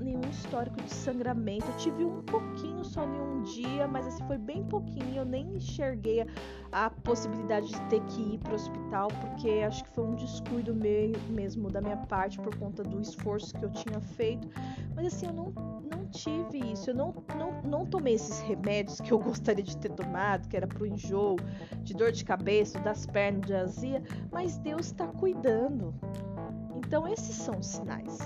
nenhum 0.00 0.28
histórico 0.30 0.80
de 0.82 0.92
sangramento. 0.92 1.66
Eu 1.66 1.76
tive 1.76 2.04
um 2.04 2.22
pouquinho 2.22 2.84
só 2.84 3.04
em 3.04 3.20
um 3.20 3.42
dia, 3.42 3.86
mas 3.86 4.06
assim 4.06 4.24
foi 4.26 4.38
bem 4.38 4.64
pouquinho. 4.64 5.16
Eu 5.16 5.24
nem 5.24 5.56
enxerguei 5.56 6.26
a, 6.72 6.90
possibilidade 6.90 7.68
de 7.68 7.80
ter 7.88 8.00
que 8.04 8.34
ir 8.34 8.38
para 8.38 8.52
o 8.52 8.54
hospital, 8.54 9.08
porque 9.08 9.62
acho 9.66 9.84
que 9.84 9.90
foi 9.90 10.04
um 10.04 10.14
descuido 10.14 10.74
meio, 10.74 11.16
mesmo 11.30 11.70
da 11.70 11.80
minha 11.80 11.96
parte 11.96 12.38
por 12.38 12.56
conta 12.56 12.82
do 12.82 13.00
esforço 13.00 13.54
que 13.54 13.64
eu 13.64 13.70
tinha 13.70 14.00
feito. 14.00 14.48
Mas 14.94 15.06
assim, 15.06 15.26
eu 15.26 15.32
não, 15.32 15.52
não 15.90 16.06
tive 16.10 16.72
isso. 16.72 16.90
Eu 16.90 16.94
não, 16.94 17.14
não, 17.36 17.62
não 17.62 17.86
tomei 17.86 18.14
esses 18.14 18.40
remédios 18.40 19.00
que 19.00 19.12
eu 19.12 19.18
gostaria 19.20 19.64
de 19.64 19.76
ter 19.76 19.90
tomado, 19.92 20.48
que 20.48 20.56
era 20.56 20.66
pro 20.66 20.86
enjoo, 20.86 21.36
de 21.82 21.94
dor 21.94 22.12
de 22.12 22.24
cabeça, 22.24 22.78
das 22.80 23.06
pernas, 23.06 23.46
de 23.46 23.54
azia. 23.54 24.02
Mas 24.32 24.58
Deus 24.58 24.86
está 24.86 25.06
cuidando. 25.06 25.94
Então, 26.74 27.08
esses 27.08 27.34
são 27.34 27.58
os 27.58 27.66
sinais 27.66 28.18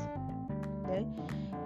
né? 0.91 1.07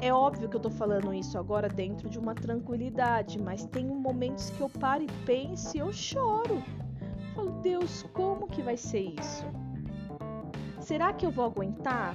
É 0.01 0.13
óbvio 0.13 0.49
que 0.49 0.57
eu 0.57 0.61
tô 0.61 0.71
falando 0.71 1.15
isso 1.15 1.39
agora 1.39 1.69
dentro 1.69 2.09
de 2.09 2.19
uma 2.19 2.35
tranquilidade, 2.35 3.41
mas 3.41 3.65
tem 3.67 3.87
momentos 3.87 4.51
que 4.51 4.61
eu 4.61 4.69
paro 4.69 5.03
e 5.03 5.09
penso 5.25 5.77
e 5.77 5.81
eu 5.81 5.93
choro. 5.93 6.63
Eu 7.29 7.35
falo, 7.35 7.51
Deus, 7.63 8.03
como 8.13 8.47
que 8.47 8.63
vai 8.63 8.77
ser 8.77 9.15
isso? 9.19 9.45
Será 10.81 11.13
que 11.13 11.25
eu 11.25 11.31
vou 11.31 11.45
aguentar? 11.47 12.15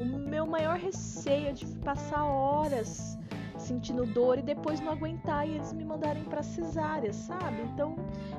O 0.00 0.04
meu 0.04 0.46
maior 0.46 0.78
receio 0.78 1.48
é 1.48 1.52
de 1.52 1.66
passar 1.78 2.24
horas 2.24 3.18
sentindo 3.58 4.06
dor 4.06 4.38
e 4.38 4.42
depois 4.42 4.80
não 4.80 4.92
aguentar 4.92 5.46
e 5.46 5.54
eles 5.54 5.72
me 5.72 5.84
mandarem 5.84 6.24
para 6.24 6.42
cesárea, 6.42 7.12
sabe? 7.12 7.62
Então, 7.62 7.96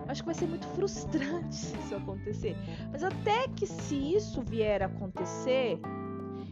acho 0.08 0.22
que 0.22 0.26
vai 0.26 0.36
ser 0.36 0.48
muito 0.48 0.66
frustrante 0.76 1.56
se 1.56 1.78
isso 1.80 1.96
acontecer. 1.96 2.56
Mas 2.92 3.04
até 3.04 3.48
que 3.50 3.66
se 3.66 3.96
isso 3.96 4.42
vier 4.42 4.82
a 4.82 4.86
acontecer, 4.86 5.80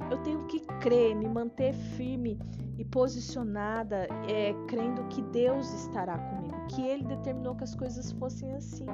eu 0.10 0.18
tenho 0.20 0.46
que 0.46 0.60
crer, 0.82 1.16
me 1.16 1.28
manter 1.28 1.74
firme 1.74 2.38
e 2.78 2.84
posicionada, 2.84 4.08
é, 4.28 4.54
crendo 4.68 5.04
que 5.06 5.22
Deus 5.22 5.72
estará 5.74 6.18
comigo, 6.18 6.56
que 6.68 6.82
Ele 6.82 7.06
determinou 7.06 7.56
que 7.56 7.64
as 7.64 7.74
coisas 7.74 8.12
fossem 8.14 8.54
assim. 8.54 8.86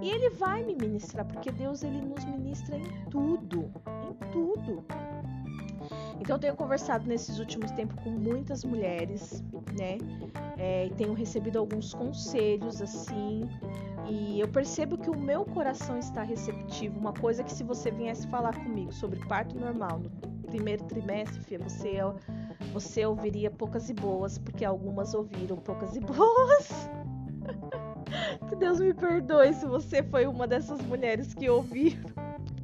E 0.00 0.10
Ele 0.10 0.30
vai 0.30 0.62
me 0.62 0.74
ministrar, 0.74 1.26
porque 1.26 1.50
Deus 1.50 1.82
ele 1.82 2.00
nos 2.00 2.24
ministra 2.24 2.76
em 2.76 2.84
tudo, 3.10 3.70
em 4.08 4.30
tudo. 4.30 4.84
Então 6.20 6.36
eu 6.36 6.40
tenho 6.40 6.54
conversado 6.54 7.06
nesses 7.08 7.40
últimos 7.40 7.72
tempos 7.72 7.98
com 8.04 8.10
muitas 8.10 8.64
mulheres, 8.64 9.42
né? 9.76 9.98
É, 10.56 10.88
tenho 10.96 11.14
recebido 11.14 11.58
alguns 11.58 11.92
conselhos 11.92 12.80
assim. 12.80 13.48
E 14.08 14.38
eu 14.38 14.46
percebo 14.46 14.96
que 14.96 15.10
o 15.10 15.18
meu 15.18 15.44
coração 15.44 15.98
está 15.98 16.22
receptivo. 16.22 16.98
Uma 16.98 17.12
coisa 17.12 17.42
que 17.42 17.52
se 17.52 17.64
você 17.64 17.90
viesse 17.90 18.28
falar 18.28 18.54
comigo 18.54 18.92
sobre 18.92 19.18
parto 19.26 19.58
normal 19.58 19.98
no 19.98 20.10
primeiro 20.42 20.84
trimestre, 20.84 21.56
você, 21.58 21.98
você 22.72 23.06
ouviria 23.06 23.50
poucas 23.50 23.88
e 23.88 23.94
boas, 23.94 24.38
porque 24.38 24.64
algumas 24.64 25.14
ouviram 25.14 25.56
poucas 25.56 25.96
e 25.96 26.00
boas. 26.04 26.90
que 28.48 28.56
Deus 28.56 28.80
me 28.80 28.92
perdoe 28.92 29.52
se 29.54 29.66
você 29.66 30.02
foi 30.02 30.26
uma 30.26 30.46
dessas 30.46 30.80
mulheres 30.82 31.34
que 31.34 31.48
ouviram, 31.48 32.10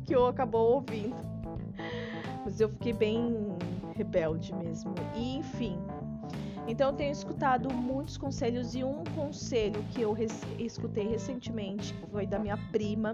que 0.05 0.15
eu 0.15 0.27
acabou 0.27 0.75
ouvindo. 0.75 1.17
Mas 2.45 2.61
eu 2.61 2.69
fiquei 2.69 2.93
bem 2.93 3.57
rebelde 3.95 4.55
mesmo. 4.55 4.95
E 5.15 5.37
enfim. 5.37 5.79
Então 6.67 6.91
eu 6.91 6.95
tenho 6.95 7.13
escutado 7.13 7.73
muitos 7.73 8.19
conselhos 8.19 8.75
e 8.75 8.85
um 8.85 9.03
conselho 9.15 9.83
que 9.91 10.03
eu 10.03 10.15
escutei 10.59 11.09
recentemente 11.09 11.95
foi 12.11 12.27
da 12.27 12.39
minha 12.39 12.59
prima. 12.71 13.13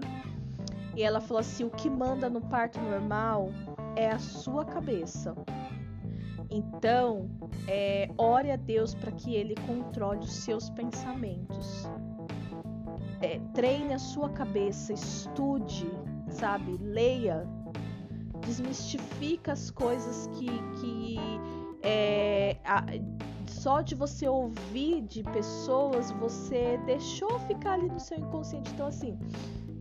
E 0.95 1.03
ela 1.03 1.21
falou 1.21 1.39
assim: 1.39 1.63
o 1.63 1.69
que 1.69 1.89
manda 1.89 2.29
no 2.29 2.41
parto 2.41 2.79
normal 2.79 3.49
é 3.95 4.09
a 4.09 4.19
sua 4.19 4.65
cabeça. 4.65 5.35
Então, 6.49 7.29
é, 7.67 8.09
ore 8.17 8.51
a 8.51 8.55
Deus 8.55 8.93
para 8.93 9.11
que 9.11 9.33
Ele 9.33 9.55
controle 9.67 10.19
os 10.19 10.33
seus 10.33 10.69
pensamentos. 10.69 11.83
É, 13.21 13.39
treine 13.53 13.93
a 13.93 13.99
sua 13.99 14.29
cabeça, 14.29 14.93
estude, 14.93 15.89
sabe? 16.29 16.77
Leia, 16.77 17.47
desmistifica 18.45 19.53
as 19.53 19.71
coisas 19.71 20.27
que, 20.33 20.47
que 20.79 21.17
é, 21.81 22.57
a, 22.63 22.83
só 23.47 23.81
de 23.81 23.95
você 23.95 24.27
ouvir 24.27 25.01
de 25.01 25.23
pessoas, 25.23 26.11
você 26.11 26.77
deixou 26.85 27.39
ficar 27.41 27.73
ali 27.73 27.87
no 27.87 27.99
seu 27.99 28.19
inconsciente. 28.19 28.71
Então, 28.73 28.87
assim, 28.87 29.17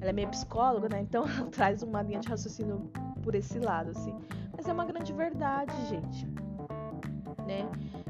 ela 0.01 0.11
é 0.11 0.12
minha 0.12 0.29
psicóloga, 0.29 0.89
né? 0.89 1.01
Então 1.01 1.25
ela 1.29 1.47
traz 1.51 1.83
uma 1.83 2.03
linha 2.03 2.21
de 2.21 2.29
raciocínio 2.29 2.91
por 3.25 3.35
esse 3.35 3.59
lado, 3.59 3.91
assim. 3.91 4.14
Mas 4.55 4.68
é 4.68 4.72
uma 4.72 4.85
grande 4.85 5.12
verdade, 5.12 5.72
gente. 5.89 6.27
Né? 7.47 7.68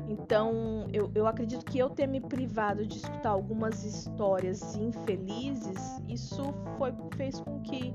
Então, 0.08 0.86
eu, 0.92 1.10
eu 1.14 1.26
acredito 1.26 1.64
que 1.64 1.78
eu 1.78 1.88
ter 1.88 2.06
me 2.06 2.20
privado 2.20 2.86
de 2.86 2.98
escutar 2.98 3.30
algumas 3.30 3.84
histórias 3.84 4.76
infelizes, 4.76 6.02
isso 6.06 6.42
foi, 6.76 6.92
fez 7.16 7.40
com 7.40 7.60
que 7.62 7.94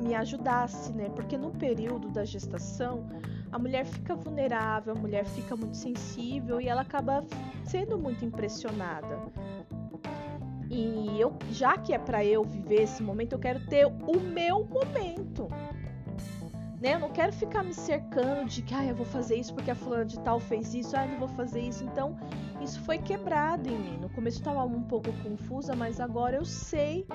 me 0.00 0.14
ajudasse, 0.14 0.92
né? 0.92 1.08
Porque 1.10 1.36
no 1.36 1.50
período 1.50 2.08
da 2.08 2.24
gestação, 2.24 3.06
a 3.50 3.58
mulher 3.58 3.84
fica 3.84 4.14
vulnerável, 4.14 4.94
a 4.94 4.98
mulher 4.98 5.24
fica 5.24 5.56
muito 5.56 5.76
sensível 5.76 6.60
e 6.60 6.68
ela 6.68 6.82
acaba 6.82 7.24
sendo 7.64 7.98
muito 7.98 8.24
impressionada. 8.24 9.18
E 10.70 11.20
eu, 11.20 11.36
já 11.50 11.76
que 11.76 11.92
é 11.92 11.98
para 11.98 12.24
eu 12.24 12.44
viver 12.44 12.82
esse 12.82 13.02
momento, 13.02 13.32
eu 13.32 13.40
quero 13.40 13.58
ter 13.66 13.86
o 13.86 14.20
meu 14.20 14.64
momento. 14.64 15.48
Né? 16.80 16.94
Eu 16.94 16.98
não 16.98 17.10
quero 17.10 17.32
ficar 17.32 17.62
me 17.62 17.74
cercando 17.74 18.46
de 18.46 18.62
que 18.62 18.74
ah, 18.74 18.84
eu 18.84 18.94
vou 18.94 19.04
fazer 19.04 19.36
isso 19.36 19.54
porque 19.54 19.70
a 19.70 19.74
fulana 19.74 20.06
de 20.06 20.18
tal 20.20 20.40
fez 20.40 20.72
isso, 20.74 20.96
ah, 20.96 21.04
eu 21.04 21.12
não 21.12 21.18
vou 21.18 21.28
fazer 21.28 21.60
isso. 21.60 21.84
Então, 21.84 22.16
isso 22.60 22.80
foi 22.80 22.98
quebrado 22.98 23.68
em 23.68 23.78
mim. 23.78 23.98
No 23.98 24.08
começo 24.08 24.38
eu 24.38 24.40
estava 24.40 24.64
um 24.64 24.82
pouco 24.82 25.12
confusa, 25.22 25.76
mas 25.76 26.00
agora 26.00 26.36
eu 26.36 26.44
sei 26.44 27.06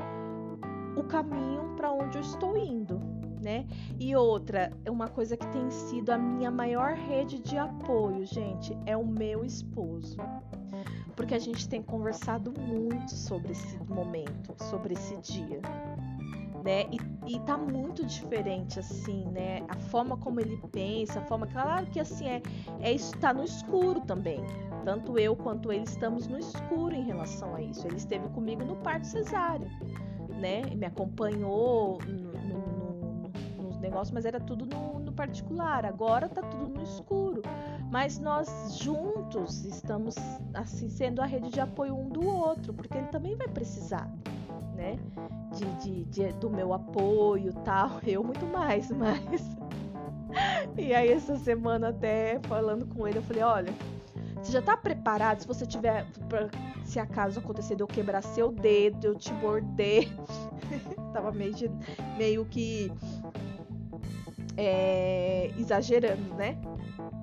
o 0.96 1.04
caminho 1.04 1.76
para 1.76 1.92
onde 1.92 2.18
eu 2.18 2.22
estou 2.22 2.56
indo, 2.56 3.02
né? 3.42 3.66
E 4.00 4.16
outra, 4.16 4.72
uma 4.88 5.08
coisa 5.08 5.36
que 5.36 5.48
tem 5.48 5.70
sido 5.72 6.12
a 6.12 6.18
minha 6.18 6.52
maior 6.52 6.94
rede 6.94 7.40
de 7.40 7.58
apoio, 7.58 8.24
gente, 8.24 8.78
é 8.86 8.96
o 8.96 9.06
meu 9.06 9.44
esposo. 9.44 10.18
Porque 11.16 11.34
a 11.34 11.40
gente 11.40 11.68
tem 11.68 11.82
conversado 11.82 12.54
muito 12.60 13.12
sobre 13.12 13.54
esse 13.54 13.78
momento, 13.86 14.54
sobre 14.64 14.94
esse 14.94 15.16
dia 15.18 15.62
né? 16.66 16.88
E, 16.92 17.36
e 17.36 17.40
tá 17.42 17.56
muito 17.56 18.04
diferente, 18.04 18.80
assim, 18.80 19.24
né? 19.26 19.62
A 19.70 19.76
forma 19.76 20.18
como 20.18 20.42
ele 20.42 20.60
pensa, 20.72 21.20
a 21.20 21.22
forma. 21.22 21.46
Claro 21.46 21.86
que 21.86 22.00
assim 22.00 22.28
é, 22.28 22.42
é 22.82 22.92
isso 22.92 23.16
tá 23.20 23.32
no 23.32 23.44
escuro 23.44 24.02
também. 24.02 24.44
Tanto 24.84 25.20
eu 25.20 25.36
quanto 25.36 25.72
ele 25.72 25.84
estamos 25.84 26.28
no 26.28 26.40
escuro 26.40 26.96
em 26.96 27.04
relação 27.04 27.54
a 27.54 27.62
isso. 27.62 27.88
Ele 27.88 27.98
esteve 27.98 28.28
comigo 28.30 28.66
no 28.66 28.76
parto 28.78 29.06
cesáreo, 29.06 29.70
né? 30.42 30.64
Me 30.76 30.88
acompanhou 30.88 32.00
no, 32.04 32.32
no, 32.32 33.30
no, 33.60 33.64
nos 33.64 33.78
negócios, 33.78 34.12
mas 34.12 34.26
era 34.26 34.40
tudo 34.40 34.66
no, 34.66 35.00
no 35.00 35.14
particular. 35.14 35.86
Agora 35.86 36.28
tá 36.28 36.42
tudo 36.42 36.68
no 36.68 36.82
escuro. 36.82 37.44
Mas 37.92 38.18
nós 38.18 38.80
juntos 38.80 39.64
estamos 39.66 40.16
assim 40.52 40.90
sendo 40.90 41.22
a 41.22 41.26
rede 41.28 41.52
de 41.52 41.62
apoio 41.62 41.96
um 41.96 42.10
do 42.10 42.28
outro, 42.28 42.74
porque 42.74 42.98
ele 42.98 43.08
também 43.08 43.36
vai 43.36 43.48
precisar 43.48 44.12
né? 44.76 44.98
De, 45.56 45.66
de, 45.84 46.06
de, 46.06 46.34
do 46.34 46.50
meu 46.50 46.74
apoio 46.74 47.54
tal. 47.64 48.00
Eu 48.06 48.24
muito 48.24 48.46
mais, 48.46 48.92
mas. 48.92 49.58
e 50.78 50.94
aí, 50.94 51.12
essa 51.12 51.38
semana, 51.38 51.90
até 51.90 52.40
falando 52.48 52.86
com 52.86 53.08
ele, 53.08 53.18
eu 53.18 53.24
falei: 53.24 53.44
olha, 53.44 53.74
você 54.36 54.52
já 54.52 54.62
tá 54.62 54.78
preparado 54.78 55.42
se 55.42 55.48
você 55.48 55.66
tiver. 55.66 56.06
Pra, 56.30 56.50
se 56.84 57.00
acaso 57.00 57.40
acontecer 57.40 57.76
de 57.76 57.82
eu 57.82 57.88
quebrar 57.88 58.22
seu 58.22 58.52
dedo, 58.52 59.06
eu 59.08 59.16
te 59.16 59.34
morder. 59.34 60.08
Tava 61.14 61.32
meio, 61.32 61.54
de, 61.54 61.72
meio 62.18 62.46
que. 62.46 62.92
É, 64.58 65.52
exagerando, 65.58 66.34
né? 66.36 66.58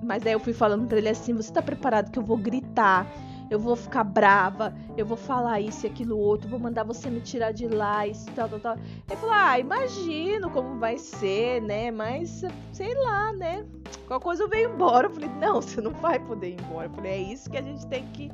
Mas 0.03 0.21
daí 0.21 0.33
eu 0.33 0.39
fui 0.39 0.53
falando 0.53 0.87
pra 0.87 0.97
ele 0.97 1.09
assim: 1.09 1.33
você 1.33 1.51
tá 1.51 1.61
preparado 1.61 2.11
que 2.11 2.19
eu 2.19 2.23
vou 2.23 2.37
gritar? 2.37 3.07
Eu 3.53 3.59
vou 3.59 3.75
ficar 3.75 4.03
brava, 4.03 4.73
eu 4.97 5.05
vou 5.05 5.15
falar 5.15 5.61
isso 5.61 5.85
e 5.85 5.89
aquilo 5.89 6.17
outro, 6.17 6.49
vou 6.49 6.59
mandar 6.59 6.83
você 6.83 7.07
me 7.07 7.21
tirar 7.21 7.51
de 7.51 7.67
lá, 7.67 8.07
isso 8.07 8.25
tal, 8.31 8.49
tal, 8.49 8.59
tal. 8.59 8.75
Ele 8.75 9.15
falou, 9.15 9.35
ah, 9.35 9.59
imagino 9.59 10.49
como 10.49 10.79
vai 10.79 10.97
ser, 10.97 11.61
né? 11.61 11.91
Mas, 11.91 12.43
sei 12.71 12.95
lá, 12.95 13.31
né? 13.31 13.63
Qualquer 14.07 14.23
coisa 14.23 14.43
eu 14.43 14.49
venho 14.49 14.73
embora. 14.73 15.05
Eu 15.05 15.11
falei, 15.11 15.29
não, 15.39 15.61
você 15.61 15.79
não 15.79 15.91
vai 15.91 16.19
poder 16.19 16.49
ir 16.49 16.61
embora. 16.61 16.87
Eu 16.87 16.93
falei, 16.93 17.11
é 17.11 17.21
isso 17.21 17.47
que 17.47 17.57
a 17.57 17.61
gente 17.61 17.85
tem 17.85 18.07
que, 18.07 18.31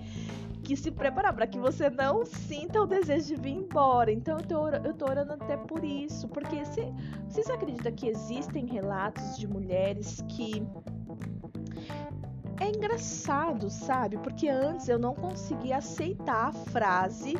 que 0.64 0.78
se 0.78 0.90
preparar, 0.90 1.34
para 1.34 1.46
que 1.46 1.60
você 1.60 1.90
não 1.90 2.26
sinta 2.26 2.82
o 2.82 2.88
desejo 2.88 3.28
de 3.28 3.36
vir 3.36 3.58
embora. 3.58 4.10
Então 4.14 4.38
eu 4.38 4.46
tô, 4.46 4.70
eu 4.70 4.94
tô 4.94 5.06
orando 5.06 5.34
até 5.34 5.58
por 5.58 5.84
isso. 5.84 6.30
Porque 6.30 6.64
se, 6.64 6.94
vocês 7.28 7.50
acreditam 7.50 7.92
que 7.92 8.08
existem 8.08 8.66
relatos 8.68 9.38
de 9.38 9.46
mulheres 9.48 10.24
que 10.30 10.66
é 12.60 12.70
engraçado, 12.70 13.70
sabe? 13.70 14.18
Porque 14.18 14.48
antes 14.48 14.88
eu 14.88 15.00
não 15.00 15.14
conseguia 15.14 15.78
aceitar 15.78 16.48
a 16.48 16.52
frase 16.52 17.36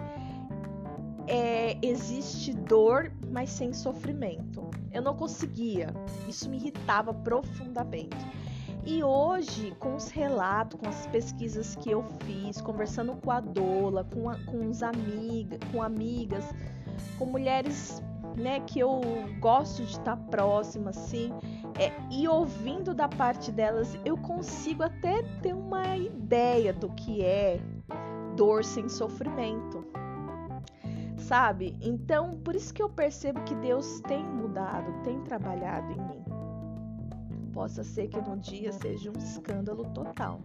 é, 1.30 1.78
existe 1.84 2.52
dor, 2.54 3.12
mas 3.32 3.52
sem 3.52 3.72
sofrimento. 3.72 4.68
Eu 4.92 5.04
não 5.04 5.16
conseguia. 5.16 5.94
Isso 6.28 6.50
me 6.50 6.58
irritava 6.58 7.14
profundamente. 7.14 8.18
E 8.84 9.04
hoje, 9.04 9.76
com 9.80 9.96
os 9.96 10.10
relatos, 10.10 10.80
com 10.80 10.90
as 10.90 11.06
pesquisas 11.08 11.76
que 11.76 11.92
eu 11.92 12.04
fiz, 12.26 12.60
conversando 12.60 13.16
com 13.18 13.30
a 13.30 13.40
Dola, 13.40 14.04
com, 14.06 14.28
a, 14.28 14.36
com 14.46 14.68
os 14.68 14.82
amigas, 14.82 15.60
com 15.72 15.84
amigas, 15.84 16.46
com 17.20 17.26
mulheres 17.26 18.02
né, 18.36 18.60
que 18.62 18.80
eu 18.80 19.02
gosto 19.40 19.84
de 19.84 19.92
estar 19.92 20.18
próxima, 20.18 20.90
assim, 20.90 21.32
é, 21.80 21.94
e 22.12 22.28
ouvindo 22.28 22.94
da 22.94 23.08
parte 23.08 23.54
delas, 23.54 23.98
eu 24.04 24.18
consigo 24.18 24.84
até 24.84 25.24
ter 25.42 25.54
uma 25.54 25.96
ideia 25.96 26.74
do 26.74 26.90
que 26.90 27.24
é 27.24 27.58
dor 28.36 28.66
sem 28.66 28.90
sofrimento. 28.90 29.88
Sabe? 31.18 31.78
Então, 31.82 32.38
por 32.44 32.54
isso 32.54 32.74
que 32.74 32.84
eu 32.84 32.90
percebo 32.90 33.42
que 33.44 33.56
Deus 33.56 34.02
tem 34.02 34.22
mudado, 34.24 35.02
tem 35.04 35.22
trabalhado 35.22 35.92
em 35.94 36.02
mim. 36.02 36.26
Possa 37.54 37.84
ser 37.84 38.10
que 38.10 38.20
no 38.20 38.38
dia 38.38 38.74
seja 38.74 39.10
um 39.10 39.18
escândalo 39.18 39.86
total. 39.94 40.42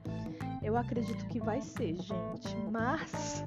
Eu 0.62 0.76
acredito 0.76 1.26
que 1.26 1.40
vai 1.40 1.60
ser, 1.60 1.94
gente, 1.94 2.56
mas 2.70 3.44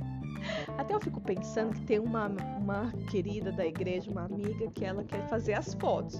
até 0.77 0.93
eu 0.93 0.99
fico 0.99 1.19
pensando 1.21 1.73
que 1.73 1.81
tem 1.81 1.99
uma, 1.99 2.27
uma 2.57 2.91
querida 3.09 3.51
da 3.51 3.65
igreja, 3.65 4.11
uma 4.11 4.23
amiga, 4.23 4.69
que 4.71 4.85
ela 4.85 5.03
quer 5.03 5.27
fazer 5.27 5.53
as 5.53 5.73
fotos. 5.73 6.19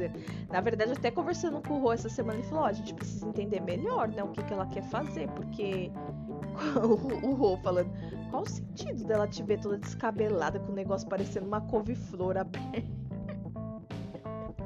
Na 0.50 0.62
verdade, 0.62 0.92
até 0.92 1.12
conversando 1.12 1.62
com 1.62 1.76
o 1.76 1.82
Rô 1.82 1.92
essa 1.92 2.10
semana, 2.10 2.40
ele 2.40 2.48
falou: 2.48 2.64
oh, 2.64 2.68
a 2.68 2.74
gente 2.74 2.94
precisa 2.94 3.28
entender 3.28 3.62
melhor, 3.62 4.08
né, 4.08 4.24
o 4.24 4.30
que, 4.30 4.44
que 4.44 4.54
ela 4.54 4.66
quer 4.68 4.84
fazer, 4.84 5.28
porque 5.32 5.92
o, 6.84 7.28
o 7.28 7.34
Rô 7.34 7.58
falando, 7.58 7.92
qual 8.30 8.44
o 8.44 8.50
sentido 8.50 9.04
dela 9.04 9.28
te 9.28 9.44
ver 9.44 9.60
toda 9.60 9.78
descabelada 9.78 10.60
com 10.60 10.72
o 10.72 10.76
negócio 10.76 11.08
parecendo 11.08 11.48
uma 11.48 11.62
couve-flor 11.62 12.38
aberta? 12.38 13.08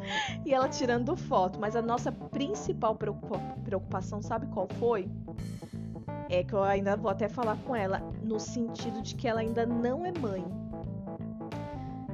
e 0.45 0.53
ela 0.53 0.67
tirando 0.67 1.15
foto, 1.15 1.59
mas 1.59 1.75
a 1.75 1.81
nossa 1.81 2.11
principal 2.11 2.95
preocupação, 2.95 4.21
sabe 4.21 4.47
qual 4.47 4.67
foi? 4.79 5.09
É 6.31 6.43
que 6.43 6.53
eu 6.53 6.63
ainda 6.63 6.95
vou 6.95 7.11
até 7.11 7.27
falar 7.27 7.57
com 7.57 7.75
ela 7.75 7.99
no 8.23 8.39
sentido 8.39 9.01
de 9.01 9.13
que 9.15 9.27
ela 9.27 9.41
ainda 9.41 9.65
não 9.65 10.05
é 10.05 10.11
mãe. 10.17 10.45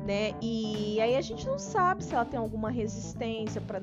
Né? 0.05 0.33
E 0.41 0.99
aí 0.99 1.15
a 1.15 1.21
gente 1.21 1.45
não 1.45 1.59
sabe 1.59 2.03
se 2.03 2.15
ela 2.15 2.25
tem 2.25 2.39
alguma 2.39 2.71
resistência 2.71 3.61
para 3.61 3.79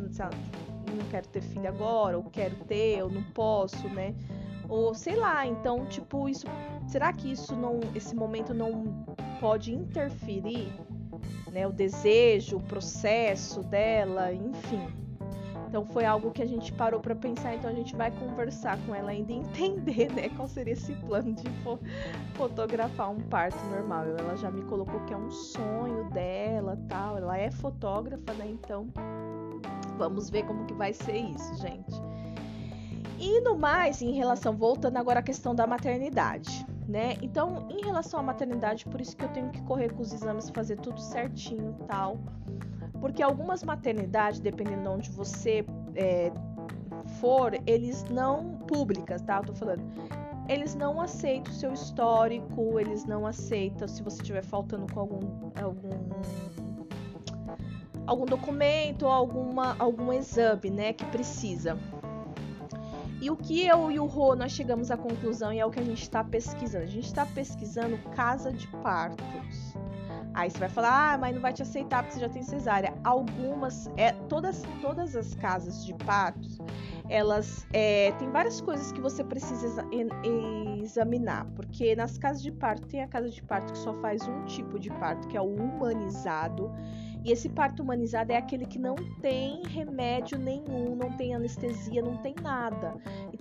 não 0.95 1.05
quero 1.11 1.29
ter 1.29 1.43
filho 1.43 1.69
agora, 1.69 2.17
ou 2.17 2.25
quero 2.25 2.57
ter, 2.65 3.03
ou 3.03 3.11
não 3.11 3.23
posso, 3.23 3.89
né? 3.89 4.15
Ou 4.69 4.95
sei 4.95 5.17
lá, 5.17 5.47
então, 5.47 5.85
tipo, 5.87 6.29
isso 6.29 6.47
será 6.87 7.13
que 7.13 7.31
isso 7.31 7.55
não 7.55 7.81
esse 7.95 8.15
momento 8.15 8.55
não 8.55 9.05
pode 9.41 9.73
interferir, 9.73 10.73
né, 11.53 11.67
o 11.67 11.73
desejo, 11.73 12.57
o 12.57 12.63
processo 12.63 13.63
dela, 13.63 14.33
enfim. 14.33 15.04
Então 15.75 15.85
foi 15.87 16.05
algo 16.05 16.31
que 16.31 16.41
a 16.41 16.47
gente 16.47 16.73
parou 16.73 17.01
para 17.01 17.17
pensar, 17.17 17.57
então 17.57 17.69
a 17.69 17.75
gente 17.75 17.97
vai 17.97 18.09
conversar 18.09 18.79
com 18.87 18.95
ela 18.95 19.11
ainda 19.11 19.33
e 19.33 19.39
entender, 19.39 20.09
né, 20.15 20.29
qual 20.29 20.47
seria 20.47 20.73
esse 20.73 20.95
plano 20.95 21.33
de 21.33 21.51
fo 21.65 21.81
fotografar 22.35 23.11
um 23.11 23.19
parto 23.23 23.59
normal. 23.67 24.05
Ela 24.05 24.37
já 24.37 24.53
me 24.53 24.63
colocou 24.63 25.01
que 25.01 25.13
é 25.13 25.17
um 25.17 25.33
sonho 25.33 26.09
dela, 26.11 26.79
tal. 26.89 27.19
Ela 27.19 27.37
é 27.39 27.51
fotógrafa, 27.51 28.33
né? 28.35 28.47
Então 28.51 28.87
vamos 29.99 30.31
ver 30.31 30.45
como 30.45 30.65
que 30.65 30.75
vai 30.75 30.93
ser 30.93 31.17
isso, 31.17 31.57
gente. 31.57 32.01
E 33.19 33.41
no 33.41 33.59
mais, 33.59 34.01
em 34.01 34.13
relação 34.13 34.57
voltando 34.57 34.97
agora 34.97 35.19
à 35.19 35.23
questão 35.25 35.57
da 35.57 35.67
maternidade, 35.67 36.65
né? 36.87 37.17
Então, 37.21 37.67
em 37.69 37.85
relação 37.85 38.21
à 38.21 38.23
maternidade, 38.23 38.85
por 38.85 39.01
isso 39.01 39.17
que 39.17 39.25
eu 39.25 39.29
tenho 39.31 39.51
que 39.51 39.61
correr 39.63 39.93
com 39.93 40.03
os 40.03 40.13
exames, 40.13 40.51
fazer 40.51 40.77
tudo 40.77 41.01
certinho, 41.01 41.75
tal 41.89 42.17
porque 43.05 43.23
algumas 43.23 43.63
maternidades, 43.63 44.41
dependendo 44.41 44.81
de 44.81 44.89
onde 44.89 45.11
você 45.11 45.63
é, 45.95 46.33
for, 47.21 47.53
eles 47.67 48.03
não 48.05 48.57
públicas, 48.67 49.21
tá? 49.21 49.37
Eu 49.37 49.45
tô 49.45 49.55
falando. 49.55 49.83
Eles 50.49 50.75
não 50.75 50.99
aceitam 50.99 51.53
o 51.53 51.55
seu 51.55 51.75
histórico, 51.75 52.81
eles 52.81 53.05
não 53.05 53.27
aceitam 53.27 53.87
se 53.87 54.03
você 54.03 54.23
estiver 54.23 54.43
faltando 54.43 54.91
com 54.91 55.01
algum 55.01 55.21
algum 55.63 55.91
algum 58.07 58.25
documento 58.25 59.03
ou 59.03 59.13
alguma 59.13 59.77
algum 59.79 60.11
exame, 60.11 60.71
né, 60.71 60.95
que 60.95 61.05
precisa. 61.05 61.77
E 63.21 63.31
o 63.31 63.37
que 63.37 63.67
eu 63.67 63.91
e 63.91 64.01
o 64.01 64.07
Rô 64.07 64.35
nós 64.35 64.53
chegamos 64.53 64.91
à 64.91 64.97
conclusão 64.97 65.53
e 65.53 65.61
é 65.61 65.67
o 65.67 65.71
que 65.71 65.79
a 65.79 65.85
gente 65.85 66.01
está 66.01 66.25
pesquisando. 66.25 66.85
A 66.85 66.89
gente 66.89 67.07
está 67.07 67.27
pesquisando 67.27 67.99
casa 68.13 68.51
de 68.51 68.67
partos. 68.79 69.77
Aí 70.35 70.51
você 70.51 70.59
vai 70.59 70.69
falar, 70.69 71.15
ah, 71.15 71.19
mas 71.19 71.35
não 71.35 71.41
vai 71.41 71.53
te 71.53 71.63
aceitar 71.63 72.03
porque 72.03 72.15
você 72.15 72.21
já 72.21 72.29
tem 72.29 72.43
cesárea. 72.43 72.93
Algumas, 73.05 73.89
é, 73.97 74.13
todas, 74.29 74.63
todas 74.81 75.15
as 75.15 75.33
casas 75.35 75.87
de 75.87 75.95
partos, 75.95 76.59
elas 77.09 77.67
é, 77.73 78.11
tem 78.13 78.29
várias 78.31 78.61
coisas 78.61 78.91
que 78.91 79.01
você 79.01 79.23
precisa 79.23 79.87
examinar, 80.83 81.47
porque 81.55 81.95
nas 81.95 82.19
casas 82.19 82.43
de 82.43 82.51
parto 82.51 82.87
tem 82.89 83.03
a 83.03 83.09
casa 83.09 83.31
de 83.31 83.43
parto 83.43 83.73
que 83.73 83.79
só 83.79 83.95
faz 83.95 84.27
um 84.27 84.45
tipo 84.45 84.79
de 84.79 84.91
parto, 84.91 85.29
que 85.29 85.37
é 85.37 85.41
o 85.41 85.55
humanizado, 85.55 86.71
e 87.25 87.33
esse 87.33 87.49
parto 87.49 87.83
humanizado 87.83 88.33
é 88.33 88.37
aquele 88.37 88.67
que 88.67 88.79
não 88.79 88.97
tem 89.23 89.63
remédio 89.67 90.39
nenhum, 90.39 90.95
não 90.95 91.11
tem 91.17 91.35
anestesia, 91.35 92.03
não 92.03 92.19
tem 92.19 92.35
nada. 92.43 92.95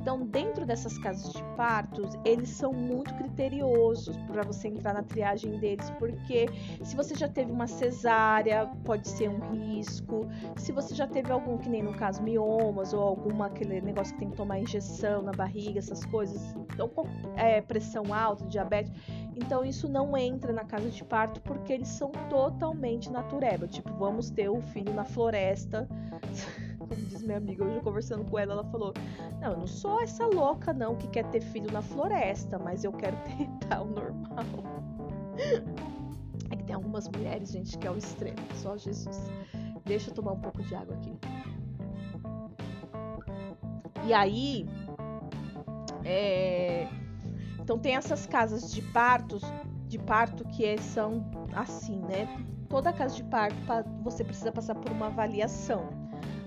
Então, 0.03 0.25
dentro 0.25 0.65
dessas 0.65 0.97
casas 0.97 1.31
de 1.31 1.41
partos, 1.55 2.13
eles 2.25 2.49
são 2.49 2.73
muito 2.73 3.15
criteriosos 3.15 4.17
para 4.27 4.43
você 4.43 4.67
entrar 4.67 4.93
na 4.93 5.01
triagem 5.01 5.57
deles, 5.57 5.89
porque 5.91 6.49
se 6.83 6.93
você 6.93 7.15
já 7.15 7.29
teve 7.29 7.49
uma 7.49 7.67
cesárea, 7.67 8.69
pode 8.83 9.07
ser 9.07 9.29
um 9.29 9.39
risco. 9.53 10.27
Se 10.57 10.73
você 10.73 10.93
já 10.93 11.07
teve 11.07 11.31
algum, 11.31 11.57
que 11.57 11.69
nem 11.69 11.81
no 11.81 11.93
caso 11.93 12.21
miomas, 12.21 12.93
ou 12.93 13.01
alguma 13.01 13.45
aquele 13.45 13.79
negócio 13.79 14.13
que 14.13 14.19
tem 14.19 14.29
que 14.29 14.35
tomar 14.35 14.59
injeção 14.59 15.21
na 15.21 15.31
barriga, 15.31 15.79
essas 15.79 16.03
coisas, 16.03 16.53
então, 16.73 16.91
é, 17.37 17.61
pressão 17.61 18.13
alta, 18.13 18.43
diabetes, 18.47 18.91
então 19.37 19.63
isso 19.63 19.87
não 19.87 20.17
entra 20.17 20.51
na 20.51 20.65
casa 20.65 20.89
de 20.89 21.01
parto 21.05 21.39
porque 21.39 21.71
eles 21.71 21.87
são 21.87 22.11
totalmente 22.29 23.09
natureba. 23.09 23.69
Tipo, 23.69 23.89
vamos 23.93 24.29
ter 24.29 24.49
o 24.49 24.61
filho 24.61 24.93
na 24.93 25.05
floresta. 25.05 25.87
Como 26.87 27.05
diz 27.05 27.21
minha 27.21 27.37
amiga, 27.37 27.63
hoje 27.63 27.79
conversando 27.81 28.25
com 28.25 28.37
ela, 28.37 28.53
ela 28.53 28.63
falou: 28.65 28.93
Não, 29.39 29.51
eu 29.51 29.57
não 29.59 29.67
sou 29.67 30.01
essa 30.01 30.25
louca, 30.25 30.73
não, 30.73 30.95
que 30.95 31.07
quer 31.07 31.25
ter 31.29 31.41
filho 31.41 31.71
na 31.71 31.81
floresta, 31.81 32.59
mas 32.59 32.83
eu 32.83 32.91
quero 32.91 33.17
tentar 33.37 33.81
o 33.81 33.85
normal. 33.85 34.45
É 36.49 36.55
que 36.55 36.63
tem 36.63 36.75
algumas 36.75 37.07
mulheres, 37.09 37.51
gente, 37.51 37.77
que 37.77 37.87
é 37.87 37.91
o 37.91 37.97
extremo. 37.97 38.37
Só 38.55 38.77
Jesus. 38.77 39.31
Deixa 39.85 40.09
eu 40.09 40.13
tomar 40.13 40.33
um 40.33 40.39
pouco 40.39 40.61
de 40.63 40.75
água 40.75 40.95
aqui. 40.95 41.17
E 44.05 44.13
aí. 44.13 44.65
É 46.05 46.87
então 47.63 47.79
tem 47.79 47.95
essas 47.95 48.27
casas 48.27 48.73
de 48.73 48.81
partos, 48.81 49.41
de 49.87 49.97
parto 49.97 50.43
que 50.49 50.65
é, 50.65 50.75
são 50.75 51.25
assim, 51.53 51.97
né? 52.01 52.27
Toda 52.67 52.91
casa 52.91 53.15
de 53.15 53.23
parto 53.23 53.55
você 54.03 54.21
precisa 54.21 54.51
passar 54.51 54.75
por 54.75 54.91
uma 54.91 55.05
avaliação 55.05 56.02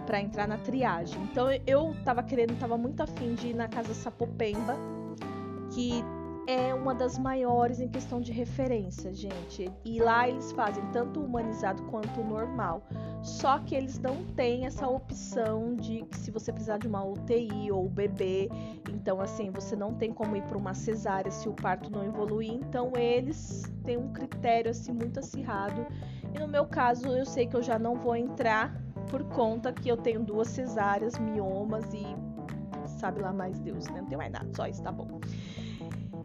para 0.07 0.20
entrar 0.20 0.46
na 0.46 0.57
triagem. 0.57 1.20
Então 1.24 1.48
eu 1.66 1.94
tava 2.04 2.22
querendo, 2.22 2.59
tava 2.59 2.78
muito 2.78 3.02
afim 3.02 3.34
de 3.34 3.48
ir 3.48 3.54
na 3.54 3.68
casa 3.68 3.92
Sapopemba, 3.92 4.76
que 5.74 6.02
é 6.46 6.72
uma 6.72 6.94
das 6.94 7.18
maiores 7.18 7.80
em 7.80 7.88
questão 7.88 8.20
de 8.20 8.30
referência, 8.30 9.12
gente. 9.12 9.68
E 9.84 9.98
lá 9.98 10.28
eles 10.28 10.52
fazem 10.52 10.84
tanto 10.92 11.18
o 11.18 11.24
humanizado 11.24 11.82
quanto 11.84 12.20
o 12.20 12.24
normal. 12.24 12.82
Só 13.20 13.59
que 13.59 13.74
eles 13.74 13.98
não 13.98 14.24
têm 14.36 14.64
essa 14.64 14.86
opção 14.86 15.74
de 15.74 16.04
que 16.04 16.16
se 16.16 16.30
você 16.30 16.52
precisar 16.52 16.78
de 16.78 16.86
uma 16.86 17.04
UTI 17.04 17.72
ou 17.72 17.88
bebê, 17.88 18.48
então 18.88 19.20
assim, 19.20 19.50
você 19.50 19.74
não 19.74 19.94
tem 19.94 20.12
como 20.12 20.36
ir 20.36 20.42
para 20.42 20.57
uma 20.57 20.72
cesárea 20.72 21.32
se 21.32 21.48
o 21.48 21.52
parto 21.52 21.90
não 21.90 22.04
evoluir. 22.04 22.52
Então 22.52 22.92
eles 22.94 23.64
têm 23.84 23.96
um 23.96 24.12
critério 24.12 24.70
assim 24.70 24.92
muito 24.92 25.18
acirrado. 25.18 25.84
E 26.32 26.38
no 26.38 26.46
meu 26.46 26.66
caso, 26.66 27.09
eu 27.09 27.26
sei 27.26 27.48
que 27.48 27.57
eu 27.57 27.62
já 27.62 27.76
não 27.76 27.96
vou 27.96 28.14
entrar 28.14 28.86
por 29.07 29.24
conta 29.24 29.72
que 29.72 29.88
eu 29.88 29.96
tenho 29.96 30.22
duas 30.22 30.48
cesáreas, 30.48 31.18
miomas 31.18 31.92
e 31.92 32.04
sabe 32.86 33.20
lá 33.20 33.32
mais 33.32 33.59
Deus, 33.59 33.86
né? 33.88 34.00
Não 34.00 34.09
tem 34.09 34.18
mais 34.18 34.32
nada, 34.32 34.48
só 34.54 34.66
isso 34.66 34.82
tá 34.82 34.92
bom. 34.92 35.20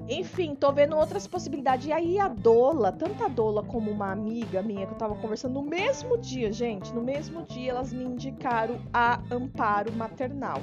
Enfim, 0.09 0.55
tô 0.55 0.71
vendo 0.71 0.97
outras 0.97 1.27
possibilidades. 1.27 1.87
E 1.87 1.91
aí 1.91 2.19
a 2.19 2.27
Dola, 2.27 2.91
tanto 2.91 3.23
a 3.23 3.27
Dola 3.27 3.63
como 3.63 3.89
uma 3.91 4.11
amiga 4.11 4.61
minha 4.61 4.85
que 4.85 4.93
eu 4.93 4.97
tava 4.97 5.15
conversando 5.15 5.53
no 5.53 5.63
mesmo 5.63 6.17
dia, 6.17 6.51
gente, 6.51 6.93
no 6.93 7.01
mesmo 7.01 7.43
dia 7.43 7.71
elas 7.71 7.93
me 7.93 8.03
indicaram 8.03 8.79
a 8.91 9.21
Amparo 9.31 9.91
Maternal. 9.93 10.61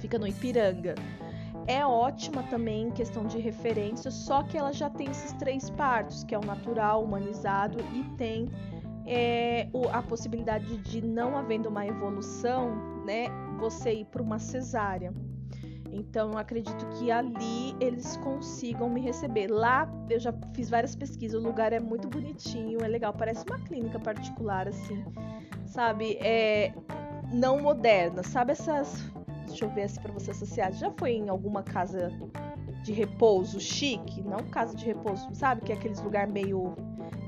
Fica 0.00 0.18
no 0.18 0.26
Ipiranga. 0.26 0.94
É 1.66 1.84
ótima 1.84 2.42
também 2.44 2.86
em 2.86 2.90
questão 2.90 3.26
de 3.26 3.38
referência, 3.38 4.10
só 4.10 4.42
que 4.42 4.56
ela 4.56 4.72
já 4.72 4.88
tem 4.88 5.10
esses 5.10 5.32
três 5.34 5.68
partos, 5.68 6.24
que 6.24 6.34
é 6.34 6.38
o 6.38 6.44
natural, 6.44 7.04
humanizado 7.04 7.78
e 7.92 8.02
tem 8.16 8.48
é, 9.08 9.68
o, 9.72 9.88
a 9.88 10.02
possibilidade 10.02 10.76
de 10.78 11.00
não 11.04 11.36
havendo 11.36 11.68
uma 11.68 11.86
evolução, 11.86 12.76
né, 13.04 13.26
você 13.58 13.92
ir 13.92 14.04
para 14.04 14.22
uma 14.22 14.38
cesárea. 14.38 15.12
Então, 15.90 16.32
eu 16.32 16.38
acredito 16.38 16.86
que 16.98 17.10
ali 17.10 17.74
eles 17.80 18.18
consigam 18.18 18.90
me 18.90 19.00
receber. 19.00 19.48
Lá 19.48 19.90
eu 20.10 20.20
já 20.20 20.32
fiz 20.52 20.68
várias 20.68 20.94
pesquisas, 20.94 21.42
o 21.42 21.46
lugar 21.46 21.72
é 21.72 21.80
muito 21.80 22.06
bonitinho, 22.08 22.82
é 22.82 22.88
legal, 22.88 23.12
parece 23.14 23.44
uma 23.48 23.58
clínica 23.58 23.98
particular, 23.98 24.68
assim, 24.68 25.02
sabe? 25.64 26.18
É 26.20 26.74
não 27.32 27.60
moderna, 27.60 28.22
sabe 28.22 28.52
essas. 28.52 29.02
Deixa 29.46 29.64
eu 29.64 29.70
ver 29.70 29.84
assim 29.84 30.00
pra 30.00 30.12
você 30.12 30.30
associar. 30.30 30.72
Já 30.72 30.90
foi 30.90 31.12
em 31.12 31.28
alguma 31.28 31.62
casa 31.62 32.12
de 32.82 32.92
repouso 32.92 33.58
chique? 33.58 34.22
Não 34.22 34.38
casa 34.50 34.76
de 34.76 34.84
repouso, 34.84 35.28
sabe? 35.34 35.62
Que 35.62 35.72
é 35.72 35.74
aqueles 35.74 36.00
lugar 36.02 36.26
meio 36.26 36.74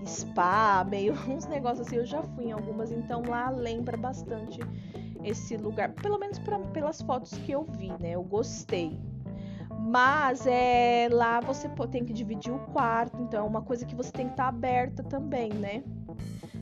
spa, 0.04 0.84
meio 0.88 1.14
uns 1.28 1.46
negócios 1.46 1.86
assim. 1.86 1.96
Eu 1.96 2.06
já 2.06 2.22
fui 2.22 2.46
em 2.46 2.52
algumas, 2.52 2.90
então 2.90 3.22
lá 3.26 3.50
lembra 3.50 3.96
bastante 3.96 4.60
esse 5.22 5.56
lugar, 5.56 5.90
pelo 5.92 6.18
menos 6.18 6.38
pra, 6.38 6.58
pelas 6.58 7.02
fotos 7.02 7.32
que 7.38 7.52
eu 7.52 7.64
vi, 7.64 7.88
né? 8.00 8.12
Eu 8.12 8.22
gostei. 8.22 8.98
Mas 9.78 10.46
é 10.46 11.08
lá 11.10 11.40
você 11.40 11.68
tem 11.90 12.04
que 12.04 12.12
dividir 12.12 12.52
o 12.52 12.58
quarto, 12.72 13.20
então 13.22 13.44
é 13.44 13.48
uma 13.48 13.62
coisa 13.62 13.84
que 13.84 13.94
você 13.94 14.12
tem 14.12 14.26
que 14.26 14.32
estar 14.32 14.44
tá 14.44 14.48
aberta 14.48 15.02
também, 15.02 15.50
né? 15.52 15.82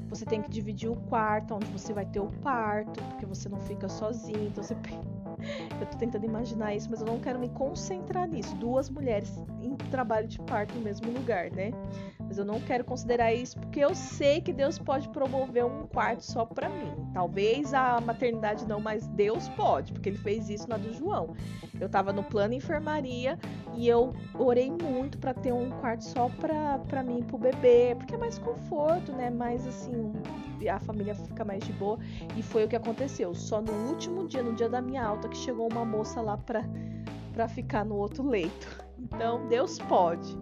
Você 0.08 0.24
tem 0.24 0.40
que 0.40 0.48
dividir 0.48 0.90
o 0.90 0.96
quarto 0.96 1.54
onde 1.54 1.66
você 1.66 1.92
vai 1.92 2.06
ter 2.06 2.20
o 2.20 2.28
parto, 2.42 3.02
porque 3.04 3.26
você 3.26 3.48
não 3.48 3.58
fica 3.60 3.88
sozinho, 3.88 4.46
então 4.46 4.64
você 4.64 4.74
Eu 5.80 5.86
tô 5.86 5.98
tentando 5.98 6.24
imaginar 6.24 6.74
isso, 6.74 6.88
mas 6.90 7.00
eu 7.00 7.06
não 7.06 7.18
quero 7.18 7.38
me 7.38 7.48
concentrar 7.50 8.28
nisso. 8.28 8.54
Duas 8.56 8.88
mulheres 8.90 9.32
em 9.62 9.76
trabalho 9.90 10.26
de 10.26 10.38
parto 10.40 10.74
no 10.74 10.80
mesmo 10.80 11.10
lugar, 11.12 11.50
né? 11.50 11.70
Mas 12.28 12.36
eu 12.36 12.44
não 12.44 12.60
quero 12.60 12.84
considerar 12.84 13.32
isso 13.32 13.58
porque 13.58 13.80
eu 13.80 13.94
sei 13.94 14.42
que 14.42 14.52
Deus 14.52 14.78
pode 14.78 15.08
promover 15.08 15.64
um 15.64 15.86
quarto 15.86 16.20
só 16.20 16.44
para 16.44 16.68
mim. 16.68 16.92
Talvez 17.14 17.72
a 17.72 17.98
maternidade 18.02 18.66
não, 18.66 18.80
mas 18.80 19.06
Deus 19.08 19.48
pode, 19.50 19.94
porque 19.94 20.10
ele 20.10 20.18
fez 20.18 20.50
isso 20.50 20.68
na 20.68 20.76
do 20.76 20.92
João. 20.92 21.34
Eu 21.80 21.88
tava 21.88 22.12
no 22.12 22.22
plano 22.22 22.52
enfermaria 22.52 23.38
e 23.74 23.88
eu 23.88 24.14
orei 24.34 24.70
muito 24.70 25.16
para 25.16 25.32
ter 25.32 25.52
um 25.52 25.70
quarto 25.70 26.04
só 26.04 26.28
pra 26.28 27.02
mim 27.02 27.20
e 27.20 27.24
pro 27.24 27.38
bebê, 27.38 27.94
porque 27.96 28.14
é 28.14 28.18
mais 28.18 28.38
conforto, 28.38 29.10
né? 29.12 29.30
Mais 29.30 29.66
assim, 29.66 30.12
a 30.70 30.78
família 30.78 31.14
fica 31.14 31.44
mais 31.46 31.64
de 31.64 31.72
boa. 31.72 31.98
E 32.36 32.42
foi 32.42 32.64
o 32.64 32.68
que 32.68 32.76
aconteceu. 32.76 33.34
Só 33.34 33.62
no 33.62 33.72
último 33.88 34.28
dia, 34.28 34.42
no 34.42 34.52
dia 34.52 34.68
da 34.68 34.82
minha 34.82 35.02
alta, 35.02 35.28
que 35.28 35.36
chegou 35.36 35.66
uma 35.72 35.84
moça 35.84 36.20
lá 36.20 36.36
pra, 36.36 36.62
pra 37.32 37.48
ficar 37.48 37.84
no 37.84 37.96
outro 37.96 38.26
leito. 38.28 38.84
Então, 38.98 39.46
Deus 39.48 39.78
pode. 39.78 40.36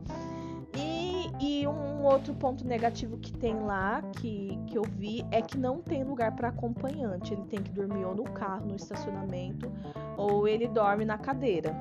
E 1.38 1.66
um 1.66 2.02
outro 2.02 2.34
ponto 2.34 2.66
negativo 2.66 3.18
que 3.18 3.32
tem 3.32 3.54
lá, 3.60 4.02
que, 4.20 4.58
que 4.66 4.78
eu 4.78 4.82
vi, 4.82 5.24
é 5.30 5.42
que 5.42 5.58
não 5.58 5.82
tem 5.82 6.02
lugar 6.02 6.34
para 6.34 6.48
acompanhante. 6.48 7.34
Ele 7.34 7.44
tem 7.44 7.62
que 7.62 7.70
dormir 7.70 8.04
ou 8.04 8.14
no 8.14 8.24
carro, 8.24 8.66
no 8.66 8.76
estacionamento, 8.76 9.70
ou 10.16 10.48
ele 10.48 10.66
dorme 10.66 11.04
na 11.04 11.18
cadeira. 11.18 11.74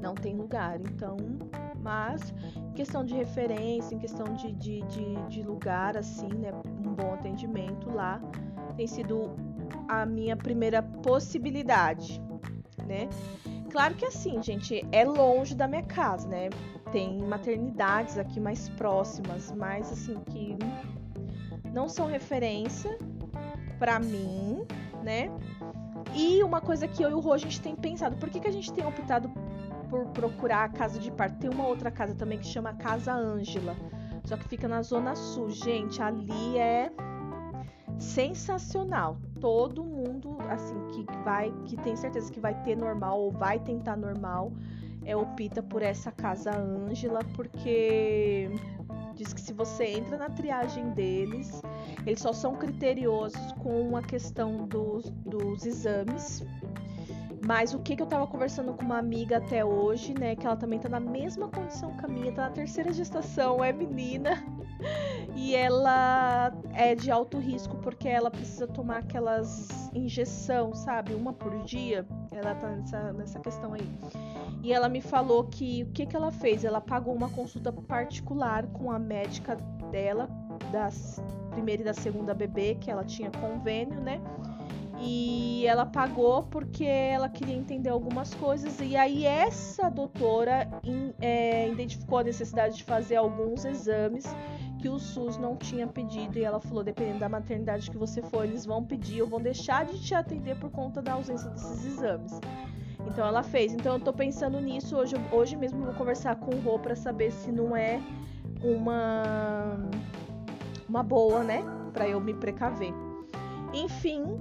Não 0.00 0.14
tem 0.14 0.34
lugar. 0.34 0.80
Então, 0.80 1.16
mas 1.80 2.34
em 2.56 2.72
questão 2.72 3.04
de 3.04 3.14
referência, 3.14 3.94
em 3.94 3.98
questão 3.98 4.34
de, 4.34 4.52
de, 4.52 4.82
de, 4.82 5.14
de 5.28 5.42
lugar, 5.42 5.96
assim, 5.96 6.28
né? 6.28 6.50
Um 6.84 6.94
bom 6.94 7.14
atendimento 7.14 7.88
lá 7.90 8.20
tem 8.76 8.86
sido 8.86 9.30
a 9.88 10.06
minha 10.06 10.36
primeira 10.36 10.82
possibilidade, 10.82 12.20
né? 12.86 13.08
Claro 13.70 13.94
que 13.94 14.04
assim, 14.04 14.42
gente, 14.42 14.84
é 14.90 15.04
longe 15.04 15.54
da 15.54 15.68
minha 15.68 15.82
casa, 15.82 16.28
né? 16.28 16.50
Tem 16.90 17.18
maternidades 17.22 18.18
aqui 18.18 18.40
mais 18.40 18.68
próximas, 18.70 19.52
mas 19.52 19.92
assim 19.92 20.18
que 20.24 20.56
não 21.72 21.88
são 21.88 22.06
referência 22.06 22.98
para 23.78 24.00
mim, 24.00 24.66
né? 25.04 25.30
E 26.14 26.42
uma 26.42 26.60
coisa 26.60 26.88
que 26.88 27.02
eu 27.02 27.10
e 27.10 27.14
o 27.14 27.20
Rô 27.20 27.32
a 27.32 27.38
gente 27.38 27.60
tem 27.60 27.76
pensado, 27.76 28.16
por 28.16 28.28
que, 28.28 28.40
que 28.40 28.48
a 28.48 28.52
gente 28.52 28.72
tem 28.72 28.84
optado 28.84 29.30
por 29.88 30.04
procurar 30.06 30.64
a 30.64 30.68
casa 30.68 30.98
de 30.98 31.10
parto? 31.12 31.38
Tem 31.38 31.50
uma 31.50 31.66
outra 31.66 31.90
casa 31.90 32.14
também 32.14 32.38
que 32.38 32.46
chama 32.46 32.74
Casa 32.74 33.12
Ângela, 33.12 33.76
só 34.24 34.36
que 34.36 34.48
fica 34.48 34.66
na 34.66 34.82
Zona 34.82 35.14
Sul. 35.14 35.48
Gente, 35.48 36.02
ali 36.02 36.58
é 36.58 36.90
sensacional. 37.98 39.18
Todo 39.40 39.82
mundo 39.82 40.36
assim 40.48 40.76
que 40.88 41.04
vai, 41.24 41.52
que 41.66 41.76
tem 41.76 41.96
certeza 41.96 42.30
que 42.30 42.40
vai 42.40 42.54
ter 42.62 42.76
normal 42.76 43.20
ou 43.20 43.30
vai 43.30 43.58
tentar 43.58 43.96
normal, 43.96 44.52
é 45.04 45.16
opta 45.16 45.62
por 45.62 45.82
essa 45.82 46.12
casa 46.12 46.50
Ângela, 46.54 47.20
porque 47.34 48.50
diz 49.14 49.32
que 49.32 49.40
se 49.40 49.52
você 49.52 49.84
entra 49.84 50.16
na 50.16 50.30
triagem 50.30 50.90
deles, 50.90 51.62
eles 52.06 52.20
só 52.20 52.32
são 52.32 52.54
criteriosos 52.54 53.52
com 53.52 53.96
a 53.96 54.02
questão 54.02 54.66
dos, 54.66 55.10
dos 55.10 55.66
exames. 55.66 56.44
Mas 57.46 57.72
o 57.72 57.78
que 57.78 57.96
que 57.96 58.02
eu 58.02 58.06
tava 58.06 58.26
conversando 58.26 58.74
com 58.74 58.84
uma 58.84 58.98
amiga 58.98 59.38
até 59.38 59.64
hoje, 59.64 60.14
né? 60.18 60.36
Que 60.36 60.46
ela 60.46 60.56
também 60.56 60.78
tá 60.78 60.88
na 60.88 61.00
mesma 61.00 61.48
condição 61.48 61.96
que 61.96 62.04
a 62.04 62.08
minha, 62.08 62.32
tá 62.32 62.42
na 62.42 62.50
terceira 62.50 62.92
gestação, 62.92 63.64
é 63.64 63.72
menina. 63.72 64.44
E 65.34 65.54
ela 65.54 66.52
é 66.74 66.94
de 66.94 67.10
alto 67.10 67.38
risco 67.38 67.76
porque 67.78 68.08
ela 68.08 68.30
precisa 68.30 68.66
tomar 68.66 68.98
aquelas 68.98 69.68
injeção, 69.94 70.74
sabe? 70.74 71.14
Uma 71.14 71.32
por 71.32 71.62
dia. 71.64 72.06
Ela 72.30 72.54
tá 72.54 72.68
nessa, 72.68 73.12
nessa 73.12 73.40
questão 73.40 73.74
aí. 73.74 73.88
E 74.62 74.72
ela 74.72 74.88
me 74.88 75.00
falou 75.00 75.44
que 75.44 75.84
o 75.84 75.92
que, 75.92 76.06
que 76.06 76.16
ela 76.16 76.30
fez? 76.30 76.64
Ela 76.64 76.80
pagou 76.80 77.14
uma 77.14 77.28
consulta 77.30 77.72
particular 77.72 78.66
com 78.68 78.90
a 78.90 78.98
médica 78.98 79.56
dela, 79.90 80.28
das 80.70 81.22
primeira 81.50 81.82
e 81.82 81.84
da 81.84 81.94
segunda 81.94 82.32
bebê, 82.34 82.76
que 82.76 82.90
ela 82.90 83.04
tinha 83.04 83.30
convênio, 83.30 84.00
né? 84.00 84.20
E 85.02 85.64
ela 85.66 85.86
pagou 85.86 86.42
porque 86.42 86.84
ela 86.84 87.28
queria 87.28 87.54
entender 87.54 87.88
algumas 87.88 88.34
coisas. 88.34 88.78
E 88.80 88.96
aí, 88.96 89.24
essa 89.24 89.88
doutora 89.88 90.68
in, 90.84 91.14
é, 91.18 91.68
identificou 91.68 92.18
a 92.18 92.24
necessidade 92.24 92.76
de 92.76 92.84
fazer 92.84 93.16
alguns 93.16 93.64
exames 93.64 94.26
que 94.80 94.88
o 94.88 94.98
SUS 94.98 95.36
não 95.36 95.56
tinha 95.56 95.86
pedido. 95.86 96.38
E 96.38 96.44
ela 96.44 96.60
falou: 96.60 96.82
dependendo 96.82 97.20
da 97.20 97.28
maternidade 97.28 97.90
que 97.90 97.96
você 97.96 98.22
for, 98.22 98.44
eles 98.44 98.64
vão 98.64 98.84
pedir 98.84 99.22
ou 99.22 99.28
vão 99.28 99.40
deixar 99.40 99.84
de 99.84 100.00
te 100.00 100.14
atender 100.14 100.56
por 100.58 100.70
conta 100.70 101.02
da 101.02 101.12
ausência 101.12 101.50
desses 101.50 101.84
exames. 101.84 102.40
Então 103.06 103.26
ela 103.26 103.42
fez. 103.42 103.72
Então 103.72 103.94
eu 103.94 104.00
tô 104.00 104.12
pensando 104.12 104.60
nisso. 104.60 104.96
Hoje, 104.96 105.16
hoje 105.32 105.56
mesmo 105.56 105.84
vou 105.84 105.94
conversar 105.94 106.36
com 106.36 106.54
o 106.54 106.60
Rô 106.60 106.78
para 106.78 106.96
saber 106.96 107.30
se 107.30 107.52
não 107.52 107.76
é 107.76 108.00
uma, 108.62 109.76
uma 110.88 111.02
boa, 111.02 111.42
né? 111.42 111.62
Para 111.92 112.08
eu 112.08 112.20
me 112.20 112.34
precaver. 112.34 112.92
Enfim, 113.72 114.38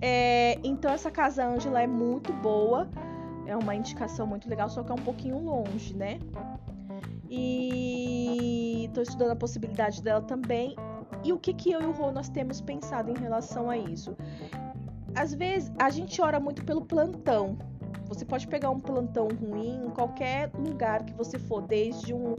é, 0.00 0.58
então 0.64 0.90
essa 0.90 1.10
casa 1.10 1.46
Ângela 1.46 1.80
é 1.80 1.86
muito 1.86 2.32
boa, 2.34 2.88
é 3.46 3.56
uma 3.56 3.74
indicação 3.74 4.26
muito 4.26 4.48
legal, 4.48 4.68
só 4.68 4.82
que 4.82 4.90
é 4.90 4.94
um 4.94 5.04
pouquinho 5.04 5.38
longe, 5.38 5.94
né? 5.94 6.18
E 7.34 8.90
tô 8.92 9.00
estudando 9.00 9.30
a 9.30 9.36
possibilidade 9.36 10.02
dela 10.02 10.20
também. 10.20 10.76
E 11.24 11.32
o 11.32 11.38
que 11.38 11.54
que 11.54 11.72
eu 11.72 11.80
e 11.80 11.86
o 11.86 11.92
Rô 11.92 12.12
nós 12.12 12.28
temos 12.28 12.60
pensado 12.60 13.10
em 13.10 13.18
relação 13.18 13.70
a 13.70 13.78
isso? 13.78 14.14
Às 15.14 15.32
vezes 15.32 15.72
a 15.78 15.88
gente 15.88 16.20
ora 16.20 16.38
muito 16.38 16.62
pelo 16.62 16.84
plantão. 16.84 17.56
Você 18.06 18.26
pode 18.26 18.46
pegar 18.46 18.68
um 18.68 18.78
plantão 18.78 19.28
ruim 19.28 19.86
em 19.86 19.88
qualquer 19.88 20.50
lugar 20.54 21.04
que 21.04 21.14
você 21.14 21.38
for, 21.38 21.62
desde 21.62 22.12
um 22.12 22.36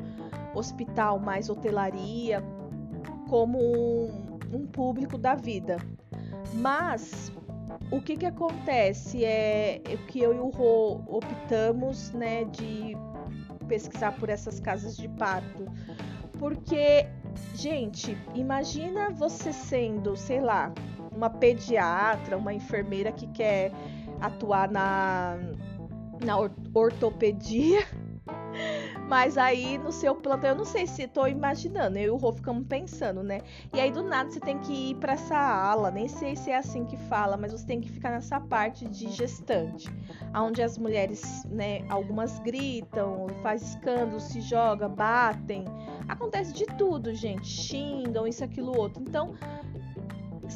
hospital 0.54 1.18
mais 1.18 1.50
hotelaria, 1.50 2.44
como 3.28 3.58
um, 3.58 4.38
um 4.54 4.68
público 4.68 5.18
da 5.18 5.34
vida. 5.34 5.78
Mas 6.54 7.32
o 7.90 8.00
que 8.00 8.16
que 8.16 8.28
acontece 8.28 9.26
é, 9.26 9.82
é 9.86 9.98
que 10.08 10.20
eu 10.20 10.36
e 10.36 10.40
o 10.40 10.50
Rô 10.50 11.02
optamos, 11.08 12.12
né, 12.12 12.44
de 12.44 12.96
pesquisar 13.64 14.14
por 14.14 14.30
essas 14.30 14.60
casas 14.60 14.96
de 14.96 15.08
parto. 15.10 15.66
Porque, 16.40 17.08
gente, 17.56 18.18
imagina 18.34 19.10
você 19.12 19.54
sendo, 19.54 20.16
sei 20.16 20.42
lá, 20.42 20.74
uma 21.16 21.30
pediatra, 21.30 22.38
uma 22.38 22.54
enfermeira 22.54 23.12
que 23.12 23.28
quer 23.28 23.72
atuar 24.20 24.70
na, 24.70 25.38
na 26.24 26.38
ortopedia 26.74 27.86
mas 29.08 29.38
aí 29.38 29.78
no 29.78 29.92
seu 29.92 30.16
plantão, 30.16 30.52
eu 30.52 30.56
não 30.56 30.66
sei 30.66 30.88
se 30.88 31.08
tô 31.08 31.28
imaginando, 31.28 31.98
eu 31.98 32.06
e 32.06 32.10
o 32.10 32.16
Rô 32.16 32.32
ficamos 32.32 32.66
pensando, 32.68 33.22
né? 33.22 33.42
E 33.74 33.80
aí 33.80 33.92
do 33.92 34.04
nada 34.04 34.32
você 34.32 34.40
tem 34.40 34.58
que 34.60 34.92
ir 34.92 34.96
para 34.96 35.14
essa 35.14 35.38
ala, 35.38 35.92
nem 35.92 36.08
sei 36.08 36.36
se 36.36 36.52
é 36.52 36.58
assim 36.58 36.86
que 36.86 36.98
fala, 36.98 37.38
mas 37.38 37.52
você 37.52 37.66
tem 37.66 37.82
que 37.82 37.90
ficar 37.90 38.12
nessa 38.12 38.40
parte 38.40 38.88
de 38.88 39.10
gestante, 39.10 39.90
onde 40.36 40.62
as 40.62 40.78
mulheres, 40.78 41.46
né, 41.46 41.86
algumas 41.90 42.40
gritam, 42.40 43.28
faz 43.42 43.62
escândalo, 43.62 44.20
se 44.20 44.42
joga, 44.42 44.88
batem, 44.88 45.66
acontece 46.08 46.54
de 46.54 46.66
tudo, 46.78 47.14
gente, 47.14 47.48
xingam, 47.48 48.28
isso, 48.28 48.44
aquilo, 48.44 48.78
outro. 48.78 49.02
Então, 49.02 49.34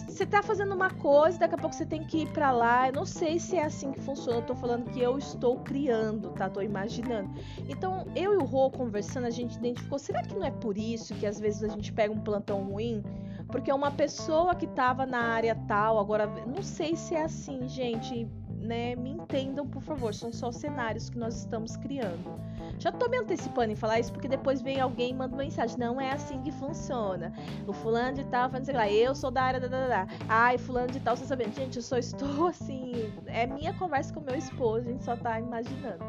você 0.08 0.26
tá 0.26 0.42
fazendo 0.44 0.74
uma 0.74 0.90
coisa, 0.90 1.40
daqui 1.40 1.56
a 1.56 1.58
pouco 1.58 1.76
você 1.76 1.86
tem 1.86 2.04
que 2.04 2.24
ir 2.24 2.30
para 2.32 2.52
lá. 2.52 2.88
Eu 2.88 2.94
não 2.94 3.06
sei 3.06 3.40
se 3.40 3.56
é 3.56 3.64
assim 3.64 3.92
que 3.92 4.00
funciona. 4.02 4.40
Eu 4.40 4.46
tô 4.46 4.56
falando 4.56 4.90
que 4.92 5.00
eu 5.00 5.18
estou 5.18 5.58
criando, 5.60 6.30
tá? 6.32 6.50
Tô 6.50 6.62
imaginando. 6.62 7.30
Então, 7.68 8.06
eu 8.16 8.34
e 8.34 8.38
o 8.38 8.44
Rô 8.44 8.70
conversando, 8.70 9.26
a 9.26 9.30
gente 9.30 9.56
identificou, 9.56 10.00
será 10.00 10.22
que 10.22 10.36
não 10.36 10.44
é 10.44 10.52
por 10.52 10.78
isso 10.78 11.14
que 11.16 11.26
às 11.26 11.40
vezes 11.40 11.64
a 11.64 11.68
gente 11.68 11.92
pega 11.94 12.14
um 12.14 12.20
plantão 12.20 12.64
ruim? 12.64 13.04
Porque 13.48 13.72
uma 13.72 13.92
pessoa 13.92 14.56
que 14.56 14.68
tava 14.68 15.06
na 15.06 15.20
área 15.20 15.56
tal, 15.68 16.00
agora 16.00 16.28
não 16.46 16.62
sei 16.62 16.96
se 16.96 17.16
é 17.16 17.24
assim, 17.24 17.68
gente 17.68 18.28
né, 18.58 18.96
me 18.96 19.12
entendam, 19.12 19.68
por 19.68 19.82
favor, 19.82 20.14
são 20.14 20.32
só 20.32 20.52
cenários 20.52 21.10
que 21.10 21.18
nós 21.18 21.38
estamos 21.38 21.78
criando. 21.78 22.40
Já 22.80 22.92
tô 22.92 23.10
me 23.10 23.18
antecipando 23.18 23.72
em 23.72 23.76
falar 23.76 24.00
isso 24.00 24.12
porque 24.12 24.28
depois 24.28 24.62
vem 24.62 24.80
alguém 24.80 25.12
e 25.12 25.14
manda 25.14 25.36
uma 25.36 25.44
mensagem. 25.44 25.78
Não 25.78 26.00
é 26.00 26.12
assim 26.12 26.42
que 26.42 26.52
funciona. 26.52 27.34
O 27.66 27.74
fulano 27.74 28.18
de 28.18 28.26
tal, 28.26 28.50
falando 28.50 28.72
lá, 28.72 28.90
eu 28.90 29.16
sou 29.16 29.32
da 29.32 29.44
área 29.44 29.60
da, 29.60 29.68
da, 29.68 29.88
da. 29.88 30.08
Ai, 30.28 30.58
fulano 30.58 30.92
de 30.92 31.00
tal, 31.00 31.16
você 31.16 31.26
sabendo. 31.26 31.56
Gente, 31.56 31.78
eu 31.78 31.82
só 31.82 31.98
estou 31.98 32.48
assim. 32.50 33.12
É 33.26 33.48
minha 33.48 33.74
conversa 33.74 34.14
com 34.14 34.22
meu 34.22 34.36
esposo, 34.36 34.88
a 34.88 34.92
gente 34.92 35.04
só 35.04 35.16
tá 35.16 35.40
imaginando. 35.40 36.04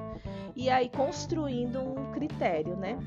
E 0.54 0.68
aí, 0.68 0.88
construindo 0.88 1.80
um 1.80 2.10
critério, 2.12 2.76
né? 2.76 2.98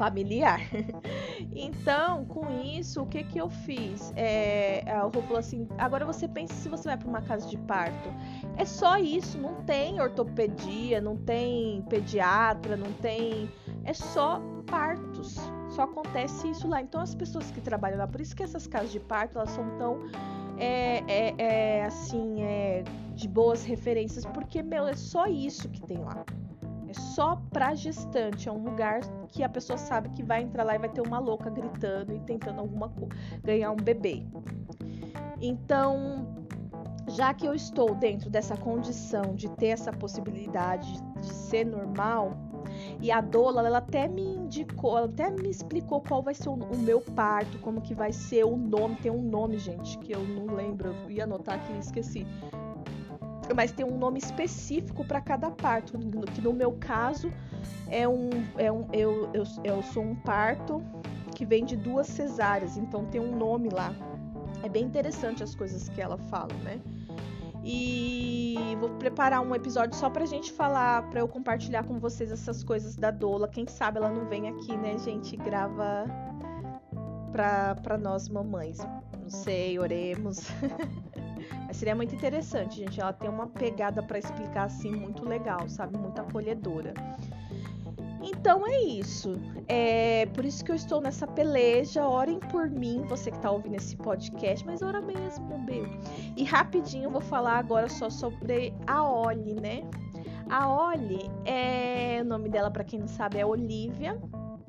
Familiar. 0.00 0.60
então, 1.54 2.24
com 2.24 2.50
isso, 2.62 3.02
o 3.02 3.06
que 3.06 3.22
que 3.22 3.38
eu 3.38 3.50
fiz? 3.50 4.14
É, 4.16 4.82
o 5.04 5.08
Rô 5.08 5.20
falou 5.20 5.38
assim: 5.38 5.68
agora 5.76 6.06
você 6.06 6.26
pensa 6.26 6.54
se 6.54 6.70
você 6.70 6.84
vai 6.88 6.96
para 6.96 7.06
uma 7.06 7.20
casa 7.20 7.46
de 7.46 7.58
parto. 7.58 8.08
É 8.56 8.64
só 8.64 8.96
isso, 8.96 9.36
não 9.36 9.56
tem 9.64 10.00
ortopedia, 10.00 11.02
não 11.02 11.18
tem 11.18 11.82
pediatra, 11.82 12.78
não 12.78 12.90
tem. 12.94 13.52
É 13.84 13.92
só 13.92 14.40
partos. 14.66 15.36
Só 15.68 15.82
acontece 15.82 16.50
isso 16.50 16.66
lá. 16.66 16.80
Então, 16.80 17.02
as 17.02 17.14
pessoas 17.14 17.50
que 17.50 17.60
trabalham 17.60 17.98
lá, 17.98 18.06
por 18.06 18.22
isso 18.22 18.34
que 18.34 18.42
essas 18.42 18.66
casas 18.66 18.90
de 18.90 19.00
parto 19.00 19.36
elas 19.36 19.50
são 19.50 19.68
tão 19.76 19.98
é, 20.56 21.04
é, 21.06 21.34
é, 21.36 21.84
assim, 21.84 22.42
é, 22.42 22.84
de 23.14 23.28
boas 23.28 23.64
referências, 23.64 24.24
porque, 24.24 24.62
meu, 24.62 24.88
é 24.88 24.94
só 24.94 25.26
isso 25.26 25.68
que 25.68 25.82
tem 25.82 25.98
lá. 25.98 26.24
É 26.90 26.92
só 26.92 27.40
pra 27.52 27.72
gestante, 27.72 28.48
é 28.48 28.52
um 28.52 28.64
lugar 28.64 28.98
que 29.28 29.44
a 29.44 29.48
pessoa 29.48 29.78
sabe 29.78 30.08
que 30.08 30.24
vai 30.24 30.42
entrar 30.42 30.64
lá 30.64 30.74
e 30.74 30.78
vai 30.78 30.88
ter 30.88 31.00
uma 31.00 31.20
louca 31.20 31.48
gritando 31.48 32.12
e 32.12 32.18
tentando 32.18 32.58
alguma 32.58 32.88
coisa, 32.88 33.14
ganhar 33.44 33.70
um 33.70 33.76
bebê. 33.76 34.26
Então, 35.40 36.26
já 37.06 37.32
que 37.32 37.46
eu 37.46 37.54
estou 37.54 37.94
dentro 37.94 38.28
dessa 38.28 38.56
condição 38.56 39.36
de 39.36 39.48
ter 39.50 39.68
essa 39.68 39.92
possibilidade 39.92 40.92
de 41.20 41.32
ser 41.32 41.64
normal, 41.64 42.36
e 43.00 43.12
a 43.12 43.20
Dola, 43.20 43.64
ela 43.64 43.78
até 43.78 44.08
me 44.08 44.22
indicou, 44.22 44.98
ela 44.98 45.06
até 45.06 45.30
me 45.30 45.48
explicou 45.48 46.00
qual 46.00 46.24
vai 46.24 46.34
ser 46.34 46.48
o, 46.48 46.54
o, 46.54 46.76
meu 46.76 47.00
parto, 47.00 47.56
como 47.60 47.80
que 47.80 47.94
vai 47.94 48.12
ser 48.12 48.44
o 48.44 48.56
nome, 48.56 48.96
tem 48.96 49.12
um 49.12 49.22
nome, 49.22 49.58
gente, 49.58 49.96
que 49.98 50.12
eu 50.12 50.24
não 50.24 50.56
lembro, 50.56 50.92
eu 51.04 51.10
ia 51.10 51.22
anotar 51.22 51.54
aqui 51.54 51.72
e 51.72 51.78
esqueci 51.78 52.26
mas 53.54 53.72
tem 53.72 53.84
um 53.84 53.98
nome 53.98 54.18
específico 54.18 55.04
para 55.04 55.20
cada 55.20 55.50
parto, 55.50 55.98
que 56.32 56.40
no 56.40 56.52
meu 56.52 56.72
caso 56.72 57.32
é 57.88 58.08
um, 58.08 58.30
é 58.56 58.70
um 58.70 58.86
eu, 58.92 59.28
eu, 59.32 59.44
eu 59.64 59.82
sou 59.82 60.02
um 60.02 60.14
parto 60.14 60.82
que 61.34 61.44
vem 61.44 61.64
de 61.64 61.76
duas 61.76 62.06
cesáreas, 62.06 62.76
então 62.76 63.06
tem 63.06 63.20
um 63.20 63.36
nome 63.36 63.68
lá. 63.70 63.94
É 64.62 64.68
bem 64.68 64.84
interessante 64.84 65.42
as 65.42 65.54
coisas 65.54 65.88
que 65.88 66.00
ela 66.00 66.18
fala, 66.18 66.52
né? 66.62 66.80
E 67.64 68.76
vou 68.78 68.90
preparar 68.90 69.42
um 69.42 69.54
episódio 69.54 69.96
só 69.96 70.08
pra 70.08 70.24
gente 70.24 70.52
falar, 70.52 71.08
pra 71.10 71.20
eu 71.20 71.28
compartilhar 71.28 71.84
com 71.84 71.98
vocês 71.98 72.30
essas 72.32 72.64
coisas 72.64 72.96
da 72.96 73.10
Dola. 73.10 73.48
Quem 73.48 73.66
sabe 73.66 73.98
ela 73.98 74.10
não 74.10 74.26
vem 74.26 74.48
aqui, 74.48 74.76
né, 74.76 74.98
gente? 74.98 75.36
Grava 75.36 76.04
pra, 77.32 77.74
pra 77.76 77.98
nós 77.98 78.28
mamães. 78.28 78.78
Não 79.20 79.28
sei, 79.28 79.78
oremos. 79.78 80.46
Seria 81.72 81.94
muito 81.94 82.14
interessante, 82.14 82.76
gente. 82.76 83.00
Ela 83.00 83.12
tem 83.12 83.28
uma 83.28 83.46
pegada 83.46 84.02
para 84.02 84.18
explicar 84.18 84.64
assim 84.64 84.90
muito 84.90 85.24
legal, 85.24 85.68
sabe? 85.68 85.96
Muito 85.98 86.20
acolhedora. 86.20 86.94
Então 88.22 88.66
é 88.66 88.80
isso. 88.82 89.40
É 89.66 90.26
por 90.34 90.44
isso 90.44 90.64
que 90.64 90.70
eu 90.70 90.74
estou 90.76 91.00
nessa 91.00 91.26
peleja. 91.26 92.06
Orem 92.06 92.38
por 92.38 92.68
mim, 92.68 93.02
você 93.08 93.30
que 93.30 93.36
está 93.36 93.50
ouvindo 93.50 93.76
esse 93.76 93.96
podcast, 93.96 94.64
mas 94.66 94.82
ora 94.82 95.00
mesmo, 95.00 95.58
meu. 95.58 95.86
E 96.36 96.44
rapidinho 96.44 97.10
vou 97.10 97.20
falar 97.20 97.58
agora 97.58 97.88
só 97.88 98.10
sobre 98.10 98.74
a 98.86 99.02
Oli, 99.02 99.54
né? 99.54 99.82
A 100.50 100.68
Oli 100.68 101.30
é 101.44 102.18
o 102.22 102.24
nome 102.24 102.48
dela 102.48 102.70
para 102.70 102.84
quem 102.84 102.98
não 102.98 103.08
sabe 103.08 103.38
é 103.38 103.46
Olivia. 103.46 104.20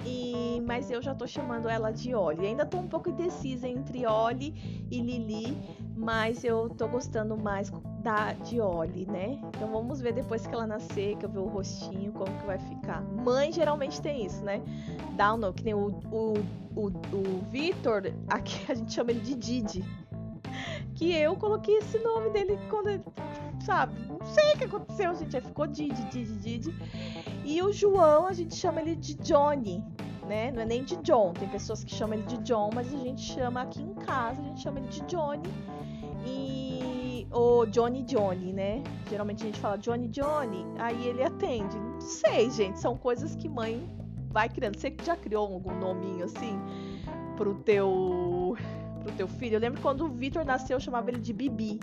E, 0.05 0.61
mas 0.65 0.89
eu 0.89 1.01
já 1.01 1.13
tô 1.13 1.27
chamando 1.27 1.69
ela 1.69 1.91
de 1.91 2.15
Oli. 2.15 2.47
Ainda 2.47 2.65
tô 2.65 2.77
um 2.77 2.87
pouco 2.87 3.09
indecisa 3.09 3.67
entre 3.67 4.05
Oli 4.05 4.87
e 4.89 4.99
Lili, 5.01 5.57
mas 6.01 6.43
eu 6.43 6.67
tô 6.67 6.87
gostando 6.87 7.37
mais 7.37 7.71
da 8.01 8.33
de 8.33 8.59
Oli, 8.59 9.05
né? 9.05 9.39
Então 9.55 9.71
vamos 9.71 10.01
ver 10.01 10.13
depois 10.13 10.47
que 10.47 10.53
ela 10.53 10.65
nascer, 10.65 11.15
que 11.17 11.25
eu 11.25 11.29
ver 11.29 11.39
o 11.39 11.47
rostinho, 11.47 12.11
como 12.11 12.35
que 12.39 12.45
vai 12.45 12.57
ficar. 12.57 13.01
Mãe 13.03 13.51
geralmente 13.51 14.01
tem 14.01 14.25
isso, 14.25 14.43
né? 14.43 14.61
Dá 15.15 15.35
um 15.35 15.37
nome, 15.37 15.53
que 15.53 15.63
nem 15.63 15.75
o, 15.75 15.89
o, 16.11 16.33
o, 16.75 16.87
o 16.87 17.45
Vitor, 17.51 18.11
aqui 18.27 18.71
a 18.71 18.73
gente 18.73 18.91
chama 18.91 19.11
ele 19.11 19.19
de 19.19 19.35
Didi. 19.35 19.85
Que 20.95 21.13
eu 21.13 21.35
coloquei 21.35 21.77
esse 21.77 21.99
nome 21.99 22.31
dele 22.31 22.57
quando 22.67 22.89
ele 22.89 23.03
sabe? 23.63 23.93
Não 24.07 24.25
sei 24.25 24.53
o 24.53 24.57
que 24.57 24.63
aconteceu, 24.63 25.13
gente. 25.13 25.35
Aí 25.35 25.41
ficou 25.41 25.67
Didi, 25.67 26.03
Didi, 26.05 26.33
Didi. 26.37 26.75
E 27.45 27.61
o 27.61 27.71
João, 27.71 28.25
a 28.25 28.33
gente 28.33 28.55
chama 28.55 28.81
ele 28.81 28.95
de 28.95 29.13
Johnny, 29.15 29.83
né? 30.27 30.51
Não 30.51 30.63
é 30.63 30.65
nem 30.65 30.83
de 30.83 30.95
John. 30.97 31.33
Tem 31.33 31.47
pessoas 31.47 31.83
que 31.83 31.93
chamam 31.93 32.17
ele 32.17 32.27
de 32.27 32.37
John, 32.39 32.71
mas 32.73 32.91
a 32.91 32.97
gente 32.97 33.21
chama 33.21 33.61
aqui 33.61 33.83
em 33.83 33.93
casa, 33.93 34.41
a 34.41 34.45
gente 34.45 34.61
chama 34.61 34.79
ele 34.79 34.87
de 34.87 35.01
Johnny. 35.01 35.47
E 36.25 37.27
o 37.31 37.65
Johnny 37.65 38.03
Johnny, 38.03 38.53
né? 38.53 38.83
Geralmente 39.09 39.43
a 39.43 39.45
gente 39.45 39.59
fala 39.59 39.77
Johnny 39.77 40.07
Johnny, 40.07 40.65
aí 40.77 41.07
ele 41.07 41.23
atende. 41.23 41.77
Não 41.77 42.01
sei, 42.01 42.49
gente, 42.49 42.79
são 42.79 42.97
coisas 42.97 43.35
que 43.35 43.47
mãe 43.47 43.89
vai 44.29 44.49
criando. 44.49 44.77
Você 44.77 44.95
já 45.03 45.15
criou 45.15 45.53
algum 45.53 45.77
nominho 45.77 46.25
assim 46.25 46.59
pro 47.35 47.55
teu 47.55 48.55
pro 49.03 49.11
teu 49.13 49.27
filho? 49.27 49.55
Eu 49.55 49.59
lembro 49.59 49.81
quando 49.81 50.05
o 50.05 50.09
Vitor 50.09 50.45
nasceu, 50.45 50.77
eu 50.77 50.81
chamava 50.81 51.09
ele 51.09 51.19
de 51.19 51.33
Bibi. 51.33 51.79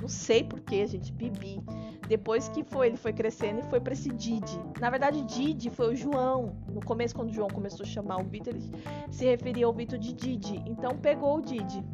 Não 0.00 0.08
sei 0.08 0.42
porquê, 0.42 0.86
gente, 0.86 1.12
Bibi. 1.12 1.60
Depois 2.08 2.48
que 2.48 2.64
foi, 2.64 2.88
ele 2.88 2.96
foi 2.96 3.12
crescendo 3.12 3.60
e 3.60 3.62
foi 3.62 3.80
para 3.80 3.92
esse 3.92 4.08
Didi. 4.10 4.58
Na 4.80 4.90
verdade, 4.90 5.22
Didi 5.22 5.70
foi 5.70 5.92
o 5.92 5.96
João. 5.96 6.56
No 6.68 6.80
começo, 6.80 7.14
quando 7.14 7.28
o 7.28 7.32
João 7.32 7.48
começou 7.48 7.84
a 7.84 7.88
chamar 7.88 8.20
o 8.20 8.24
Vitor, 8.24 8.54
ele 8.54 8.72
se 9.10 9.24
referia 9.26 9.66
ao 9.66 9.72
Vitor 9.72 9.98
de 9.98 10.12
Didi. 10.12 10.62
Então 10.66 10.96
pegou 10.96 11.36
o 11.36 11.40
Didi. 11.40 11.84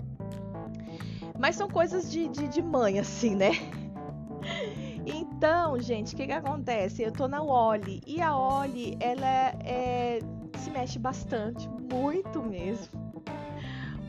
Mas 1.39 1.57
são 1.57 1.69
coisas 1.69 2.11
de, 2.11 2.29
de, 2.29 2.49
de 2.49 2.63
mãe, 2.63 2.99
assim, 2.99 3.35
né? 3.35 3.51
Então, 5.05 5.79
gente, 5.79 6.15
o 6.15 6.17
que, 6.17 6.27
que 6.27 6.33
acontece? 6.33 7.03
Eu 7.03 7.13
tô 7.13 7.29
na 7.29 7.43
Oli 7.43 8.03
e 8.07 8.21
a 8.21 8.37
Oli, 8.37 8.97
ela 8.99 9.55
é, 9.65 10.19
se 10.59 10.71
mexe 10.71 10.99
bastante, 10.99 11.69
muito 11.69 12.43
mesmo. 12.43 13.07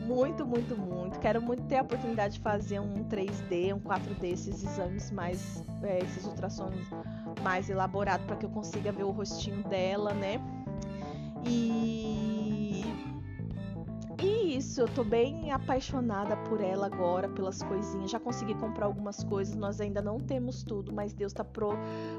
Muito, 0.04 0.46
muito, 0.46 0.76
muito. 0.76 1.20
Quero 1.20 1.40
muito 1.40 1.62
ter 1.64 1.76
a 1.76 1.82
oportunidade 1.82 2.34
de 2.34 2.40
fazer 2.40 2.80
um 2.80 3.04
3D, 3.04 3.74
um 3.74 3.78
4D, 3.78 4.32
esses 4.32 4.64
exames 4.64 5.10
mais, 5.10 5.62
é, 5.82 5.98
esses 5.98 6.24
ultrassons 6.24 6.88
mais 7.42 7.68
elaborados 7.68 8.26
para 8.26 8.36
que 8.36 8.46
eu 8.46 8.50
consiga 8.50 8.90
ver 8.90 9.04
o 9.04 9.10
rostinho 9.10 9.62
dela, 9.64 10.14
né? 10.14 10.40
E 11.44 12.37
e 12.37 12.37
isso, 14.58 14.80
eu 14.80 14.88
tô 14.88 15.04
bem 15.04 15.52
apaixonada 15.52 16.36
por 16.36 16.60
ela 16.60 16.86
agora, 16.86 17.28
pelas 17.28 17.62
coisinhas. 17.62 18.10
Já 18.10 18.18
consegui 18.18 18.54
comprar 18.54 18.86
algumas 18.86 19.22
coisas, 19.22 19.54
nós 19.54 19.80
ainda 19.80 20.02
não 20.02 20.18
temos 20.18 20.64
tudo, 20.64 20.92
mas 20.92 21.12
Deus 21.12 21.32
tá 21.32 21.44
pro, 21.44 21.70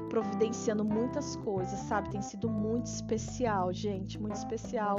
providenciando 0.08 0.82
muitas 0.82 1.36
coisas, 1.36 1.78
sabe? 1.80 2.10
Tem 2.10 2.22
sido 2.22 2.48
muito 2.48 2.86
especial, 2.86 3.72
gente, 3.72 4.18
muito 4.18 4.36
especial 4.36 4.96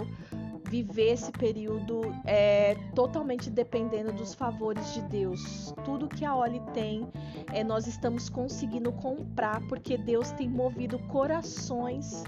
viver 0.69 1.13
esse 1.13 1.31
período 1.31 2.01
é, 2.25 2.75
totalmente 2.95 3.49
dependendo 3.49 4.13
dos 4.13 4.33
favores 4.33 4.93
de 4.93 5.01
Deus. 5.01 5.73
Tudo 5.83 6.07
que 6.07 6.23
a 6.23 6.35
Oli 6.35 6.61
tem, 6.73 7.07
é, 7.51 7.63
nós 7.63 7.87
estamos 7.87 8.29
conseguindo 8.29 8.91
comprar 8.91 9.61
porque 9.67 9.97
Deus 9.97 10.31
tem 10.31 10.47
movido 10.47 10.97
corações 11.07 12.23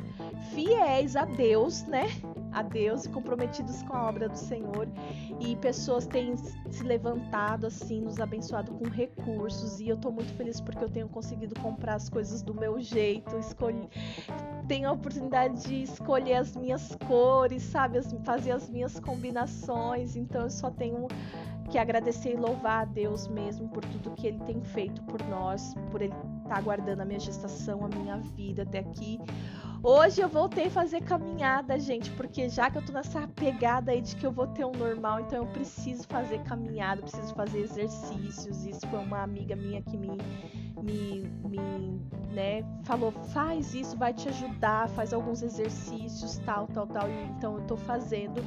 fiéis 0.54 1.16
a 1.16 1.26
Deus, 1.26 1.84
né? 1.84 2.08
A 2.54 2.62
Deus 2.62 3.06
e 3.06 3.10
comprometidos 3.10 3.82
com 3.84 3.96
a 3.96 4.08
obra 4.08 4.30
do 4.30 4.38
Senhor. 4.38 4.88
E 5.40 5.56
pessoas 5.58 6.06
têm 6.06 6.36
se 6.38 6.84
levantado 6.84 7.66
assim, 7.66 8.02
nos 8.02 8.20
abençoado 8.20 8.72
com 8.74 8.86
recursos. 8.86 9.80
E 9.80 9.90
eu 9.90 9.98
tô 9.98 10.12
muito 10.12 10.34
feliz 10.34 10.62
porque 10.62 10.84
eu 10.84 10.90
tenho 10.90 11.10
conseguido 11.10 11.60
comprar 11.60 11.96
as 11.96 12.10
coisas 12.10 12.42
do 12.42 12.54
meu 12.54 12.80
jeito, 12.80 13.38
escolher 13.38 13.90
tenho 14.68 14.90
a 14.90 14.94
oportunidade 14.94 15.68
de 15.68 15.84
escolher 15.84 16.36
as 16.36 16.56
minhas 16.56 16.96
cores, 17.08 17.64
sabe? 17.64 17.98
As, 17.98 18.14
fazer 18.24 18.52
as 18.52 18.70
minhas 18.70 19.00
combinações. 19.00 20.16
Então 20.16 20.44
eu 20.44 20.50
só 20.50 20.72
tenho 20.72 21.08
que 21.70 21.78
agradecer 21.78 22.34
e 22.34 22.36
louvar 22.36 22.82
a 22.82 22.86
Deus 22.86 23.28
mesmo 23.28 23.68
por 23.70 23.84
tudo 23.86 24.12
que 24.12 24.28
Ele 24.28 24.40
tem 24.42 24.62
feito 24.62 25.02
por 25.04 25.22
nós, 25.28 25.74
por 25.92 26.02
Ele 26.02 26.14
estar 26.44 26.56
tá 26.56 26.62
guardando 26.62 27.02
a 27.02 27.06
minha 27.06 27.20
gestação, 27.20 27.86
a 27.86 27.88
minha 27.88 28.18
vida 28.18 28.64
até 28.64 28.80
aqui. 28.80 29.20
Hoje 29.86 30.22
eu 30.22 30.30
voltei 30.30 30.68
a 30.68 30.72
fazer 30.72 31.02
caminhada, 31.02 31.78
gente, 31.78 32.10
porque 32.12 32.48
já 32.48 32.72
que 32.72 32.78
eu 32.78 32.86
tô 32.86 32.94
nessa 32.94 33.28
pegada 33.28 33.92
aí 33.92 34.00
de 34.00 34.16
que 34.16 34.26
eu 34.26 34.32
vou 34.32 34.48
ter 34.48 34.64
um 34.64 34.72
normal, 34.72 35.20
então 35.20 35.40
eu 35.40 35.46
preciso 35.48 36.08
fazer 36.08 36.40
caminhada, 36.44 37.02
preciso 37.02 37.36
fazer 37.36 37.60
exercícios. 37.60 38.66
Isso 38.66 38.88
foi 38.88 39.00
uma 39.00 39.22
amiga 39.22 39.58
minha 39.58 39.82
que 39.82 39.98
me, 39.98 40.18
me, 40.82 41.30
me 41.44 42.00
né, 42.34 42.64
falou, 42.86 43.12
faz 43.12 43.74
isso, 43.74 43.98
vai 43.98 44.14
te 44.14 44.30
ajudar, 44.30 44.88
faz 44.88 45.14
alguns 45.14 45.42
exercícios, 45.42 46.38
tal, 46.46 46.66
tal, 46.68 46.88
tal. 46.88 47.10
Então 47.38 47.58
eu 47.58 47.68
tô 47.68 47.76
fazendo. 47.76 48.42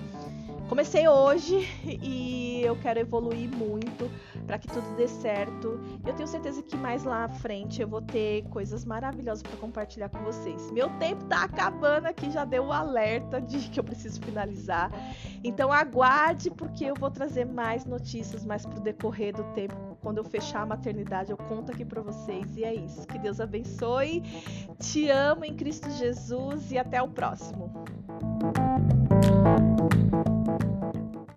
Comecei 0.71 1.07
hoje 1.07 1.69
e 1.85 2.63
eu 2.63 2.77
quero 2.77 2.99
evoluir 2.99 3.51
muito 3.51 4.11
para 4.47 4.59
que 4.59 4.69
tudo 4.69 4.87
dê 4.97 5.09
certo. 5.09 5.81
Eu 6.07 6.15
tenho 6.15 6.29
certeza 6.29 6.63
que 6.63 6.77
mais 6.77 7.05
lá 7.05 7.25
à 7.25 7.29
frente 7.29 7.83
eu 7.83 7.89
vou 7.89 8.01
ter 8.01 8.43
coisas 8.45 8.85
maravilhosas 8.85 9.43
para 9.43 9.57
compartilhar 9.57 10.09
com 10.09 10.19
vocês. 10.23 10.71
Meu 10.71 10.89
tempo 10.99 11.25
tá 11.25 11.45
acabando 11.45 12.07
aqui, 12.07 12.31
já 12.31 12.45
deu 12.45 12.67
o 12.67 12.73
alerta 12.73 13.41
de 13.41 13.59
que 13.69 13.81
eu 13.81 13.85
preciso 13.85 14.21
finalizar. 14.21 14.91
Então 15.43 15.73
aguarde 15.73 16.51
porque 16.51 16.85
eu 16.85 16.95
vou 16.95 17.11
trazer 17.11 17.45
mais 17.45 17.85
notícias 17.85 18.45
mais 18.45 18.65
pro 18.65 18.81
decorrer 18.81 19.35
do 19.35 19.45
tempo. 19.55 19.97
Quando 20.01 20.19
eu 20.19 20.25
fechar 20.25 20.63
a 20.63 20.67
maternidade, 20.67 21.31
eu 21.33 21.37
conto 21.37 21.73
aqui 21.73 21.85
para 21.85 22.01
vocês. 22.01 22.57
E 22.57 22.65
é 22.65 22.75
isso. 22.75 23.07
Que 23.07 23.19
Deus 23.19 23.41
abençoe. 23.41 24.23
Te 24.79 25.11
amo 25.11 25.45
em 25.45 25.55
Cristo 25.55 25.91
Jesus 25.91 26.71
e 26.71 26.79
até 26.79 27.03
o 27.03 27.09
próximo. 27.09 27.73